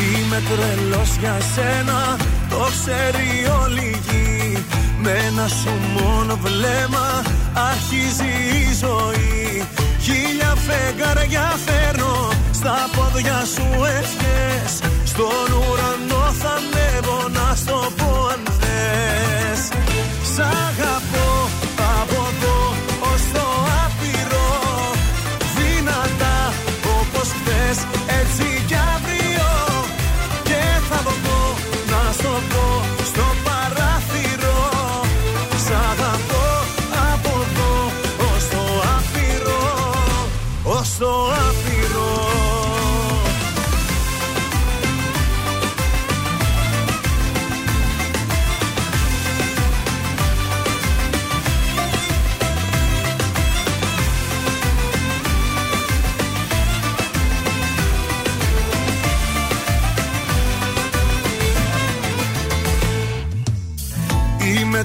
[0.00, 2.16] Είμαι τρελός για σένα,
[2.50, 3.28] το ξέρει
[3.62, 4.64] όλη η γη.
[5.02, 7.22] Με ένα σου μόνο βλέμμα
[7.70, 8.32] αρχίζει
[8.62, 9.64] η ζωή.
[10.02, 13.66] Χίλια φεγγάρια φέρνω, στα πόδια σου
[13.98, 14.72] ευχές.
[15.04, 19.62] Στον ουρανό θα ανέβω να στο πω αν θες.
[20.34, 21.29] Σ' αγαπώ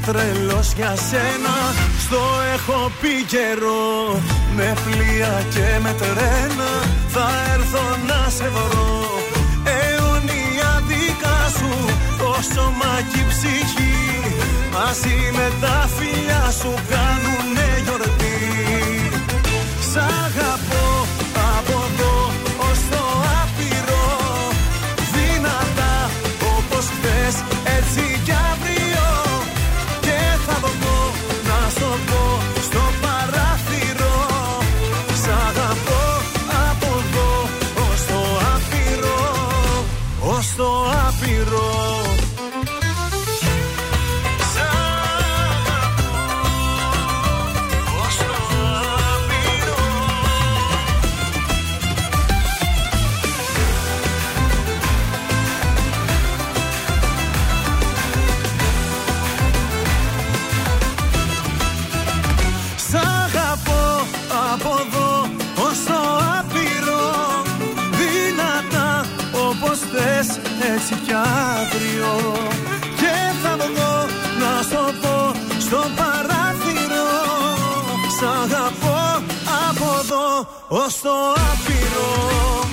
[0.06, 1.56] τρελός για σένα.
[2.04, 2.22] Στο
[2.56, 4.20] έχω πει καιρό
[4.56, 6.72] Με πλοία και με τρένα.
[7.08, 8.94] Θα έρθω να σε βρω.
[9.78, 11.72] Αιωνία δικά σου
[12.18, 13.96] Το σώμα και η ψυχή.
[14.74, 18.40] Μαζί με τα φιλιά σου Κάνουνε γιορτή.
[19.92, 20.65] Σ' αγαπώ
[80.68, 82.65] ως το άπειρο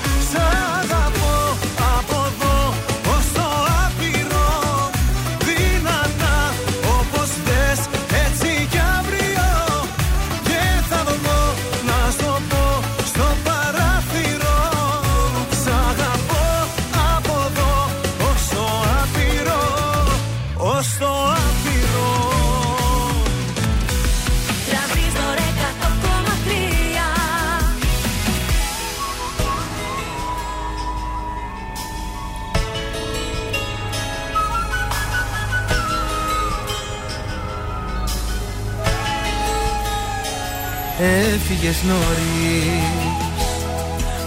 [41.52, 43.46] Έφυγες νωρίς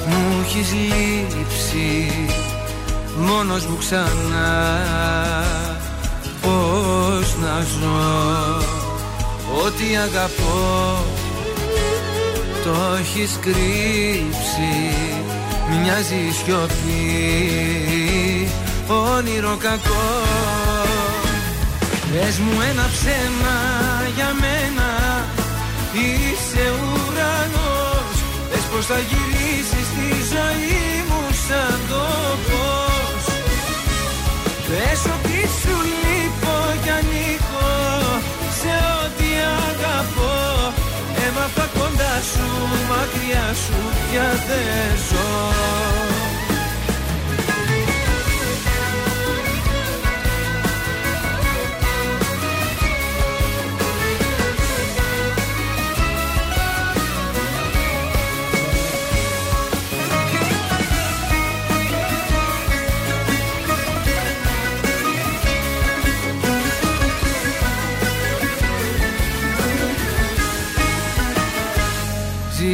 [0.08, 2.12] Μου έχεις λείψει
[3.18, 4.74] Μόνος μου ξανά.
[6.42, 8.62] Πώς να ζω
[9.66, 11.04] Ό,τι αγαπώ
[12.64, 14.74] Το έχεις κρύψει
[15.82, 17.02] Μοιάζει η σιωπή.
[18.88, 20.12] Όνειρο κακό
[22.12, 23.58] Πες μου ένα ψέμα
[24.16, 24.65] για μένα
[28.76, 32.06] πως θα γυρίσεις στη ζωή μου σαν το
[32.48, 33.26] φως;
[34.68, 37.74] Πες ότι σου λείπω κι ανήκω
[38.60, 39.30] σε ό,τι
[39.68, 40.36] αγαπώ.
[41.26, 42.48] Έμαθα κοντά σου,
[42.90, 43.80] μακριά σου
[44.10, 46.25] πια δεν ζω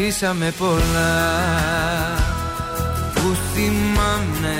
[0.04, 1.16] Ζήσαμε πολλά
[3.14, 4.60] που θυμάμαι.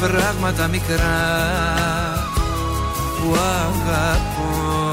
[0.00, 1.20] Πράγματα μικρά
[3.16, 3.34] που
[3.64, 4.92] αγαπώ.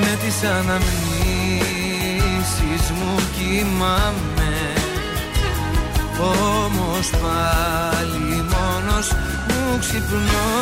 [0.00, 0.90] Με τις αναμνήσεις
[2.90, 4.54] μου κοιμάμαι.
[6.20, 9.06] Όμως πάλι μόνος
[9.48, 10.52] μου ξυπνώ.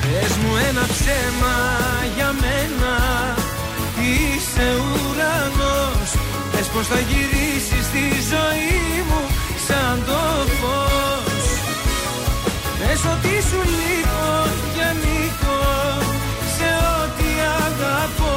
[0.00, 1.56] Πες μου ένα ψέμα
[2.16, 2.94] για μένα
[4.06, 6.10] Είσαι ουρανός.
[6.52, 9.22] Πες πως θα γυρίσεις στη ζωή μου
[9.66, 10.20] σαν το
[10.58, 11.44] φως.
[12.78, 14.28] Πες ότι σου λείπω
[14.72, 15.62] κι ανήκω
[16.56, 16.68] σε
[17.00, 17.28] ό,τι
[17.66, 18.36] αγαπώ.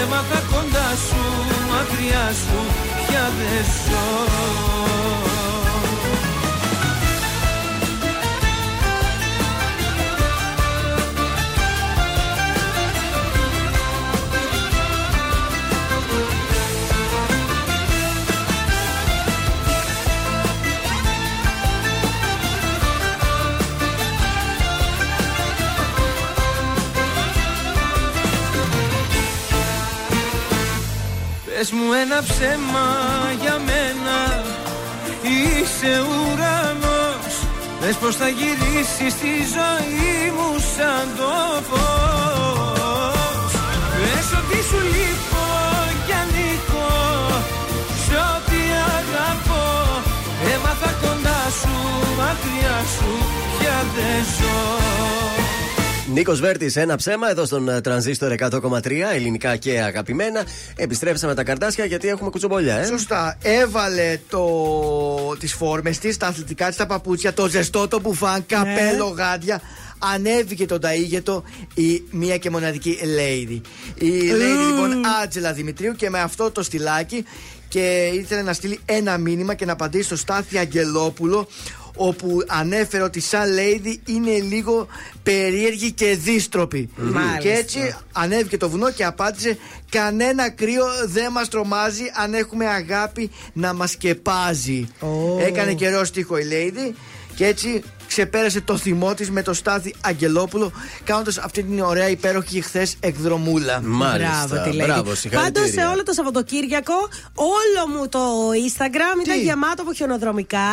[0.00, 1.22] Έμαθα κοντά σου,
[1.70, 2.60] μακριά σου
[3.06, 5.41] πια δεν ζω
[31.92, 32.88] ένα ψέμα
[33.40, 34.18] για μένα.
[35.22, 37.34] Είσαι ουρανός.
[37.80, 41.32] Πες πως θα γυρίσεις στη ζωή μου σαν το
[41.68, 43.52] φως.
[43.96, 45.46] Πες ότι σου λείπω
[46.06, 46.92] κι ανήκω
[48.04, 48.60] Σε ό,τι
[48.96, 49.66] αγαπώ.
[50.54, 51.74] Έμαθα κοντά σου,
[52.18, 53.10] μακριά σου
[53.58, 55.41] πια δεν ζω
[56.12, 60.44] Νίκος Βέρτης, ένα ψέμα εδώ στον ε, τρανζίστορ 100,3 ελληνικά και αγαπημένα.
[60.76, 62.84] Επιστρέψαμε τα καρτάσια γιατί έχουμε κουτσομπολιά, ε.
[62.86, 63.38] Σωστά.
[63.42, 64.46] Έβαλε το...
[65.38, 69.60] τις φόρμες της, τα αθλητικά της, τα παπούτσια, το ζεστό το μπουφάν, καπέλο, γάντια.
[70.14, 71.42] Ανέβηκε τον ταΐγετο
[71.74, 73.60] η μία και μοναδική Lady.
[73.94, 77.24] Η Lady λοιπόν Άτζελα Δημητρίου και με αυτό το στυλάκι
[77.68, 81.48] και ήθελε να στείλει ένα μήνυμα και να απαντήσει στο Στάθη Αγγελόπουλο
[81.96, 84.86] όπου ανέφερε ότι σαν lady είναι λίγο
[85.22, 86.88] περίεργη και δύστροπη.
[86.96, 87.38] Μάλιστα.
[87.38, 89.58] Και έτσι ανέβηκε το βουνό και απάντησε
[89.90, 94.88] κανένα κρύο δεν μας τρομάζει αν έχουμε αγάπη να μας σκεπάζει.
[95.46, 96.94] Έκανε καιρό στίχο η lady
[97.34, 97.82] και έτσι
[98.12, 100.72] ξεπέρασε το θυμό της με το Στάθη Αγγελόπουλο
[101.04, 103.80] κάνοντας αυτή την ωραία υπέροχη χθες εκδρομούλα.
[103.82, 104.46] Μάλιστα.
[104.48, 104.86] Μπράβο, τη λέει.
[104.86, 105.52] Μπράβο, συγχαρητήρια.
[105.62, 106.98] Πάντως σε όλο το Σαββατοκύριακο,
[107.34, 108.22] όλο μου το
[108.66, 110.70] Instagram ήταν γεμάτο από χιονοδρομικά.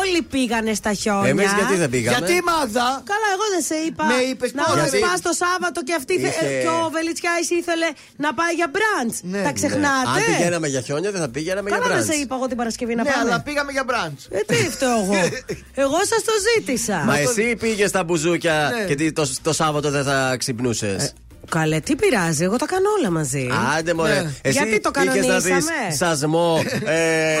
[0.00, 1.28] Όλοι πήγανε στα χιόνια.
[1.34, 4.04] Εμείς γιατί δεν πήγαμε; Γιατί Μάγδα; Καλά, εγώ δεν σε είπα.
[4.12, 6.90] Με είπες να πότε; μας Γιατί; πας το Σάββατο και, αυτή, θε- Είχε- και ο
[6.96, 7.88] Βελιτσιάης ήθελε
[8.24, 9.16] να πάει για μπραντς.
[9.46, 12.08] Τα ξεχνάτε; Αν πηγαίναμε για χιόνια, δεν θα πήγαμε για Καλά, δεν μπραντς.
[12.12, 13.22] σε είπα εγώ την Παρασκευή να Ναι, πάμε.
[13.30, 14.20] αλλά πήγαμε για μπραντς.
[14.36, 15.14] Ε, τι φταίω εγώ.
[15.84, 17.02] εγώ σας το ζήτησα.
[17.06, 18.84] Μα εσύ πήγες στα μπουζούκια Ναι.
[18.84, 21.12] και τι, το, το Σάββατο δεν θα ξυπνούσες;
[21.48, 23.48] Καλέ, τι πειράζει, εγώ τα κάνω όλα μαζί.
[23.78, 24.12] Άντε μωρέ.
[24.22, 24.30] Ναι.
[24.42, 25.94] Εσύ Γιατί το είχες να δεις κανονίσαμε.
[25.96, 27.36] σασμό, ε,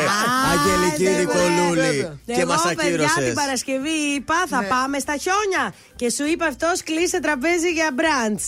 [0.52, 3.32] Αγγελική Νικολούλη και Εγώ, μας παιδιά, την ακύρωσες.
[3.34, 5.74] Παρασκευή είπα θα πάμε στα χιόνια.
[5.96, 8.44] Και σου είπε αυτός κλείσε τραπέζι για μπραντς.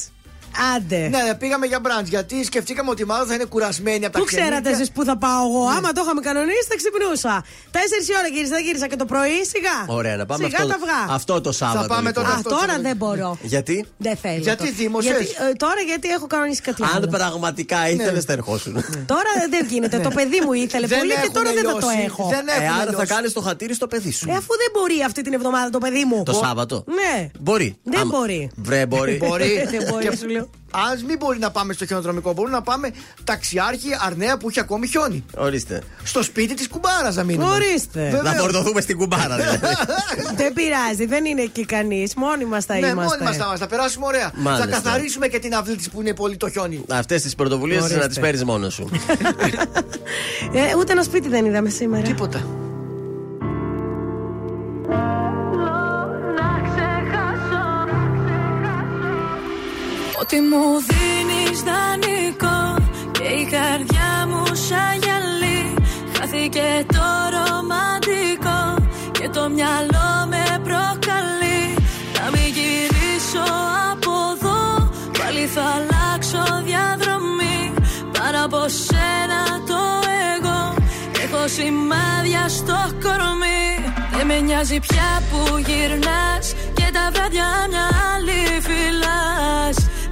[0.77, 0.99] Άντε.
[1.13, 4.25] Ναι, ναι, πήγαμε για μπραντς γιατί σκεφτήκαμε ότι μάλλον θα είναι κουρασμένη από τα Πού
[4.25, 4.51] ξενύχια.
[4.51, 7.35] ξέρατε εσείς που θα πάω εγώ; Άμα το είχαμε κανονίσει, θα ξυπνούσα.
[7.77, 9.77] Τέσσερις ώρα γύρισα, δεν γύρισα και το πρωί, σιγά.
[9.99, 11.01] Ωραία, να πάμε Σιγά αυτό, τα αυγά.
[11.15, 11.87] αυτό το Σάββατο.
[11.95, 12.25] πάμε λοιπόν.
[12.25, 13.31] τώρα Α, τώρα δεν μπορώ.
[13.43, 14.43] Γιατί; Δεν θέλω.
[14.49, 14.77] Γιατί τώρα.
[14.79, 17.07] θύμωσες; Γιατί, ε, τώρα γιατί έχω κανονίσει κάτι Αν άλλο.
[17.19, 18.75] πραγματικά ήθελες, θα ερχόσουν.
[19.13, 19.99] Τώρα δεν γίνεται.
[19.99, 22.03] Το παιδί μου ήθελε Δεν πολύ και έχουμε τώρα δεν θα το λιώσει.
[22.07, 22.25] έχω.
[22.35, 23.07] Δεν έχουμε Ε, άρα θα λιώσει.
[23.15, 24.27] κάνεις το χατήρι στο παιδί σου.
[24.31, 26.23] Ε, αφού δεν μπορεί αυτή την εβδομάδα το παιδί μου.
[26.23, 26.85] Το Σάββατο.
[26.87, 27.29] Ναι.
[27.41, 27.79] Μπορεί.
[27.83, 28.51] Δεν Άμα- μπορεί.
[28.57, 29.17] Βρε, μπορεί.
[29.29, 29.53] Μπορεί.
[30.39, 30.83] Δεν μπορεί, Και- σου λέω.
[30.85, 32.91] Α μην μπορεί να πάμε στο χιονοδρομικό, μπορούμε να πάμε
[33.25, 35.25] ταξιάρχη Αρνέα που έχει ακόμη χιόνι.
[35.37, 35.83] Ορίστε.
[36.05, 37.51] Στο σπίτι της κουμπάρας να μείνουμε.
[37.55, 38.01] Ορίστε.
[38.05, 38.23] Βεβαίως.
[38.23, 39.59] Να φορτωθούμε στην κουμπάρα, δηλαδή.
[40.37, 42.15] Δεν πειράζει, δεν είναι εκεί κανείς.
[42.15, 43.03] Μόνοι μας θα Ναι, είμαστε.
[43.03, 44.31] μόνοι μας θα είμαστε, θα περάσουμε ωραία.
[44.35, 44.67] Μάλιστα.
[44.67, 46.85] Θα καθαρίσουμε και την αυλή της που είναι πολύ το χιόνι.
[46.89, 47.99] Αυτές τις πρωτοβουλίες Ορίστε.
[48.01, 48.89] να τις παίρνεις μόνος σου.
[50.53, 52.03] Ε, ούτε ένα σπίτι δεν είδαμε σήμερα.
[52.03, 52.43] Τίποτα.
[60.31, 62.77] Ότι μου δίνεις δανεικό
[63.13, 64.43] Και η καρδιά μου
[66.49, 71.63] και το ρομαντικό Και το μυαλό με προκαλεί.
[72.17, 73.45] Να μην γυρίσω
[73.93, 77.75] από εδώ Πάλι θα αλλάξω διαδρομή.
[78.13, 79.81] Πάνω από σένα το
[80.37, 80.75] εγώ
[81.25, 83.93] Έχω σημάδια στο κορμί.
[84.17, 89.88] Δεν με νοιάζει πια που γυρνάς Και τα βράδια μια άλλη φυλάς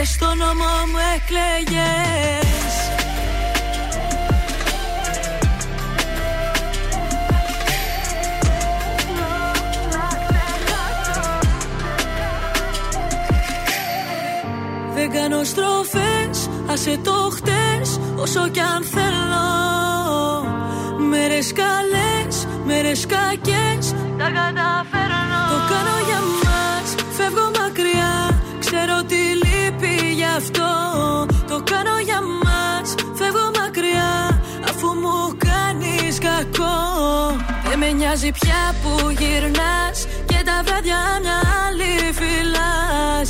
[0.00, 2.74] Και στο νόμο μου εκλέγες.
[14.94, 19.48] Δεν κάνω στροφές, άσε το χτες Όσο κι αν θέλω.
[21.08, 25.42] Μέρες καλές, μέρες κακές Τα καταφέρνω.
[25.50, 27.59] Το κάνω για μας, φεύγω
[30.40, 30.70] αυτό
[31.48, 32.88] Το κάνω για μας,
[33.18, 34.14] φεύγω μακριά
[34.70, 36.78] Αφού μου κάνεις κακό.
[37.68, 43.28] Δεν με νοιάζει πια που γυρνάς Και τα βράδια μια άλλη φυλάς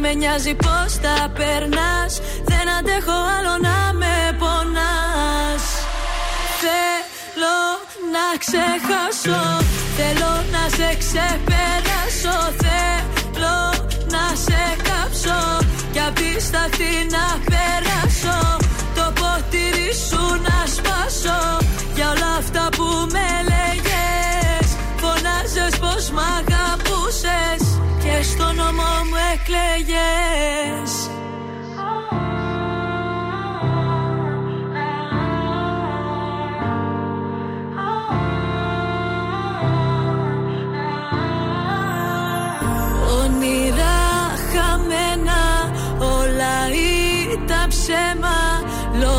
[0.00, 5.64] δεν με νοιάζει πως τα περνάς Δεν αντέχω άλλο να με πονάς.
[6.62, 7.58] Θέλω
[8.14, 9.42] να ξεχάσω
[9.96, 12.36] Θέλω να σε ξεπεράσω.
[12.60, 13.58] Θέλω
[14.10, 15.68] να σε κάψω
[15.98, 18.56] Κι απ' τη σταχτή να περάσω
[18.94, 21.40] Το ποτήρι σου να σπάσω.
[21.94, 27.62] Για όλα αυτά που με λέγες Φωνάζες πως μ' αγαπούσες.
[28.02, 30.92] Και στο νόμο μου εκλέγες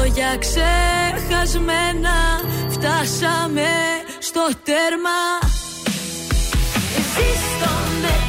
[0.10, 2.10] Λόγια ξεχασμένα
[2.70, 3.68] Φτάσαμε
[4.20, 5.20] στο τέρμα.
[6.96, 7.70] Ζήστο
[8.02, 8.29] με τρανζίστορ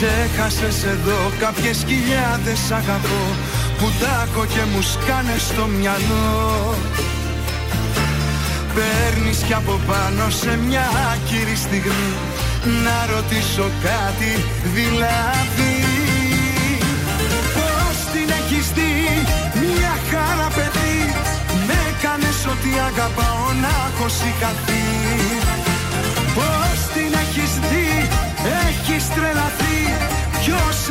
[0.00, 3.22] Ξέχασες εδώ κάποιες χιλιάδες αγαπώ
[3.78, 6.74] Που τάκω και μου σκάνε στο μυαλό.
[8.74, 12.12] Παίρνεις κι από πάνω σε μια άκυρη στιγμή
[12.84, 14.32] Να ρωτήσω κάτι
[14.76, 15.74] δηλαδή.
[17.56, 18.94] Πώς την έχεις δει
[19.64, 20.98] μια χαρά παιδί
[21.66, 24.86] Με έκανες ότι αγαπάω να έχω σηκαθεί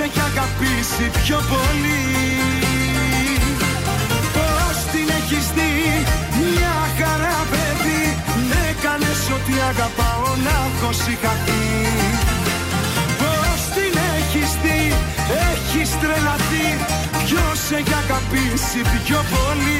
[0.06, 2.04] έχει αγαπήσει πιο πολύ.
[4.36, 5.74] Πώς την έχεις δει
[6.42, 8.04] μια χαρά παιδί.
[8.50, 11.68] Με έκανες ότι αγαπάω να έχω σηκαθεί
[13.22, 14.82] Πώς την έχεις δει
[15.52, 16.68] έχεις τρελαθεί.
[17.26, 19.80] Ποιος έχει αγαπήσει πιο πολύ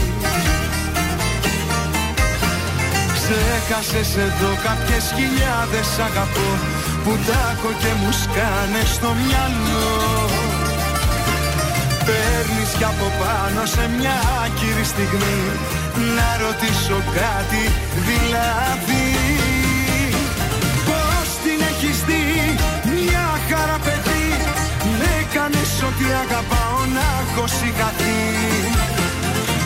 [3.31, 6.49] Ξέχασες εδώ κάποιες χιλιάδες αγαπώ
[7.03, 9.89] Που τάκω και μου σκάνε στο μυαλό.
[12.07, 15.39] Παίρνεις κι από πάνω σε μια άκυρη στιγμή
[16.17, 17.63] Να ρωτήσω κάτι
[18.07, 19.07] δηλαδή.
[20.87, 22.25] Πώς την έχεις δει
[22.97, 24.27] μια χαρά παιδί
[24.99, 28.21] Με κάνεις ότι αγαπάω να έχω συγχαθεί.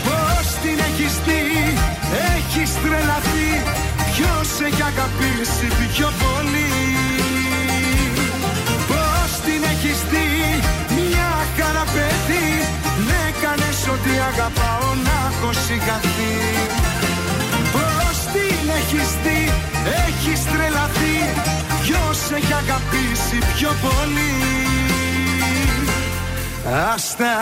[0.06, 1.44] Πώς την έχεις δει
[2.35, 3.50] έχεις τρελαθεί
[4.11, 6.74] Ποιος έχει αγαπήσει πιο πολύ;
[8.90, 10.30] Πώς την έχεις δει
[10.98, 12.50] μια χαρά παιδί
[13.08, 16.35] Με κάνες ότι αγαπάω να έχω συγχαθεί.
[17.76, 19.42] Πώς την έχεις δει
[20.06, 21.18] έχεις τρελαθεί
[21.84, 24.35] Ποιος έχει αγαπήσει πιο πολύ;
[26.94, 27.34] Άστα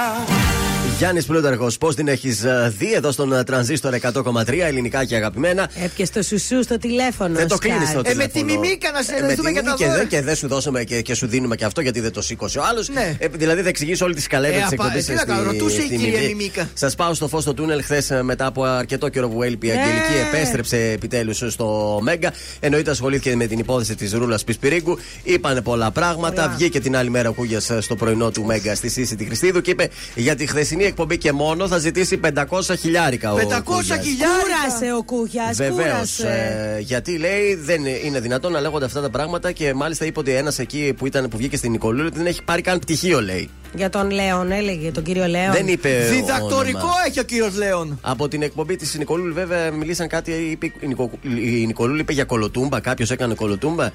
[0.97, 2.43] Γιάννης Πλούταρχος, πώς την έχεις
[2.77, 7.35] δει εδώ στον ε, τρανζίστορ 100,3 ελληνικά και αγαπημένα; Έπιασε το σουσού στο τηλέφωνο.
[7.35, 8.15] Δεν το κλείνεις το Ε, τηλέφωνο.
[8.23, 9.99] με τη μιμίκα να Ε, με συνεννοηθούμε τη για τα μιμίκα, δώρα.
[10.01, 12.59] δε- Και δεν σου δώσαμε και, και σου δίνουμε και αυτό γιατί δεν το σήκωσε
[12.59, 12.89] ο άλλος.
[12.89, 13.17] Ναι.
[13.31, 15.05] δηλαδή θα εξηγήσω όλη τη σκαλέτα Ε, της απα- εκπομπής.
[15.05, 16.69] τι να κάνω, ρωτούσε η κυρία Μιμίκα.
[16.73, 19.75] Σας πάω στο φως στο τούνελ χθες μετά από αρκετό καιρό που έλειπε η Ναι.
[19.81, 20.13] Αγγελική.
[20.35, 22.33] Επέστρεψε επιτέλους στο Μέγκα.
[22.59, 24.97] Εννοείται ασχολήθηκε με την υπόθεση της Ρούλας Πισπυρίγκου.
[25.23, 26.41] Είπανε πολλά πράγματα.
[26.41, 26.55] Πολλά.
[26.57, 29.71] Βγήκε την άλλη μέρα ο Κούγιας στο πρωινό του Μέγκα στη Σύση τη Χριστίδου και
[29.71, 33.99] είπε για τη χθεσινή εκπομπή και μόνο θα ζητήσει 500 χιλιάρικα ο 500 Κούγιας.
[33.99, 35.57] Κούρασε ο Κούγιας.
[35.57, 36.15] Βεβαίως.
[36.17, 36.75] Κούρασε.
[36.77, 40.31] Ε, γιατί λέει δεν είναι δυνατόν να λέγονται αυτά τα πράγματα και μάλιστα είπε ότι
[40.31, 43.49] ένας εκεί που, ήταν, που βγήκε στην Νικολούλη δεν έχει πάρει καν πτυχίο, λέει.
[43.75, 45.51] Για τον Λέον, έλεγε τον κύριο Λέον.
[45.51, 46.07] Δεν είπε.
[46.11, 46.93] Διδακτορικό όνομα.
[47.07, 47.99] έχει ο κύριος Λέων.
[48.01, 50.31] Από την εκπομπή της Νικολούλη, βέβαια, μιλήσαν κάτι.
[50.31, 51.11] Είπε, η, Νικο,
[51.43, 52.79] η Νικολούλη είπε για κολοτούμπα.
[52.79, 53.89] Κάποιος έκανε κολοτούμπα.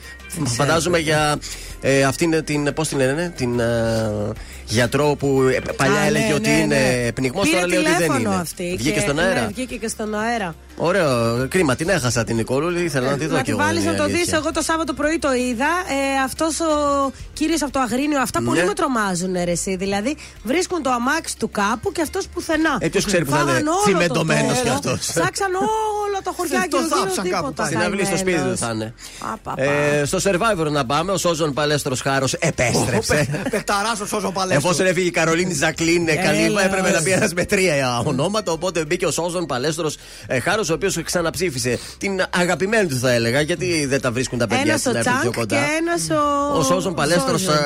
[0.44, 1.36] Φαντάζομαι για
[1.80, 2.72] ε, αυτήν την.
[2.74, 4.32] Πώς την λένε, την ε,
[4.64, 7.12] γιατρό που ε, παλιά Α, έλεγε ναι, ότι ναι, είναι ναι.
[7.12, 7.42] πνιγμός.
[7.44, 8.40] Πήρε Τώρα λέει ότι δεν τηλέφωνο είναι.
[8.40, 9.40] Αυτή Βγήκε και- στον αέρα.
[9.40, 10.54] Ναι, βγήκε και στον αέρα.
[10.76, 11.46] Ωραίο.
[11.48, 12.80] Κρίμα, την έχασα την Νικολούλη.
[12.84, 13.58] Ήθελα να τη δω να κι τη εγώ.
[13.60, 14.14] βάλεις είναι να η το δεις.
[14.14, 14.38] αλήθεια.
[14.38, 15.66] Εγώ το Σάββατο πρωί το είδα.
[15.66, 16.66] Ε, Αυτός ο
[17.32, 18.66] κύριος από το Αγρίνιο, αυτά πολύ Ναι.
[18.66, 19.76] με τρομάζουν, ρε, εσύ.
[19.76, 22.76] Δηλαδή βρίσκουν το αμάξι του κάπου και αυτός πουθενά.
[22.80, 24.98] Ε, ποιος ξέρει που θα είναι Φάγαν όλο το τσιμεντωμένος τόπο, κι αυτός.
[24.98, 27.64] Ψάξαν όλο το χωριάκι Το γύρω θάψαν κάπου τίποτα.
[27.64, 28.58] Στην αυλή στο σπίτι του καημένος.
[28.58, 28.94] θα είναι.
[29.32, 29.62] Α, πα, πα.
[29.62, 31.12] Ε, στο survivor να πάμε.
[31.12, 33.46] Ο Σόζον Παλέστρος Χάρος επέστρεψε.
[33.50, 34.64] Πεχταρά ο Σόζο Παλέστρος.
[34.64, 36.62] Εφόσον έφυγε η Καρολίνη Ζακλίν, ε, καλή, Έλεος.
[36.62, 38.52] έπρεπε να πει ένας με τρία ονόματα.
[38.52, 39.96] Οπότε μπήκε ο Σόζον Παλέστρος
[40.42, 44.62] Χάρος, ο οποίος ξαναψήφισε την αγαπημένη του, θα έλεγα, γιατί δεν τα βρίσκουν τα παιδιά
[44.66, 45.56] Ένας στην ο έρθουν πιο Τσάνκ και κοντά.
[45.80, 46.58] ένας ο.
[46.58, 47.40] Ο Σόζον Παλέστρος.
[47.40, 47.56] Σόζον.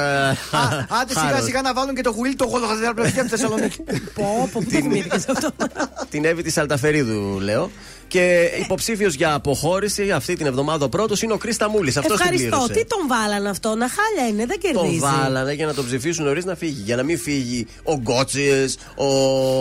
[1.01, 3.77] Άντε σιγά σιγά να βάλουν και το γουίλ το γολγαδεραπλαστική από τη Θεσσαλονίκη.
[4.15, 5.49] Πω, πω, πού το θυμήθηκες αυτό;
[6.11, 7.71] Την Εύη της Αλταφερίδου, λέω.
[8.09, 11.97] Και υποψήφιος για αποχώρηση αυτή την εβδομάδα ο πρώτος είναι ο Κρίστα Μούλης.
[11.97, 12.67] Αυτός Ευχαριστώ.
[12.73, 14.99] Τι τον βάλαν αυτό, να χάλια είναι, δεν Τον κερδίζει.
[15.01, 16.83] βάλανε για να τον ψηφίσουν νωρίς να φύγει.
[16.85, 18.65] Για να μην φύγει ο Γκότσιε,
[18.97, 19.07] ο.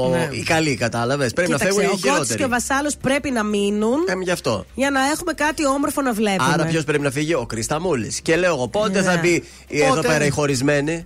[0.10, 0.28] Ναι.
[0.32, 1.34] οι καλοί, κατάλαβες.
[1.34, 2.40] Πρέπει να Κοίταξε, φεύγουν οι ο Γκότσις χειρότεροι.
[2.40, 4.66] και ο Βασάλος πρέπει να μείνουν Ε, γι' αυτό.
[4.76, 6.52] για να έχουμε κάτι όμορφο να βλέπουμε.
[6.54, 8.22] Άρα ποιος πρέπει να φύγει, ο Κρίστα Μούλης.
[8.22, 9.06] Και λέω εγώ, πότε Ναι.
[9.06, 11.06] θα μπει η- εδώ Πότε; πέρα η χωρισμένη.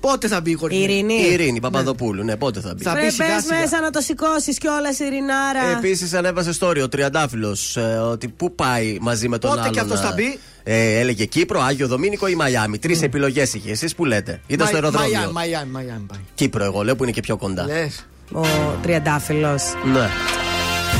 [0.00, 0.92] Πότε θα μπει η Η χωρισμένη.
[0.92, 1.14] Ειρηνή.
[1.28, 2.24] Η Ειρήνη Παπαδοπούλου.
[2.24, 3.58] Ναι, πότε θα μπει; Θα Ρε, μπει σιγά μπες σιγά.
[3.60, 5.60] μέσα να το σηκώσεις κιόλας, Ειρηνάρα.
[5.76, 7.76] Επίσης ανέβασε story ο Τριαντάφυλλος
[8.10, 9.72] ότι πού πάει μαζί με τον Πότε άλλον.
[9.72, 12.78] κι αυτός ε, θα μπει; Ε, έλεγε Κύπρο, Άγιο Δομήνικο ή Μαϊάμι.
[12.78, 13.70] Τρεις επιλογές είχε.
[13.70, 14.40] Εσείς που λέτε.
[14.46, 15.10] Ήταν στο αεροδρόμιο.
[15.10, 16.18] Μαϊάμι, Μαϊάμι, Μαϊάμι πάει.
[16.34, 17.64] Κύπρο, εγώ λέω που είναι και πιο κοντά.
[17.64, 18.06] Λες.
[18.32, 18.40] Ο
[18.82, 19.62] Τριαντάφυλλος.
[19.92, 20.08] Ναι.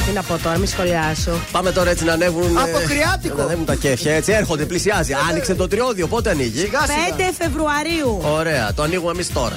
[0.08, 1.30] Τι να πω τώρα, μη σχολιάσω.
[1.52, 2.56] Πάμε τώρα έτσι να ανέβουν.
[2.56, 3.36] ε, Αποκριάτικο.
[3.36, 4.32] Να ανέβουν τα κέφια έτσι.
[4.32, 5.12] Έρχονται, πλησιάζει.
[5.30, 6.58] Άνοιξε το τριώδιο, πότε ανοίγει.
[6.58, 7.32] Σιγά 5 σιγά.
[7.38, 8.20] Φεβρουαρίου.
[8.22, 9.56] Ωραία, το ανοίγουμε εμείς τώρα.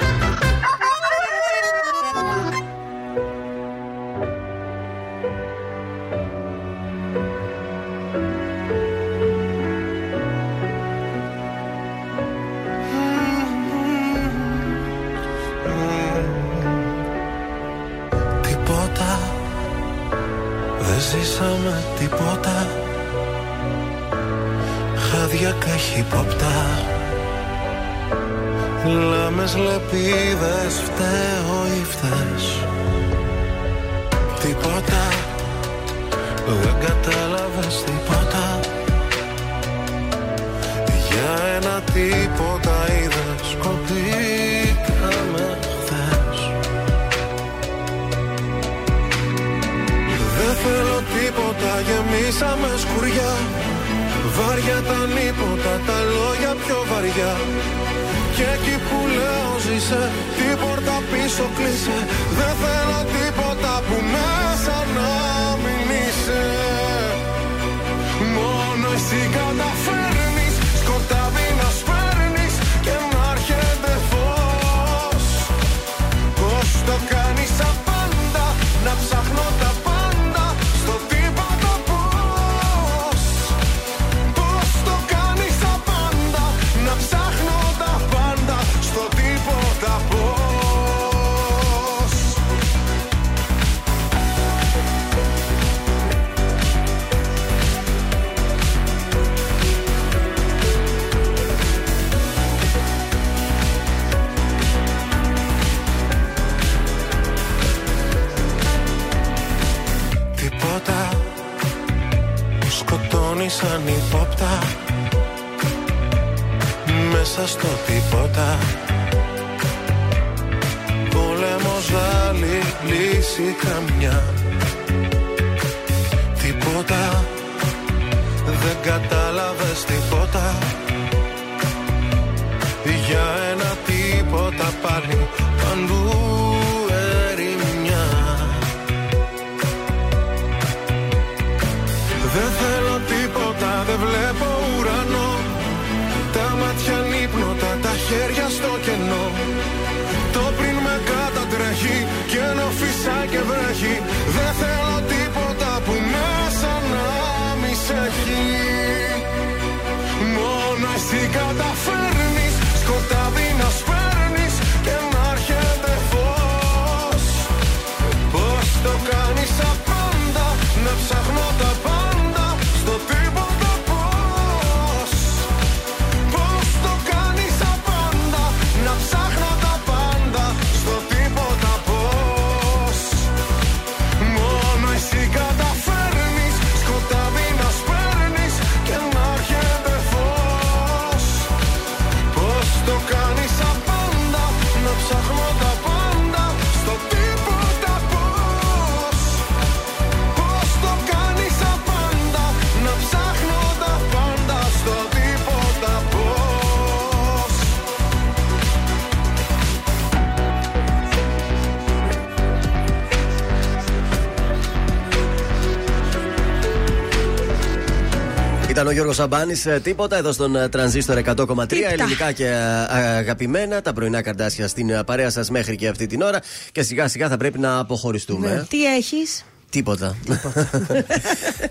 [218.91, 219.67] Ο Γιώργος Σαμπάνης.
[219.83, 221.23] Τίποτα εδώ στον ε, τρανζίστορ 100,3.
[221.35, 221.91] Τίποτα.
[221.91, 222.55] Ελληνικά και ε,
[222.95, 223.81] αγαπημένα.
[223.81, 226.39] Τα πρωινά καρτάσια στην ε, παρέα σας μέχρι και αυτή την ώρα.
[226.71, 228.53] Και σιγά σιγά θα πρέπει να αποχωριστούμε.
[228.53, 228.63] Ναι.
[228.63, 230.15] Τι έχεις; Τίποτα.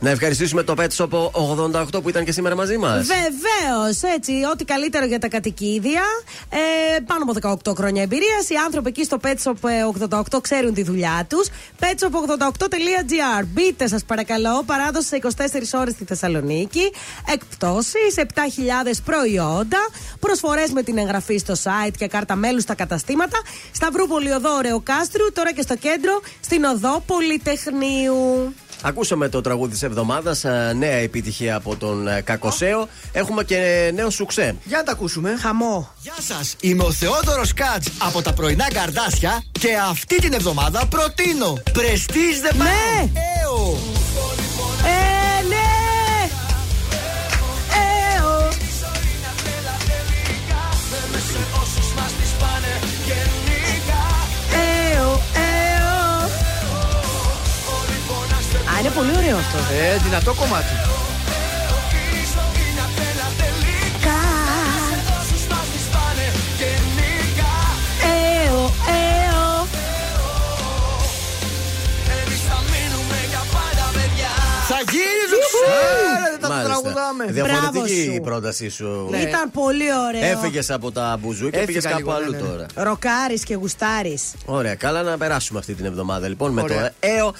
[0.00, 1.30] να ευχαριστήσουμε το Pet Shop
[1.92, 3.06] 88 που ήταν και σήμερα μαζί μας.
[3.06, 4.32] Βεβαίως, έτσι.
[4.52, 6.02] Ό,τι καλύτερο για τα κατοικίδια.
[6.50, 8.48] Ε, πάνω από 18 χρόνια εμπειρίας.
[8.48, 11.48] Οι άνθρωποι εκεί στο Pet Shop ε, 88 ξέρουν τη δουλειά τους.
[11.80, 13.44] petshop88.gr.
[13.46, 14.62] Μπείτε, σας παρακαλώ.
[14.66, 15.18] Παράδοση σε
[15.74, 16.92] 24 ώρες στη Θεσσαλονίκη.
[17.32, 18.24] Εκπτώσεις, 7.000
[19.04, 19.78] προϊόντα.
[20.20, 23.38] Προσφορές με την εγγραφή στο site και κάρτα μέλους στα καταστήματα.
[23.72, 25.32] Σταυρούπολη Οδό Κάστρου.
[25.32, 28.54] Τώρα και στο κέντρο στην Οδό Πολυτεχνείου.
[28.82, 30.44] Ακούσαμε το τραγούδι της εβδομάδας.
[30.74, 32.88] Νέα επιτυχία από τον ε, Κακοσέο.
[33.12, 34.56] Έχουμε και νέο σουξέ.
[34.64, 35.36] Για να τα ακούσουμε.
[35.40, 35.90] Χαμό.
[36.00, 41.58] Γεια σας, είμαι ο Θεόδωρος Κάτς από τα πρωινά καρδάσια και αυτή την εβδομάδα προτείνω
[41.72, 43.10] Prestige The Ναι.
[43.42, 43.76] Έω.
[44.84, 45.16] Ε, ναι!
[45.16, 45.19] Ε,
[58.80, 59.58] είναι πολύ ωραίο αυτό.
[59.58, 60.74] Ε, δυνατό κομμάτι.
[68.02, 69.66] Ε, ο, ε, ο.
[74.68, 76.68] Θα γυρίζουν ξέρετε, τα Μάλιστα.
[76.68, 77.24] τραγουδάμε.
[77.24, 78.12] Διαφορετική Μπράβο σου.
[78.14, 79.10] η πρότασή σου.
[79.28, 80.30] Ήταν πολύ ωραίο.
[80.30, 82.42] Έφυγες από τα μπουζού και Έφυγα πήγε κάπου λίγο, αλλού ναι, ναι.
[82.48, 82.66] τώρα.
[82.74, 84.18] Ροκάρι και γουστάρι.
[84.44, 86.88] Ωραία, καλά να περάσουμε αυτή την εβδομάδα λοιπόν με Ωραία.
[86.88, 87.32] το ΕΟ.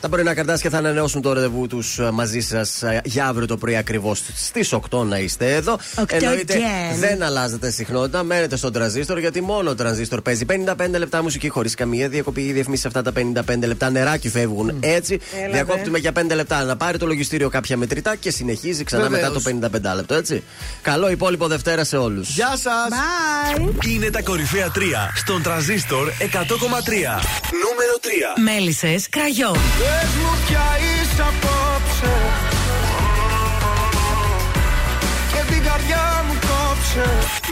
[0.00, 4.22] Τα πρωινά καρτάσια θα ανανεώσουν το ραντεβού τους μαζί σας για αύριο το πρωί ακριβώς
[4.34, 5.72] στις 8 να είστε εδώ.
[5.98, 6.98] Οκτώ Εννοείται again.
[6.98, 11.74] δεν αλλάζετε συχνότητα, μένετε στον τρανζίστορ γιατί μόνο ο τρανζίστορ παίζει 55 λεπτά μουσική χωρίς
[11.74, 13.90] καμία διακοπή ή διαφημίσεις αυτά τα 55 λεπτά.
[13.90, 15.20] Νεράκι φεύγουν έτσι.
[15.44, 19.44] Έλα, Διακόπτουμε για 5 λεπτά να πάρει το λογιστήριο κάποια μετρητά και συνεχίζει ξανά Βεβαίως.
[19.44, 20.42] μετά το 55 λεπτό έτσι.
[20.82, 22.28] Καλό υπόλοιπο Δευτέρα σε όλους.
[22.28, 22.88] Γεια σας.
[22.90, 23.86] Bye.
[23.86, 24.78] Είναι τα κορυφαία 3
[25.14, 27.20] στον τραζίστορ 100,3.
[27.64, 28.40] Νούμερο 3.
[28.44, 29.56] Μέλισσες κραγιόν.
[29.88, 32.14] Πες μου ποια είσαι απόψε
[35.32, 37.06] Και την καρδιά μου κόψε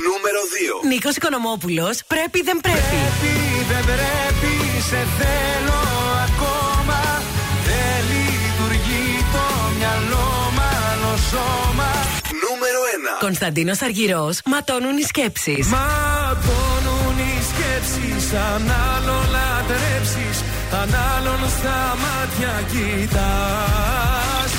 [0.09, 0.41] Νούμερο
[0.85, 0.89] 2.
[0.93, 1.95] Νίκος Οικονομόπουλος.
[2.13, 2.81] Πρέπει δεν πρέπει.
[2.93, 3.35] Πρέπει
[3.71, 4.53] δεν πρέπει
[4.91, 5.81] σε θέλω
[6.29, 7.01] ακόμα
[7.69, 9.45] Δεν λειτουργεί το
[9.77, 10.29] μυαλό
[10.61, 11.91] μάλλον σώμα
[12.45, 12.81] Νούμερο
[13.19, 13.27] 1.
[13.27, 14.35] Κωνσταντίνος Αργυρός.
[14.53, 15.67] Ματώνουν οι σκέψεις.
[15.77, 18.63] Ματώνουν οι σκέψεις Αν
[18.95, 20.26] άλλον λατρέψεις
[20.73, 24.51] Αν άλλον στα μάτια κοιτάς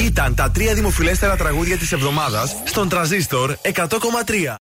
[0.00, 4.54] Ήταν τα τρία δημοφιλέστερα τραγούδια της εβδομάδας στον τραζίστορ 100,3.